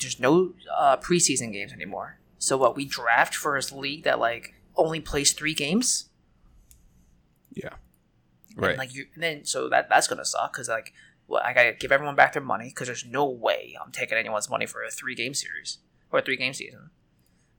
There's 0.00 0.18
no 0.18 0.54
uh, 0.76 0.96
preseason 0.96 1.52
games 1.52 1.72
anymore. 1.72 2.18
So 2.38 2.56
what? 2.56 2.76
We 2.76 2.84
draft 2.84 3.34
for 3.34 3.56
a 3.56 3.62
league 3.74 4.04
that 4.04 4.18
like 4.18 4.54
only 4.76 5.00
plays 5.00 5.32
three 5.32 5.54
games. 5.54 6.08
Yeah. 7.52 7.74
And, 8.56 8.66
Right. 8.66 8.78
like 8.78 8.94
you, 8.94 9.06
then 9.16 9.44
so 9.44 9.68
that 9.68 9.88
that's 9.88 10.06
gonna 10.06 10.24
suck 10.24 10.52
because 10.52 10.68
like, 10.68 10.92
well, 11.26 11.42
I 11.44 11.52
gotta 11.52 11.72
give 11.72 11.92
everyone 11.92 12.16
back 12.16 12.32
their 12.32 12.42
money 12.42 12.68
because 12.68 12.88
there's 12.88 13.04
no 13.04 13.28
way 13.28 13.76
I'm 13.82 13.92
taking 13.92 14.18
anyone's 14.18 14.50
money 14.50 14.66
for 14.66 14.82
a 14.82 14.90
three 14.90 15.14
game 15.14 15.34
series 15.34 15.78
or 16.10 16.18
a 16.18 16.22
three 16.22 16.36
game 16.36 16.52
season. 16.52 16.90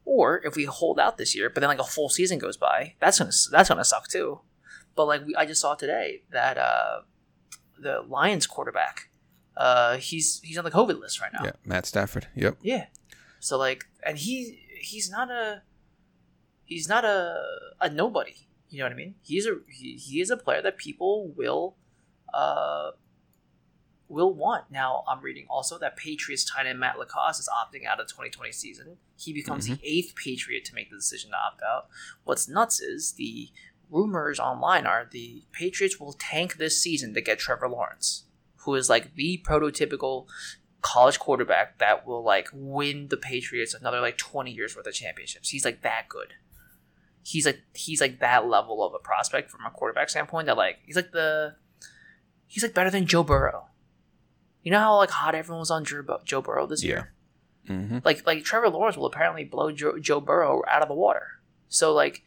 Or 0.04 0.42
if 0.46 0.56
we 0.56 0.66
hold 0.66 1.00
out 1.00 1.18
this 1.18 1.36
year, 1.36 1.50
but 1.50 1.62
then 1.62 1.70
like 1.70 1.80
a 1.80 1.84
full 1.84 2.10
season 2.10 2.38
goes 2.38 2.58
by, 2.58 2.94
that's 3.00 3.18
gonna 3.18 3.32
that's 3.52 3.70
gonna 3.70 3.84
suck 3.84 4.08
too. 4.08 4.42
But 4.96 5.06
like 5.06 5.26
we, 5.26 5.36
I 5.36 5.46
just 5.46 5.62
saw 5.62 5.76
today 5.76 6.22
that 6.32 6.58
uh, 6.58 7.02
the 7.80 8.02
Lions 8.08 8.48
quarterback, 8.48 9.10
uh, 9.58 9.98
he's 9.98 10.42
he's 10.44 10.58
on 10.58 10.64
the 10.64 10.72
COVID 10.72 11.00
list 11.00 11.20
right 11.20 11.34
now. 11.34 11.46
yeah. 11.46 11.52
Matt 11.66 11.86
Stafford. 11.86 12.28
Yep. 12.36 12.58
Yeah. 12.62 12.86
So 13.40 13.58
like, 13.58 13.86
and 14.04 14.18
he 14.18 14.60
he's 14.80 15.10
not 15.10 15.32
a 15.32 15.64
he's 16.64 16.88
not 16.88 17.04
a 17.04 17.42
a 17.82 17.90
nobody. 17.90 18.36
You 18.70 18.80
know 18.80 18.86
what 18.86 18.94
I 18.94 18.96
mean? 18.96 19.16
He's 19.24 19.48
a 19.48 19.58
he, 19.70 19.96
he 19.96 20.22
is 20.22 20.30
a 20.30 20.38
player 20.38 20.62
that 20.62 20.78
people 20.78 21.34
will 21.36 21.76
uh 22.34 22.92
will 24.08 24.34
want. 24.34 24.66
Now 24.70 25.04
I'm 25.08 25.22
reading 25.22 25.46
also 25.50 25.78
that 25.80 25.98
Patriots 25.98 26.44
tight 26.44 26.68
end 26.68 26.80
Matt 26.80 27.00
LaCosse 27.00 27.40
is 27.40 27.50
opting 27.50 27.86
out 27.86 28.00
of 28.00 28.08
2020 28.08 28.52
season. 28.52 28.98
He 29.18 29.34
becomes 29.34 29.66
the 29.66 29.74
mm-hmm. 29.74 29.84
eighth 29.84 30.14
Patriot 30.16 30.66
to 30.66 30.76
make 30.76 30.90
the 30.90 30.98
decision 30.98 31.32
to 31.32 31.38
opt 31.38 31.62
out. 31.64 31.88
What's 32.24 32.48
nuts 32.48 32.80
is 32.80 33.14
the 33.14 33.50
rumors 33.90 34.40
online 34.40 34.86
are 34.86 35.08
the 35.10 35.44
Patriots 35.52 36.00
will 36.00 36.14
tank 36.14 36.58
this 36.58 36.82
season 36.82 37.14
to 37.14 37.22
get 37.22 37.40
Trevor 37.40 37.70
Lawrence, 37.70 38.26
who 38.58 38.76
is 38.76 38.90
like 38.90 39.16
the 39.16 39.44
prototypical 39.48 40.28
college 40.82 41.18
quarterback 41.18 41.80
that 41.80 42.06
will 42.06 42.24
like 42.24 42.48
win 42.54 43.08
the 43.10 43.18
Patriots 43.18 43.74
another 43.74 44.00
like 44.00 44.18
20 44.18 44.52
years 44.52 44.76
worth 44.76 44.86
of 44.86 44.94
championships. 44.94 45.50
He's 45.50 45.66
like 45.66 45.82
that 45.82 46.08
good. 46.10 46.34
He's 47.24 47.46
like 47.48 47.62
he's 47.74 48.02
like 48.02 48.20
that 48.20 48.48
level 48.48 48.86
of 48.86 48.94
a 48.94 49.00
prospect 49.00 49.50
from 49.50 49.66
a 49.66 49.72
quarterback 49.72 50.10
standpoint 50.10 50.46
that 50.46 50.58
like 50.58 50.78
he's 50.86 50.96
like 50.96 51.12
the 51.12 51.56
he's 52.46 52.62
like 52.62 52.76
better 52.76 52.92
than 52.92 53.08
Joe 53.08 53.24
Burrow. 53.24 53.66
You 54.66 54.72
know 54.72 54.80
how 54.80 54.98
like 54.98 55.12
hot 55.12 55.36
everyone 55.36 55.60
was 55.60 55.72
on 55.72 55.86
Joe, 55.86 56.02
Bur- 56.02 56.20
Joe 56.26 56.42
Burrow 56.42 56.66
this 56.68 56.84
Yeah. 56.84 56.90
year? 56.90 57.14
Mm-hmm. 57.70 58.00
Like 58.04 58.26
like 58.26 58.44
Trevor 58.44 58.70
Lawrence 58.70 58.98
will 58.98 59.06
apparently 59.06 59.44
blow 59.46 59.72
Joe, 59.72 59.98
Joe 60.00 60.20
Burrow 60.20 60.64
out 60.68 60.82
of 60.82 60.88
the 60.88 60.94
water. 60.96 61.40
So 61.70 61.94
like 61.94 62.24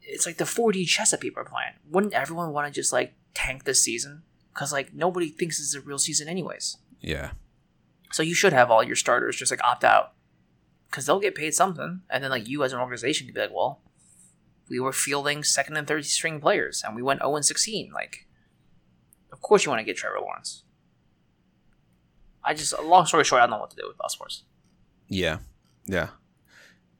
it's 0.00 0.24
like 0.24 0.36
the 0.36 0.44
4D 0.44 0.86
chess 0.86 1.10
that 1.10 1.20
people 1.20 1.42
are 1.42 1.46
playing. 1.46 1.72
Wouldn't 1.90 2.12
everyone 2.14 2.52
want 2.52 2.66
to 2.66 2.72
just 2.72 2.92
like 2.92 3.14
tank 3.34 3.64
this 3.64 3.82
season? 3.82 4.22
Because 4.52 4.72
like 4.72 4.94
nobody 4.94 5.28
thinks 5.28 5.58
it's 5.60 5.74
a 5.74 5.80
real 5.80 5.98
season 5.98 6.28
anyways. 6.28 6.76
Yeah. 7.00 7.32
So 8.12 8.22
you 8.22 8.34
should 8.34 8.52
have 8.52 8.70
all 8.70 8.84
your 8.84 8.94
starters 8.96 9.36
just 9.36 9.50
like 9.50 9.62
opt 9.64 9.82
out 9.84 10.12
because 10.88 11.06
they'll 11.06 11.18
get 11.20 11.34
paid 11.34 11.54
something, 11.54 12.02
and 12.08 12.22
then 12.22 12.30
like 12.30 12.46
you 12.48 12.62
as 12.62 12.72
an 12.72 12.78
organization 12.78 13.26
could 13.26 13.34
be 13.34 13.40
like, 13.40 13.52
well, 13.52 13.80
we 14.68 14.78
were 14.78 14.92
fielding 14.92 15.42
second 15.42 15.76
and 15.76 15.88
third 15.88 16.04
string 16.04 16.40
players, 16.40 16.84
and 16.86 16.94
we 16.94 17.02
went 17.02 17.18
zero 17.20 17.34
and 17.34 17.44
sixteen. 17.44 17.90
Like, 17.92 18.28
of 19.32 19.40
course 19.40 19.64
you 19.64 19.70
want 19.70 19.80
to 19.80 19.84
get 19.84 19.96
Trevor 19.96 20.20
Lawrence. 20.20 20.62
I 22.44 22.54
just, 22.54 22.78
long 22.82 23.06
story 23.06 23.24
short, 23.24 23.40
I 23.40 23.46
don't 23.46 23.52
know 23.52 23.60
what 23.60 23.70
to 23.70 23.76
do 23.76 23.84
with 23.88 23.96
all 24.00 24.08
sports. 24.08 24.44
Yeah, 25.08 25.38
yeah. 25.86 26.08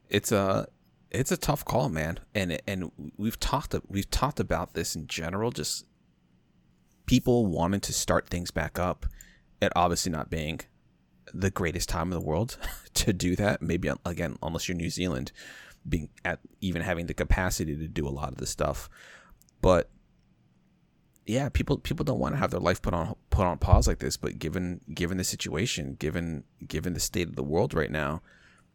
It's 0.09 0.31
a 0.31 0.67
it's 1.11 1.31
a 1.31 1.37
tough 1.37 1.65
call, 1.65 1.89
man. 1.89 2.19
And 2.33 2.59
and 2.67 2.91
we've 3.17 3.39
talked 3.39 3.75
we've 3.87 4.09
talked 4.09 4.39
about 4.39 4.73
this 4.73 4.95
in 4.95 5.07
general. 5.07 5.51
Just 5.51 5.85
people 7.05 7.45
wanting 7.45 7.81
to 7.81 7.93
start 7.93 8.27
things 8.27 8.51
back 8.51 8.79
up, 8.79 9.05
it 9.61 9.71
obviously 9.75 10.11
not 10.11 10.29
being 10.29 10.61
the 11.33 11.49
greatest 11.49 11.89
time 11.89 12.11
in 12.11 12.19
the 12.19 12.25
world 12.25 12.57
to 12.93 13.13
do 13.13 13.35
that. 13.35 13.61
Maybe 13.61 13.89
again, 14.05 14.37
unless 14.41 14.67
you're 14.67 14.77
New 14.77 14.89
Zealand, 14.89 15.31
being 15.87 16.09
at 16.23 16.39
even 16.61 16.81
having 16.81 17.07
the 17.07 17.13
capacity 17.13 17.75
to 17.75 17.87
do 17.87 18.07
a 18.07 18.09
lot 18.09 18.29
of 18.29 18.37
this 18.37 18.49
stuff, 18.49 18.89
but 19.61 19.89
yeah, 21.25 21.49
people 21.49 21.77
people 21.77 22.03
don't 22.03 22.19
want 22.19 22.35
to 22.35 22.39
have 22.39 22.51
their 22.51 22.59
life 22.59 22.81
put 22.81 22.93
on 22.93 23.15
put 23.29 23.45
on 23.45 23.57
pause 23.57 23.87
like 23.87 23.99
this. 23.99 24.17
But 24.17 24.37
given 24.37 24.81
given 24.93 25.17
the 25.17 25.23
situation, 25.23 25.95
given 25.99 26.43
given 26.67 26.93
the 26.93 26.99
state 26.99 27.27
of 27.27 27.35
the 27.35 27.43
world 27.43 27.73
right 27.73 27.91
now, 27.91 28.21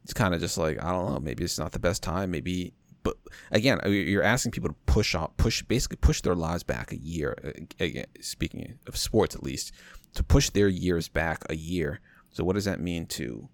it's 0.03 0.13
kind 0.13 0.35
of 0.35 0.41
just 0.41 0.59
like 0.59 0.83
I 0.83 0.91
don't 0.91 1.13
know. 1.13 1.21
Maybe 1.21 1.45
it's 1.45 1.59
not 1.59 1.73
the 1.73 1.79
best 1.79 2.03
time. 2.03 2.33
Maybe, 2.33 2.75
but 3.05 3.17
again, 3.53 3.79
you're 3.87 4.25
asking 4.25 4.53
people 4.53 4.71
to 4.71 4.77
push 4.87 5.15
off, 5.15 5.37
push 5.37 5.63
basically 5.63 5.99
push 5.99 6.23
their 6.23 6.35
lives 6.35 6.65
back 6.65 6.91
a 6.91 6.99
year. 6.99 7.37
Again, 7.79 8.07
speaking 8.21 8.79
of 8.89 8.97
sports, 8.97 9.37
at 9.37 9.45
least 9.45 9.73
to 10.15 10.25
push 10.25 10.51
their 10.51 10.69
years 10.69 11.09
back 11.09 11.45
a 11.49 11.57
year. 11.57 12.01
So 12.31 12.45
what 12.45 12.55
does 12.55 12.65
that 12.65 12.81
mean 12.81 13.07
to, 13.07 13.49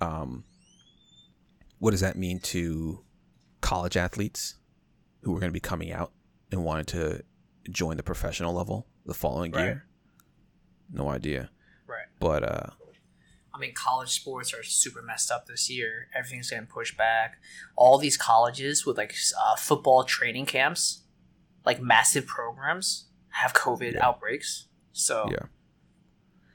um, 0.00 0.44
what 1.78 1.92
does 1.92 2.00
that 2.00 2.16
mean 2.16 2.40
to 2.40 3.04
college 3.60 3.96
athletes 3.96 4.56
who 5.22 5.36
are 5.36 5.40
going 5.40 5.50
to 5.50 5.54
be 5.54 5.60
coming 5.60 5.92
out 5.92 6.12
and 6.52 6.64
wanting 6.64 6.84
to 6.86 7.22
join 7.70 7.96
the 7.96 8.02
professional 8.02 8.52
level 8.54 8.86
the 9.06 9.14
following 9.14 9.52
Right. 9.52 9.64
year? 9.64 9.86
No 10.92 11.08
idea. 11.08 11.50
Right. 11.86 12.06
But 12.20 12.42
uh, 12.42 12.66
I 13.54 13.58
mean, 13.58 13.72
college 13.74 14.10
sports 14.10 14.52
are 14.52 14.62
super 14.62 15.00
messed 15.02 15.30
up 15.30 15.46
this 15.46 15.70
year. 15.70 16.08
Everything's 16.14 16.50
getting 16.50 16.66
pushed 16.66 16.96
back. 16.96 17.38
All 17.76 17.98
these 17.98 18.16
colleges 18.16 18.84
with 18.84 18.96
like 18.98 19.14
uh, 19.40 19.56
football 19.56 20.04
training 20.04 20.46
camps, 20.46 21.02
like 21.64 21.80
massive 21.80 22.26
programs, 22.26 23.06
have 23.28 23.52
COVID 23.54 23.94
Yeah. 23.94 24.06
outbreaks. 24.06 24.66
So, 24.92 25.28
yeah, 25.30 25.46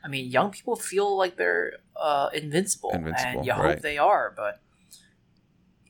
I 0.04 0.08
mean, 0.08 0.30
young 0.32 0.52
people 0.52 0.76
feel 0.76 1.18
like 1.18 1.36
they're 1.38 1.74
uh, 1.96 2.30
invincible, 2.34 2.92
Invincible, 2.92 3.40
and 3.40 3.46
you 3.46 3.52
right. 3.52 3.74
hope 3.76 3.82
they 3.82 3.98
are, 3.98 4.34
but 4.36 4.62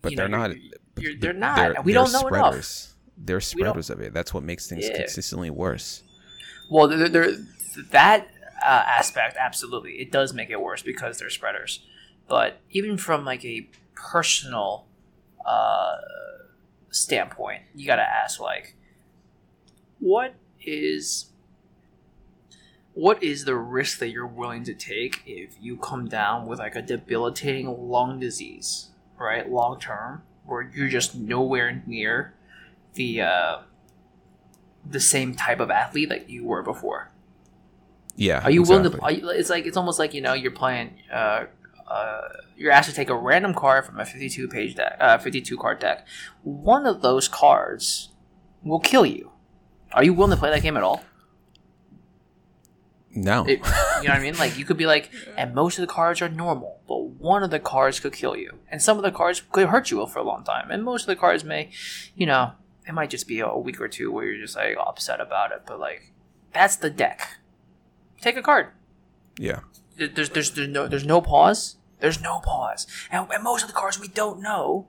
but 0.01 0.15
they're 0.15 0.27
not. 0.29 0.51
you're- 0.51 0.71
you're- 0.97 1.17
they're 1.17 1.33
not, 1.33 1.75
and 1.77 1.85
we 1.85 1.93
don't 1.93 2.11
know 2.11 2.27
enough. 2.27 2.87
They're 3.23 3.41
spreaders 3.41 3.89
of 3.89 3.99
it. 3.99 4.13
That's 4.13 4.33
what 4.33 4.43
makes 4.43 4.67
things 4.67 4.87
Yeah. 4.87 4.97
consistently 4.97 5.49
worse. 5.49 6.03
Well, 6.69 6.87
they're, 6.87 7.09
they're, 7.09 7.35
that 7.91 8.27
uh, 8.63 8.83
aspect, 8.87 9.37
absolutely, 9.39 9.93
it 9.99 10.11
does 10.11 10.33
make 10.33 10.49
it 10.49 10.61
worse 10.61 10.81
because 10.81 11.19
they're 11.19 11.29
spreaders. 11.29 11.85
But 12.27 12.61
even 12.69 12.97
from 12.97 13.25
like 13.25 13.43
a 13.43 13.69
personal 13.95 14.85
uh, 15.45 15.97
standpoint, 16.91 17.63
you 17.75 17.85
got 17.85 17.97
to 17.97 18.03
ask 18.03 18.39
like, 18.39 18.75
what 19.99 20.35
is 20.61 21.31
what 22.93 23.23
is 23.23 23.45
the 23.45 23.55
risk 23.55 23.99
that 23.99 24.09
you're 24.09 24.27
willing 24.27 24.63
to 24.65 24.73
take 24.73 25.21
if 25.25 25.55
you 25.61 25.77
come 25.77 26.07
down 26.07 26.45
with 26.47 26.59
like 26.59 26.75
a 26.75 26.81
debilitating 26.81 27.89
lung 27.89 28.19
disease, 28.19 28.89
right, 29.17 29.49
long 29.49 29.79
term, 29.79 30.21
where 30.45 30.69
you're 30.75 30.89
just 30.89 31.15
nowhere 31.15 31.81
near 31.85 32.33
the 32.99 33.21
uh, 33.21 33.57
the 34.85 34.99
same 34.99 35.33
type 35.33 35.61
of 35.61 35.71
athlete 35.71 36.09
that 36.09 36.29
you 36.29 36.43
were 36.43 36.61
before. 36.61 37.11
Yeah. 38.15 38.41
Are 38.43 38.51
you 38.51 38.61
willing 38.63 38.83
to? 38.83 38.89
exactly. 38.89 39.21
You, 39.21 39.29
it's 39.29 39.49
like 39.49 39.65
it's 39.65 39.77
almost 39.77 39.97
like 39.97 40.13
you 40.13 40.21
know 40.21 40.33
you're 40.33 40.51
playing. 40.51 40.99
Uh, 41.11 41.45
uh, 41.87 42.21
you're 42.57 42.71
asked 42.71 42.89
to 42.89 42.95
take 42.95 43.09
a 43.09 43.15
random 43.15 43.53
card 43.53 43.85
from 43.85 43.99
a 43.99 44.05
52 44.05 44.49
page 44.49 44.75
deck, 44.75 44.97
uh, 44.99 45.17
52 45.17 45.57
card 45.57 45.79
deck. 45.79 46.05
One 46.43 46.85
of 46.85 47.01
those 47.01 47.27
cards 47.27 48.09
will 48.63 48.81
kill 48.81 49.05
you. 49.05 49.31
Are 49.93 50.03
you 50.03 50.13
willing 50.13 50.31
to 50.31 50.37
play 50.37 50.51
that 50.51 50.61
game 50.61 50.77
at 50.77 50.83
all? 50.83 51.01
No. 53.15 53.45
It, 53.45 53.59
you 54.01 54.07
know 54.07 54.13
what 54.13 54.19
I 54.19 54.19
mean? 54.19 54.37
Like 54.37 54.57
you 54.57 54.65
could 54.65 54.77
be 54.77 54.85
like, 54.85 55.09
and 55.37 55.55
most 55.55 55.79
of 55.79 55.87
the 55.87 55.91
cards 55.91 56.21
are 56.21 56.29
normal, 56.29 56.81
but 56.87 57.01
one 57.01 57.43
of 57.43 57.49
the 57.49 57.59
cards 57.59 57.99
could 57.99 58.13
kill 58.13 58.35
you, 58.35 58.59
and 58.69 58.81
some 58.81 58.97
of 58.97 59.03
the 59.03 59.11
cards 59.11 59.41
could 59.51 59.69
hurt 59.69 59.89
you 59.89 60.05
for 60.05 60.19
a 60.19 60.23
long 60.23 60.43
time, 60.43 60.69
and 60.69 60.83
most 60.83 61.03
of 61.03 61.07
the 61.07 61.15
cards 61.15 61.45
may, 61.45 61.71
you 62.15 62.25
know, 62.25 62.51
it 62.89 62.93
might 62.93 63.11
just 63.11 63.27
be 63.27 63.39
a 63.39 63.55
week 63.55 63.79
or 63.79 63.87
two 63.87 64.11
where 64.11 64.25
you're 64.25 64.41
just 64.41 64.55
like 64.55 64.75
upset 64.77 65.21
about 65.21 65.51
it, 65.51 65.61
but 65.67 65.79
like 65.79 66.11
that's 66.51 66.75
the 66.75 66.89
deck. 66.89 67.37
Take 68.19 68.35
a 68.35 68.41
card. 68.41 68.67
yeah. 69.37 69.59
There's 69.95 70.29
there's 70.29 70.51
there's 70.51 70.67
no 70.67 70.87
there's 70.87 71.05
no 71.05 71.21
pause. 71.21 71.75
There's 71.99 72.21
no 72.21 72.39
pause, 72.39 72.87
and, 73.11 73.27
and 73.31 73.43
most 73.43 73.61
of 73.63 73.67
the 73.67 73.73
cards 73.75 73.99
we 73.99 74.07
don't 74.07 74.41
know 74.41 74.87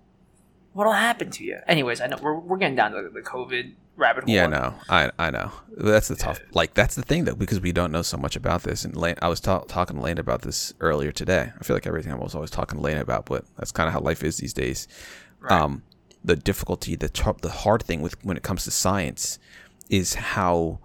what'll 0.72 0.92
happen 0.92 1.30
to 1.32 1.44
you. 1.44 1.58
Anyways, 1.66 2.00
I 2.00 2.06
know 2.06 2.18
we're, 2.22 2.38
we're 2.38 2.56
getting 2.58 2.76
down 2.76 2.92
to 2.92 3.02
the, 3.02 3.08
the 3.10 3.20
COVID 3.20 3.74
rabbit 3.96 4.24
hole. 4.24 4.32
Yeah, 4.32 4.46
no, 4.46 4.74
I 4.88 5.10
I 5.18 5.30
know. 5.30 5.50
That's 5.76 6.06
the 6.06 6.14
tough. 6.14 6.38
Like 6.52 6.74
that's 6.74 6.94
the 6.94 7.02
thing 7.02 7.24
though, 7.24 7.34
because 7.34 7.60
we 7.60 7.72
don't 7.72 7.90
know 7.90 8.02
so 8.02 8.16
much 8.16 8.36
about 8.36 8.62
this. 8.62 8.84
And 8.84 8.96
Lane, 8.96 9.16
I 9.20 9.28
was 9.28 9.40
ta- 9.40 9.64
talking 9.66 9.96
to 9.96 10.02
Lane 10.02 10.18
about 10.18 10.42
this 10.42 10.72
earlier 10.78 11.10
today. 11.10 11.52
I 11.58 11.64
feel 11.64 11.74
like 11.74 11.88
everything 11.88 12.12
I 12.12 12.16
was 12.16 12.36
always 12.36 12.50
talking 12.50 12.78
to 12.78 12.82
Lane 12.84 12.98
about, 12.98 13.26
but 13.26 13.44
that's 13.58 13.72
kind 13.72 13.88
of 13.88 13.92
how 13.92 14.00
life 14.00 14.22
is 14.22 14.36
these 14.36 14.54
days. 14.54 14.86
Right. 15.40 15.50
Um, 15.60 15.82
the 16.24 16.36
difficulty, 16.36 16.96
the 16.96 17.08
tr- 17.08 17.30
the 17.40 17.50
hard 17.50 17.82
thing 17.82 18.02
with 18.02 18.22
when 18.24 18.36
it 18.36 18.42
comes 18.42 18.64
to 18.64 18.70
science, 18.70 19.38
is 19.88 20.14
how 20.14 20.80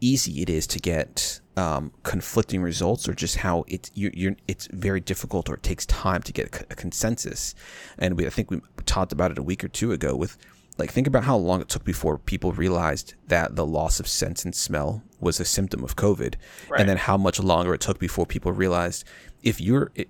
easy 0.00 0.42
it 0.42 0.50
is 0.50 0.66
to 0.66 0.78
get 0.78 1.40
um, 1.56 1.92
conflicting 2.02 2.62
results 2.62 3.08
or 3.08 3.14
just 3.14 3.36
how 3.36 3.64
it's 3.68 3.90
you, 3.94 4.10
you're 4.14 4.36
it's 4.48 4.66
very 4.72 5.00
difficult 5.00 5.48
or 5.48 5.54
it 5.54 5.62
takes 5.62 5.86
time 5.86 6.22
to 6.22 6.32
get 6.32 6.66
a 6.70 6.74
consensus. 6.74 7.54
And 7.98 8.16
we 8.16 8.26
I 8.26 8.30
think 8.30 8.50
we 8.50 8.60
talked 8.84 9.12
about 9.12 9.30
it 9.30 9.38
a 9.38 9.42
week 9.42 9.62
or 9.62 9.68
two 9.68 9.92
ago 9.92 10.16
with 10.16 10.36
like 10.78 10.90
think 10.90 11.06
about 11.06 11.24
how 11.24 11.36
long 11.36 11.60
it 11.60 11.68
took 11.68 11.84
before 11.84 12.18
people 12.18 12.52
realized 12.52 13.14
that 13.28 13.56
the 13.56 13.66
loss 13.66 14.00
of 14.00 14.08
sense 14.08 14.44
and 14.44 14.54
smell 14.54 15.02
was 15.20 15.38
a 15.38 15.44
symptom 15.44 15.84
of 15.84 15.96
COVID, 15.96 16.34
right. 16.68 16.80
and 16.80 16.88
then 16.88 16.96
how 16.96 17.16
much 17.16 17.38
longer 17.38 17.74
it 17.74 17.80
took 17.80 17.98
before 17.98 18.26
people 18.26 18.52
realized 18.52 19.04
if 19.42 19.60
you're 19.60 19.92
it, 19.94 20.08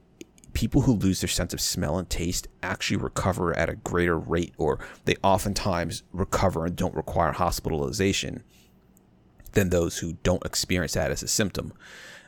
people 0.52 0.82
who 0.82 0.92
lose 0.92 1.20
their 1.20 1.28
sense 1.28 1.54
of 1.54 1.60
smell 1.60 1.98
and 1.98 2.08
taste 2.08 2.48
actually 2.62 2.96
recover 2.96 3.56
at 3.56 3.68
a 3.68 3.76
greater 3.76 4.18
rate, 4.18 4.54
or 4.58 4.78
they 5.04 5.16
oftentimes 5.22 6.02
recover 6.12 6.66
and 6.66 6.76
don't 6.76 6.94
require 6.94 7.32
hospitalization 7.32 8.42
than 9.52 9.70
those 9.70 9.98
who 9.98 10.14
don't 10.22 10.44
experience 10.44 10.94
that 10.94 11.10
as 11.10 11.22
a 11.22 11.28
symptom. 11.28 11.72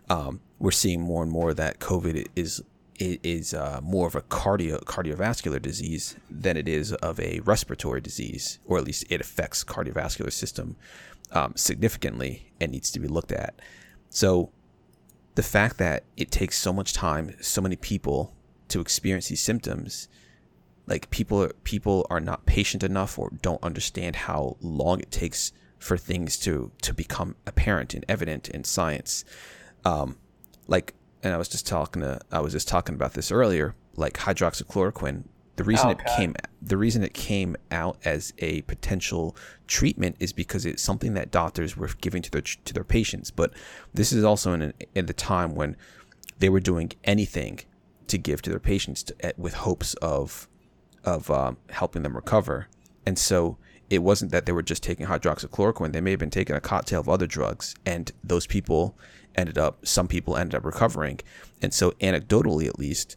Um, 0.08 0.40
we're 0.58 0.70
seeing 0.70 1.00
more 1.00 1.22
and 1.22 1.32
more 1.32 1.54
that 1.54 1.80
COVID 1.80 2.26
is 2.36 2.62
is 3.00 3.52
uh, 3.52 3.80
more 3.82 4.06
of 4.06 4.14
a 4.14 4.22
cardio 4.22 4.80
cardiovascular 4.84 5.60
disease 5.60 6.14
than 6.30 6.56
it 6.56 6.68
is 6.68 6.92
of 6.94 7.18
a 7.18 7.40
respiratory 7.40 8.00
disease, 8.00 8.60
or 8.64 8.78
at 8.78 8.84
least 8.84 9.04
it 9.10 9.20
affects 9.20 9.64
cardiovascular 9.64 10.32
system 10.32 10.76
um, 11.32 11.52
significantly 11.56 12.52
and 12.60 12.70
needs 12.70 12.92
to 12.92 13.00
be 13.00 13.08
looked 13.08 13.32
at. 13.32 13.60
So, 14.10 14.52
the 15.34 15.42
fact 15.42 15.78
that 15.78 16.04
it 16.16 16.30
takes 16.30 16.56
so 16.56 16.72
much 16.72 16.92
time, 16.92 17.34
so 17.40 17.60
many 17.60 17.76
people 17.76 18.34
to 18.68 18.80
experience 18.80 19.28
these 19.28 19.42
symptoms, 19.42 20.08
like 20.86 21.10
people 21.10 21.48
people 21.64 22.06
are 22.10 22.20
not 22.20 22.46
patient 22.46 22.82
enough 22.82 23.18
or 23.18 23.32
don't 23.42 23.62
understand 23.62 24.16
how 24.16 24.56
long 24.60 25.00
it 25.00 25.10
takes 25.10 25.52
for 25.78 25.96
things 25.96 26.36
to 26.38 26.70
to 26.82 26.94
become 26.94 27.36
apparent 27.46 27.94
and 27.94 28.04
evident 28.08 28.48
in 28.48 28.64
science. 28.64 29.24
Um, 29.84 30.18
like, 30.66 30.94
and 31.22 31.34
I 31.34 31.36
was 31.36 31.48
just 31.48 31.66
talking 31.66 32.02
to 32.02 32.20
I 32.30 32.40
was 32.40 32.52
just 32.52 32.68
talking 32.68 32.94
about 32.94 33.14
this 33.14 33.30
earlier. 33.30 33.74
Like 33.96 34.14
hydroxychloroquine, 34.14 35.24
the 35.56 35.64
reason 35.64 35.90
it 35.90 36.00
came 36.16 36.34
the 36.60 36.76
reason 36.76 37.04
it 37.04 37.14
came 37.14 37.56
out 37.70 37.98
as 38.04 38.32
a 38.38 38.62
potential 38.62 39.36
treatment 39.66 40.16
is 40.18 40.32
because 40.32 40.66
it's 40.66 40.82
something 40.82 41.14
that 41.14 41.30
doctors 41.30 41.76
were 41.76 41.90
giving 42.00 42.22
to 42.22 42.30
their 42.30 42.42
to 42.42 42.74
their 42.74 42.84
patients. 42.84 43.30
But 43.30 43.52
this 43.92 44.12
is 44.12 44.24
also 44.24 44.52
in 44.52 44.62
an, 44.62 44.74
in 44.94 45.06
the 45.06 45.12
time 45.12 45.54
when 45.54 45.76
they 46.38 46.48
were 46.48 46.60
doing 46.60 46.92
anything 47.04 47.60
to 48.08 48.18
give 48.18 48.42
to 48.42 48.50
their 48.50 48.60
patients 48.60 49.02
to, 49.04 49.34
with 49.36 49.54
hopes 49.54 49.94
of 49.94 50.48
of 51.04 51.30
um, 51.30 51.58
helping 51.70 52.02
them 52.02 52.16
recover. 52.16 52.68
And 53.06 53.18
so 53.18 53.58
it 53.90 53.98
wasn't 54.02 54.32
that 54.32 54.46
they 54.46 54.52
were 54.52 54.62
just 54.62 54.82
taking 54.82 55.06
hydroxychloroquine. 55.06 55.92
They 55.92 56.00
may 56.00 56.10
have 56.12 56.20
been 56.20 56.30
taking 56.30 56.56
a 56.56 56.60
cocktail 56.60 57.00
of 57.00 57.08
other 57.08 57.26
drugs, 57.26 57.74
and 57.84 58.10
those 58.22 58.46
people 58.46 58.96
ended 59.34 59.58
up, 59.58 59.86
some 59.86 60.08
people 60.08 60.36
ended 60.36 60.54
up 60.54 60.64
recovering. 60.64 61.20
And 61.60 61.72
so, 61.72 61.92
anecdotally, 61.92 62.66
at 62.66 62.78
least, 62.78 63.16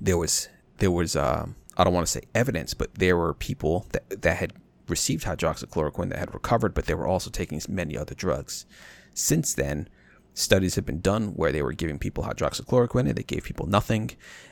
there 0.00 0.16
was 0.16 0.48
there 0.82 0.90
was 0.90 1.14
um, 1.14 1.54
I 1.76 1.84
don't 1.84 1.94
want 1.94 2.08
to 2.08 2.12
say 2.12 2.22
evidence, 2.34 2.74
but 2.74 2.92
there 2.96 3.16
were 3.16 3.34
people 3.34 3.86
that 3.92 4.22
that 4.22 4.36
had 4.38 4.52
received 4.88 5.24
hydroxychloroquine 5.24 6.08
that 6.08 6.18
had 6.18 6.34
recovered, 6.34 6.74
but 6.74 6.86
they 6.86 6.94
were 6.94 7.06
also 7.06 7.30
taking 7.30 7.62
many 7.68 7.96
other 7.96 8.16
drugs. 8.16 8.66
Since 9.14 9.54
then, 9.54 9.88
studies 10.34 10.74
have 10.74 10.84
been 10.84 11.00
done 11.00 11.34
where 11.34 11.52
they 11.52 11.62
were 11.62 11.72
giving 11.72 12.00
people 12.00 12.24
hydroxychloroquine 12.24 13.06
and 13.06 13.14
they 13.14 13.22
gave 13.22 13.44
people 13.44 13.66
nothing, 13.66 14.10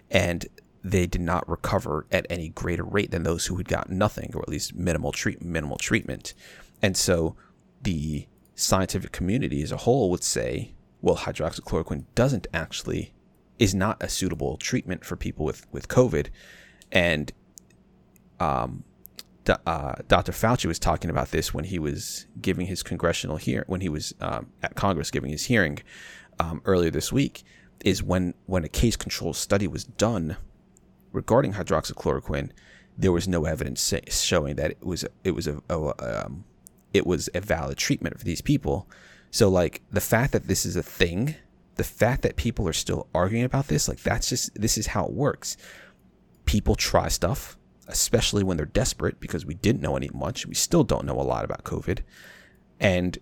and 0.08 0.46
they 0.84 1.08
did 1.08 1.20
not 1.20 1.48
recover 1.48 2.06
at 2.12 2.28
any 2.30 2.50
greater 2.50 2.84
rate 2.84 3.10
than 3.10 3.24
those 3.24 3.46
who 3.46 3.56
had 3.56 3.66
gotten 3.66 3.98
nothing 3.98 4.30
or 4.34 4.42
at 4.42 4.48
least 4.48 4.76
minimal 4.76 5.10
treat 5.10 5.42
minimal 5.42 5.78
treatment. 5.78 6.32
And 6.80 6.96
so 6.96 7.34
the 7.82 8.28
scientific 8.54 9.10
community 9.10 9.62
as 9.62 9.72
a 9.72 9.78
whole 9.78 10.10
would 10.10 10.22
say, 10.22 10.74
well, 11.02 11.16
hydroxychloroquine 11.16 12.04
doesn't 12.14 12.46
actually 12.54 13.12
is 13.60 13.74
not 13.74 14.02
a 14.02 14.08
suitable 14.08 14.56
treatment 14.56 15.04
for 15.04 15.14
people 15.14 15.44
with 15.44 15.66
with 15.70 15.86
COVID, 15.86 16.28
and 16.90 17.32
um, 18.40 18.82
uh, 19.66 19.94
Dr. 20.08 20.32
Fauci 20.32 20.66
was 20.66 20.78
talking 20.78 21.10
about 21.10 21.30
this 21.30 21.54
when 21.54 21.64
he 21.64 21.78
was 21.78 22.26
giving 22.40 22.66
his 22.66 22.82
congressional 22.82 23.36
hearing 23.36 23.66
when 23.68 23.82
he 23.82 23.88
was 23.88 24.14
um, 24.20 24.46
at 24.62 24.74
Congress 24.74 25.10
giving 25.10 25.30
his 25.30 25.44
hearing 25.44 25.78
um, 26.40 26.62
earlier 26.64 26.90
this 26.90 27.12
week. 27.12 27.44
Is 27.84 28.02
when 28.02 28.34
when 28.46 28.64
a 28.64 28.68
case 28.68 28.96
control 28.96 29.32
study 29.32 29.66
was 29.66 29.84
done 29.84 30.36
regarding 31.12 31.54
hydroxychloroquine, 31.54 32.50
there 32.96 33.12
was 33.12 33.26
no 33.26 33.44
evidence 33.44 33.80
say, 33.80 34.02
showing 34.08 34.56
that 34.56 34.72
it 34.72 34.84
was 34.84 35.04
it 35.24 35.30
was 35.30 35.46
a, 35.46 35.62
a 35.70 36.24
um, 36.24 36.44
it 36.92 37.06
was 37.06 37.28
a 37.34 37.40
valid 37.40 37.78
treatment 37.78 38.18
for 38.18 38.24
these 38.24 38.40
people. 38.40 38.88
So 39.30 39.48
like 39.48 39.82
the 39.90 40.00
fact 40.00 40.32
that 40.32 40.46
this 40.46 40.66
is 40.66 40.76
a 40.76 40.82
thing, 40.82 41.36
the 41.80 41.84
fact 41.84 42.20
that 42.20 42.36
people 42.36 42.68
are 42.68 42.74
still 42.74 43.08
arguing 43.14 43.42
about 43.42 43.68
this, 43.68 43.88
like 43.88 44.02
that's 44.02 44.28
just 44.28 44.54
this 44.54 44.76
is 44.76 44.88
how 44.88 45.06
it 45.06 45.14
works. 45.14 45.56
People 46.44 46.74
try 46.74 47.08
stuff, 47.08 47.56
especially 47.88 48.44
when 48.44 48.58
they're 48.58 48.66
desperate 48.66 49.18
because 49.18 49.46
we 49.46 49.54
didn't 49.54 49.80
know 49.80 49.96
any 49.96 50.10
much. 50.12 50.44
We 50.44 50.54
still 50.54 50.84
don't 50.84 51.06
know 51.06 51.18
a 51.18 51.22
lot 51.22 51.42
about 51.42 51.64
COVID. 51.64 52.00
And 52.78 53.18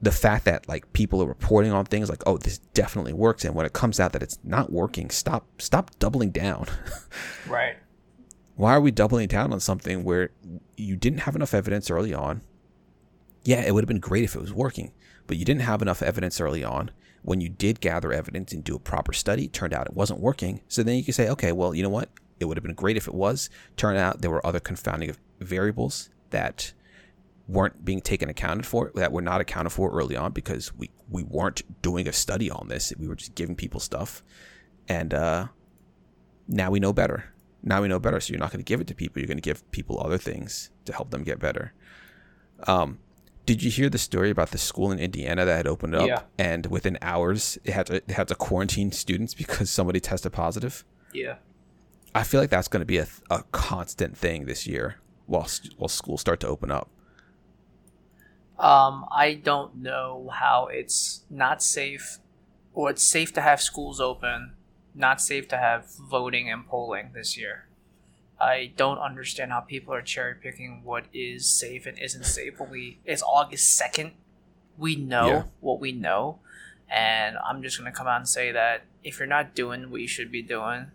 the 0.00 0.10
fact 0.10 0.46
that 0.46 0.68
like 0.68 0.92
people 0.94 1.22
are 1.22 1.26
reporting 1.26 1.70
on 1.70 1.84
things 1.84 2.10
like 2.10 2.24
oh 2.26 2.38
this 2.38 2.58
definitely 2.74 3.12
works 3.12 3.44
and 3.44 3.54
when 3.54 3.64
it 3.64 3.72
comes 3.72 4.00
out 4.00 4.10
that 4.14 4.22
it's 4.24 4.40
not 4.42 4.72
working 4.72 5.08
stop 5.10 5.46
stop 5.62 5.96
doubling 6.00 6.32
down 6.32 6.66
right 7.46 7.76
why 8.56 8.72
are 8.72 8.80
we 8.80 8.90
doubling 8.90 9.28
down 9.28 9.52
on 9.52 9.60
something 9.60 10.02
where 10.02 10.30
you 10.76 10.96
didn't 10.96 11.20
have 11.20 11.36
enough 11.36 11.54
evidence 11.54 11.88
early 11.88 12.12
on 12.12 12.42
yeah 13.44 13.60
it 13.60 13.72
would 13.72 13.84
have 13.84 13.88
been 13.88 14.00
great 14.00 14.24
if 14.24 14.34
it 14.34 14.40
was 14.40 14.52
working 14.52 14.90
but 15.28 15.36
you 15.36 15.44
didn't 15.44 15.62
have 15.62 15.80
enough 15.80 16.02
evidence 16.02 16.40
early 16.40 16.64
on 16.64 16.90
when 17.22 17.40
you 17.40 17.48
did 17.48 17.80
gather 17.80 18.12
evidence 18.12 18.52
and 18.52 18.64
do 18.64 18.74
a 18.74 18.80
proper 18.80 19.12
study 19.12 19.48
turned 19.48 19.72
out 19.72 19.86
it 19.86 19.94
wasn't 19.94 20.20
working. 20.20 20.60
So 20.68 20.82
then 20.82 20.96
you 20.96 21.04
can 21.04 21.14
say 21.14 21.28
okay 21.30 21.52
well 21.52 21.74
you 21.74 21.82
know 21.82 21.88
what? 21.88 22.08
It 22.40 22.46
would 22.46 22.56
have 22.56 22.64
been 22.64 22.74
great 22.74 22.96
if 22.96 23.06
it 23.06 23.14
was. 23.14 23.50
Turned 23.76 23.98
out 23.98 24.20
there 24.20 24.30
were 24.30 24.44
other 24.44 24.60
confounding 24.60 25.14
variables 25.40 26.10
that 26.30 26.72
weren't 27.48 27.84
being 27.84 28.00
taken 28.00 28.28
accounted 28.28 28.66
for 28.66 28.90
that 28.94 29.12
were 29.12 29.22
not 29.22 29.40
accounted 29.40 29.72
for 29.72 29.90
early 29.90 30.16
on 30.16 30.32
because 30.32 30.74
we 30.74 30.90
we 31.08 31.22
weren't 31.22 31.82
doing 31.82 32.08
a 32.08 32.12
study 32.12 32.50
on 32.50 32.68
this. 32.68 32.92
We 32.98 33.08
were 33.08 33.16
just 33.16 33.34
giving 33.34 33.54
people 33.56 33.80
stuff. 33.80 34.22
And 34.88 35.14
uh, 35.14 35.48
now 36.48 36.70
we 36.70 36.80
know 36.80 36.92
better. 36.92 37.32
Now 37.62 37.82
we 37.82 37.88
know 37.88 37.98
better. 37.98 38.20
So 38.20 38.32
you're 38.32 38.40
not 38.40 38.50
going 38.50 38.64
to 38.64 38.68
give 38.68 38.80
it 38.80 38.86
to 38.88 38.94
people. 38.94 39.20
You're 39.20 39.28
going 39.28 39.36
to 39.36 39.42
give 39.42 39.70
people 39.70 40.00
other 40.00 40.18
things 40.18 40.70
to 40.86 40.92
help 40.92 41.10
them 41.10 41.22
get 41.22 41.38
better. 41.38 41.72
Um, 42.66 42.98
did 43.52 43.62
you 43.62 43.70
hear 43.70 43.90
the 43.90 43.98
story 43.98 44.30
about 44.30 44.50
the 44.50 44.58
school 44.58 44.90
in 44.90 44.98
Indiana 44.98 45.44
that 45.44 45.56
had 45.56 45.66
opened 45.66 45.94
up 45.94 46.08
yeah. 46.08 46.22
and 46.38 46.66
within 46.66 46.96
hours 47.02 47.58
it 47.64 47.72
had 47.72 47.86
to 47.86 47.96
it 47.96 48.10
had 48.10 48.28
to 48.28 48.34
quarantine 48.34 48.92
students 48.92 49.34
because 49.34 49.70
somebody 49.70 50.00
tested 50.00 50.32
positive 50.32 50.84
yeah 51.12 51.36
I 52.14 52.24
feel 52.24 52.40
like 52.40 52.50
that's 52.50 52.68
going 52.68 52.80
to 52.80 52.86
be 52.86 52.98
a, 52.98 53.06
a 53.30 53.42
constant 53.52 54.16
thing 54.16 54.46
this 54.46 54.66
year 54.66 54.96
while 55.26 55.48
while 55.76 55.88
schools 55.88 56.20
start 56.20 56.40
to 56.40 56.48
open 56.48 56.70
up 56.70 56.88
um, 58.62 59.06
I 59.10 59.34
don't 59.34 59.76
know 59.76 60.30
how 60.32 60.68
it's 60.68 61.24
not 61.28 61.62
safe, 61.62 62.18
or 62.72 62.90
it's 62.90 63.02
safe 63.02 63.32
to 63.34 63.40
have 63.40 63.60
schools 63.60 64.00
open, 64.00 64.52
not 64.94 65.20
safe 65.20 65.48
to 65.48 65.58
have 65.58 65.86
voting 65.98 66.48
and 66.48 66.64
polling 66.66 67.10
this 67.12 67.36
year. 67.36 67.66
I 68.42 68.72
don't 68.76 68.98
understand 68.98 69.52
how 69.52 69.60
people 69.60 69.94
are 69.94 70.02
cherry 70.02 70.34
picking 70.34 70.82
what 70.82 71.04
is 71.14 71.46
safe 71.46 71.86
and 71.86 71.96
isn't 71.96 72.24
safe 72.24 72.58
when 72.58 72.70
we 72.70 72.98
it's 73.04 73.22
August 73.22 73.76
second. 73.76 74.12
We 74.76 74.96
know 74.96 75.26
yeah. 75.28 75.42
what 75.60 75.78
we 75.78 75.92
know, 75.92 76.40
and 76.90 77.36
I'm 77.46 77.62
just 77.62 77.78
gonna 77.78 77.92
come 77.92 78.08
out 78.08 78.16
and 78.16 78.28
say 78.28 78.50
that 78.50 78.82
if 79.04 79.20
you're 79.20 79.28
not 79.28 79.54
doing 79.54 79.92
what 79.92 80.00
you 80.00 80.08
should 80.08 80.32
be 80.32 80.42
doing, 80.42 80.86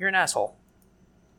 you're 0.00 0.08
an 0.08 0.16
asshole. 0.16 0.56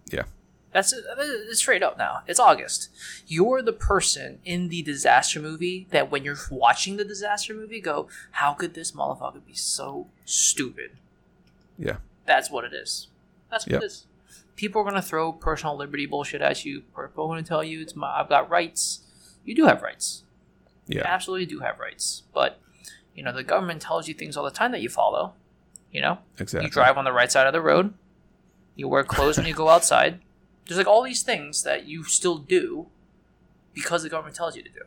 Yeah. 0.10 0.24
That's 0.72 0.94
it's 0.94 1.60
straight 1.60 1.84
up 1.84 1.98
now. 1.98 2.22
It's 2.28 2.40
August. 2.40 2.90
You're 3.28 3.62
the 3.62 3.74
person 3.74 4.40
in 4.46 4.70
the 4.70 4.82
disaster 4.84 5.42
movie 5.42 5.88
that 5.92 6.10
when 6.10 6.24
you're 6.24 6.38
watching 6.50 6.96
the 6.96 7.04
disaster 7.04 7.54
movie, 7.54 7.82
go, 7.82 8.08
"How 8.32 8.54
could 8.54 8.74
this 8.74 8.92
motherfucker 8.92 9.46
be 9.46 9.54
so 9.54 10.08
stupid?" 10.24 10.92
Yeah, 11.78 11.98
that's 12.26 12.50
what 12.52 12.64
it 12.64 12.74
is. 12.74 13.08
That's 13.50 13.66
what 13.66 13.74
yep. 13.74 13.82
it 13.82 13.86
is. 13.86 14.06
People 14.58 14.82
are 14.82 14.86
gonna 14.86 15.02
throw 15.04 15.32
personal 15.32 15.78
liberty 15.78 16.08
bullshit 16.08 16.42
at 16.42 16.66
you. 16.66 16.82
People 16.82 17.26
are 17.26 17.28
gonna 17.28 17.44
tell 17.44 17.64
you 17.64 17.80
it's 17.80 17.96
my 17.96 18.20
I've 18.20 18.28
got 18.28 18.50
rights. 18.50 19.02
You 19.46 19.56
do 19.56 19.66
have 19.66 19.82
rights. 19.84 20.24
Yeah, 20.88 20.98
you 20.98 21.04
absolutely 21.06 21.46
do 21.46 21.60
have 21.60 21.80
rights. 21.80 22.24
But 22.34 22.60
you 23.16 23.24
know 23.24 23.32
the 23.32 23.44
government 23.44 23.82
tells 23.82 24.08
you 24.08 24.16
things 24.16 24.36
all 24.36 24.44
the 24.44 24.52
time 24.52 24.72
that 24.72 24.82
you 24.82 24.90
follow. 24.90 25.36
You 25.92 26.02
know, 26.02 26.18
exactly. 26.40 26.66
You 26.66 26.72
drive 26.72 26.98
on 26.98 27.06
the 27.06 27.14
right 27.14 27.32
side 27.32 27.48
of 27.48 27.54
the 27.54 27.62
road. 27.62 27.94
You 28.76 28.88
wear 28.88 29.04
clothes 29.04 29.38
when 29.38 29.48
you 29.48 29.54
go 29.54 29.70
outside. 29.76 30.20
There's 30.66 30.78
like 30.78 30.88
all 30.88 31.04
these 31.04 31.24
things 31.24 31.64
that 31.64 31.88
you 31.88 32.04
still 32.04 32.38
do 32.38 32.88
because 33.74 34.04
the 34.04 34.10
government 34.10 34.36
tells 34.36 34.58
you 34.58 34.64
to 34.64 34.70
do, 34.70 34.82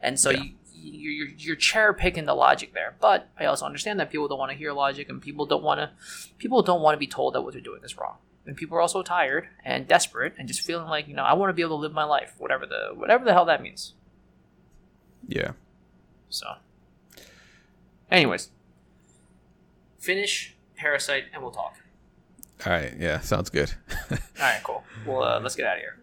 and 0.00 0.18
so 0.18 0.30
yeah. 0.30 0.42
you, 0.72 1.10
you're, 1.10 1.28
you're 1.36 1.56
cherry 1.56 1.94
picking 1.94 2.24
the 2.24 2.34
logic 2.34 2.72
there. 2.72 2.96
But 2.98 3.28
I 3.38 3.44
also 3.44 3.66
understand 3.66 4.00
that 4.00 4.10
people 4.10 4.26
don't 4.26 4.38
want 4.38 4.50
to 4.52 4.58
hear 4.58 4.72
logic, 4.72 5.10
and 5.10 5.20
people 5.20 5.44
don't 5.44 5.62
want 5.62 5.80
to 5.80 5.90
people 6.38 6.62
don't 6.62 6.80
want 6.80 6.94
to 6.94 6.98
be 6.98 7.06
told 7.06 7.34
that 7.34 7.42
what 7.42 7.52
they're 7.52 7.62
doing 7.62 7.84
is 7.84 7.96
wrong 7.96 8.16
and 8.46 8.56
people 8.56 8.76
are 8.76 8.80
also 8.80 9.02
tired 9.02 9.48
and 9.64 9.86
desperate 9.86 10.34
and 10.38 10.48
just 10.48 10.60
feeling 10.62 10.88
like 10.88 11.08
you 11.08 11.14
know 11.14 11.22
I 11.22 11.34
want 11.34 11.50
to 11.50 11.54
be 11.54 11.62
able 11.62 11.76
to 11.76 11.82
live 11.82 11.92
my 11.92 12.04
life, 12.04 12.34
whatever 12.38 12.66
the 12.66 12.90
whatever 12.94 13.24
the 13.24 13.32
hell 13.32 13.44
that 13.46 13.62
means. 13.62 13.94
Yeah. 15.26 15.52
So. 16.28 16.46
Anyways, 18.10 18.50
finish 19.98 20.56
Parasite 20.76 21.24
and 21.32 21.42
we'll 21.42 21.52
talk. 21.52 21.76
All 22.66 22.72
right. 22.72 22.92
Yeah. 22.98 23.20
Sounds 23.20 23.50
good. 23.50 23.72
All 24.10 24.18
right. 24.40 24.60
Cool. 24.62 24.82
Well, 25.06 25.22
uh, 25.22 25.40
let's 25.40 25.54
get 25.54 25.66
out 25.66 25.76
of 25.76 25.80
here. 25.80 25.98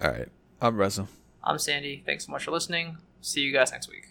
All 0.00 0.10
right. 0.10 0.28
I'm 0.60 0.76
Russell. 0.76 1.08
I'm 1.44 1.58
Sandy. 1.58 2.02
Thanks 2.06 2.26
so 2.26 2.32
much 2.32 2.44
for 2.44 2.50
listening. 2.50 2.98
See 3.20 3.40
you 3.40 3.52
guys 3.52 3.72
next 3.72 3.88
week. 3.88 4.08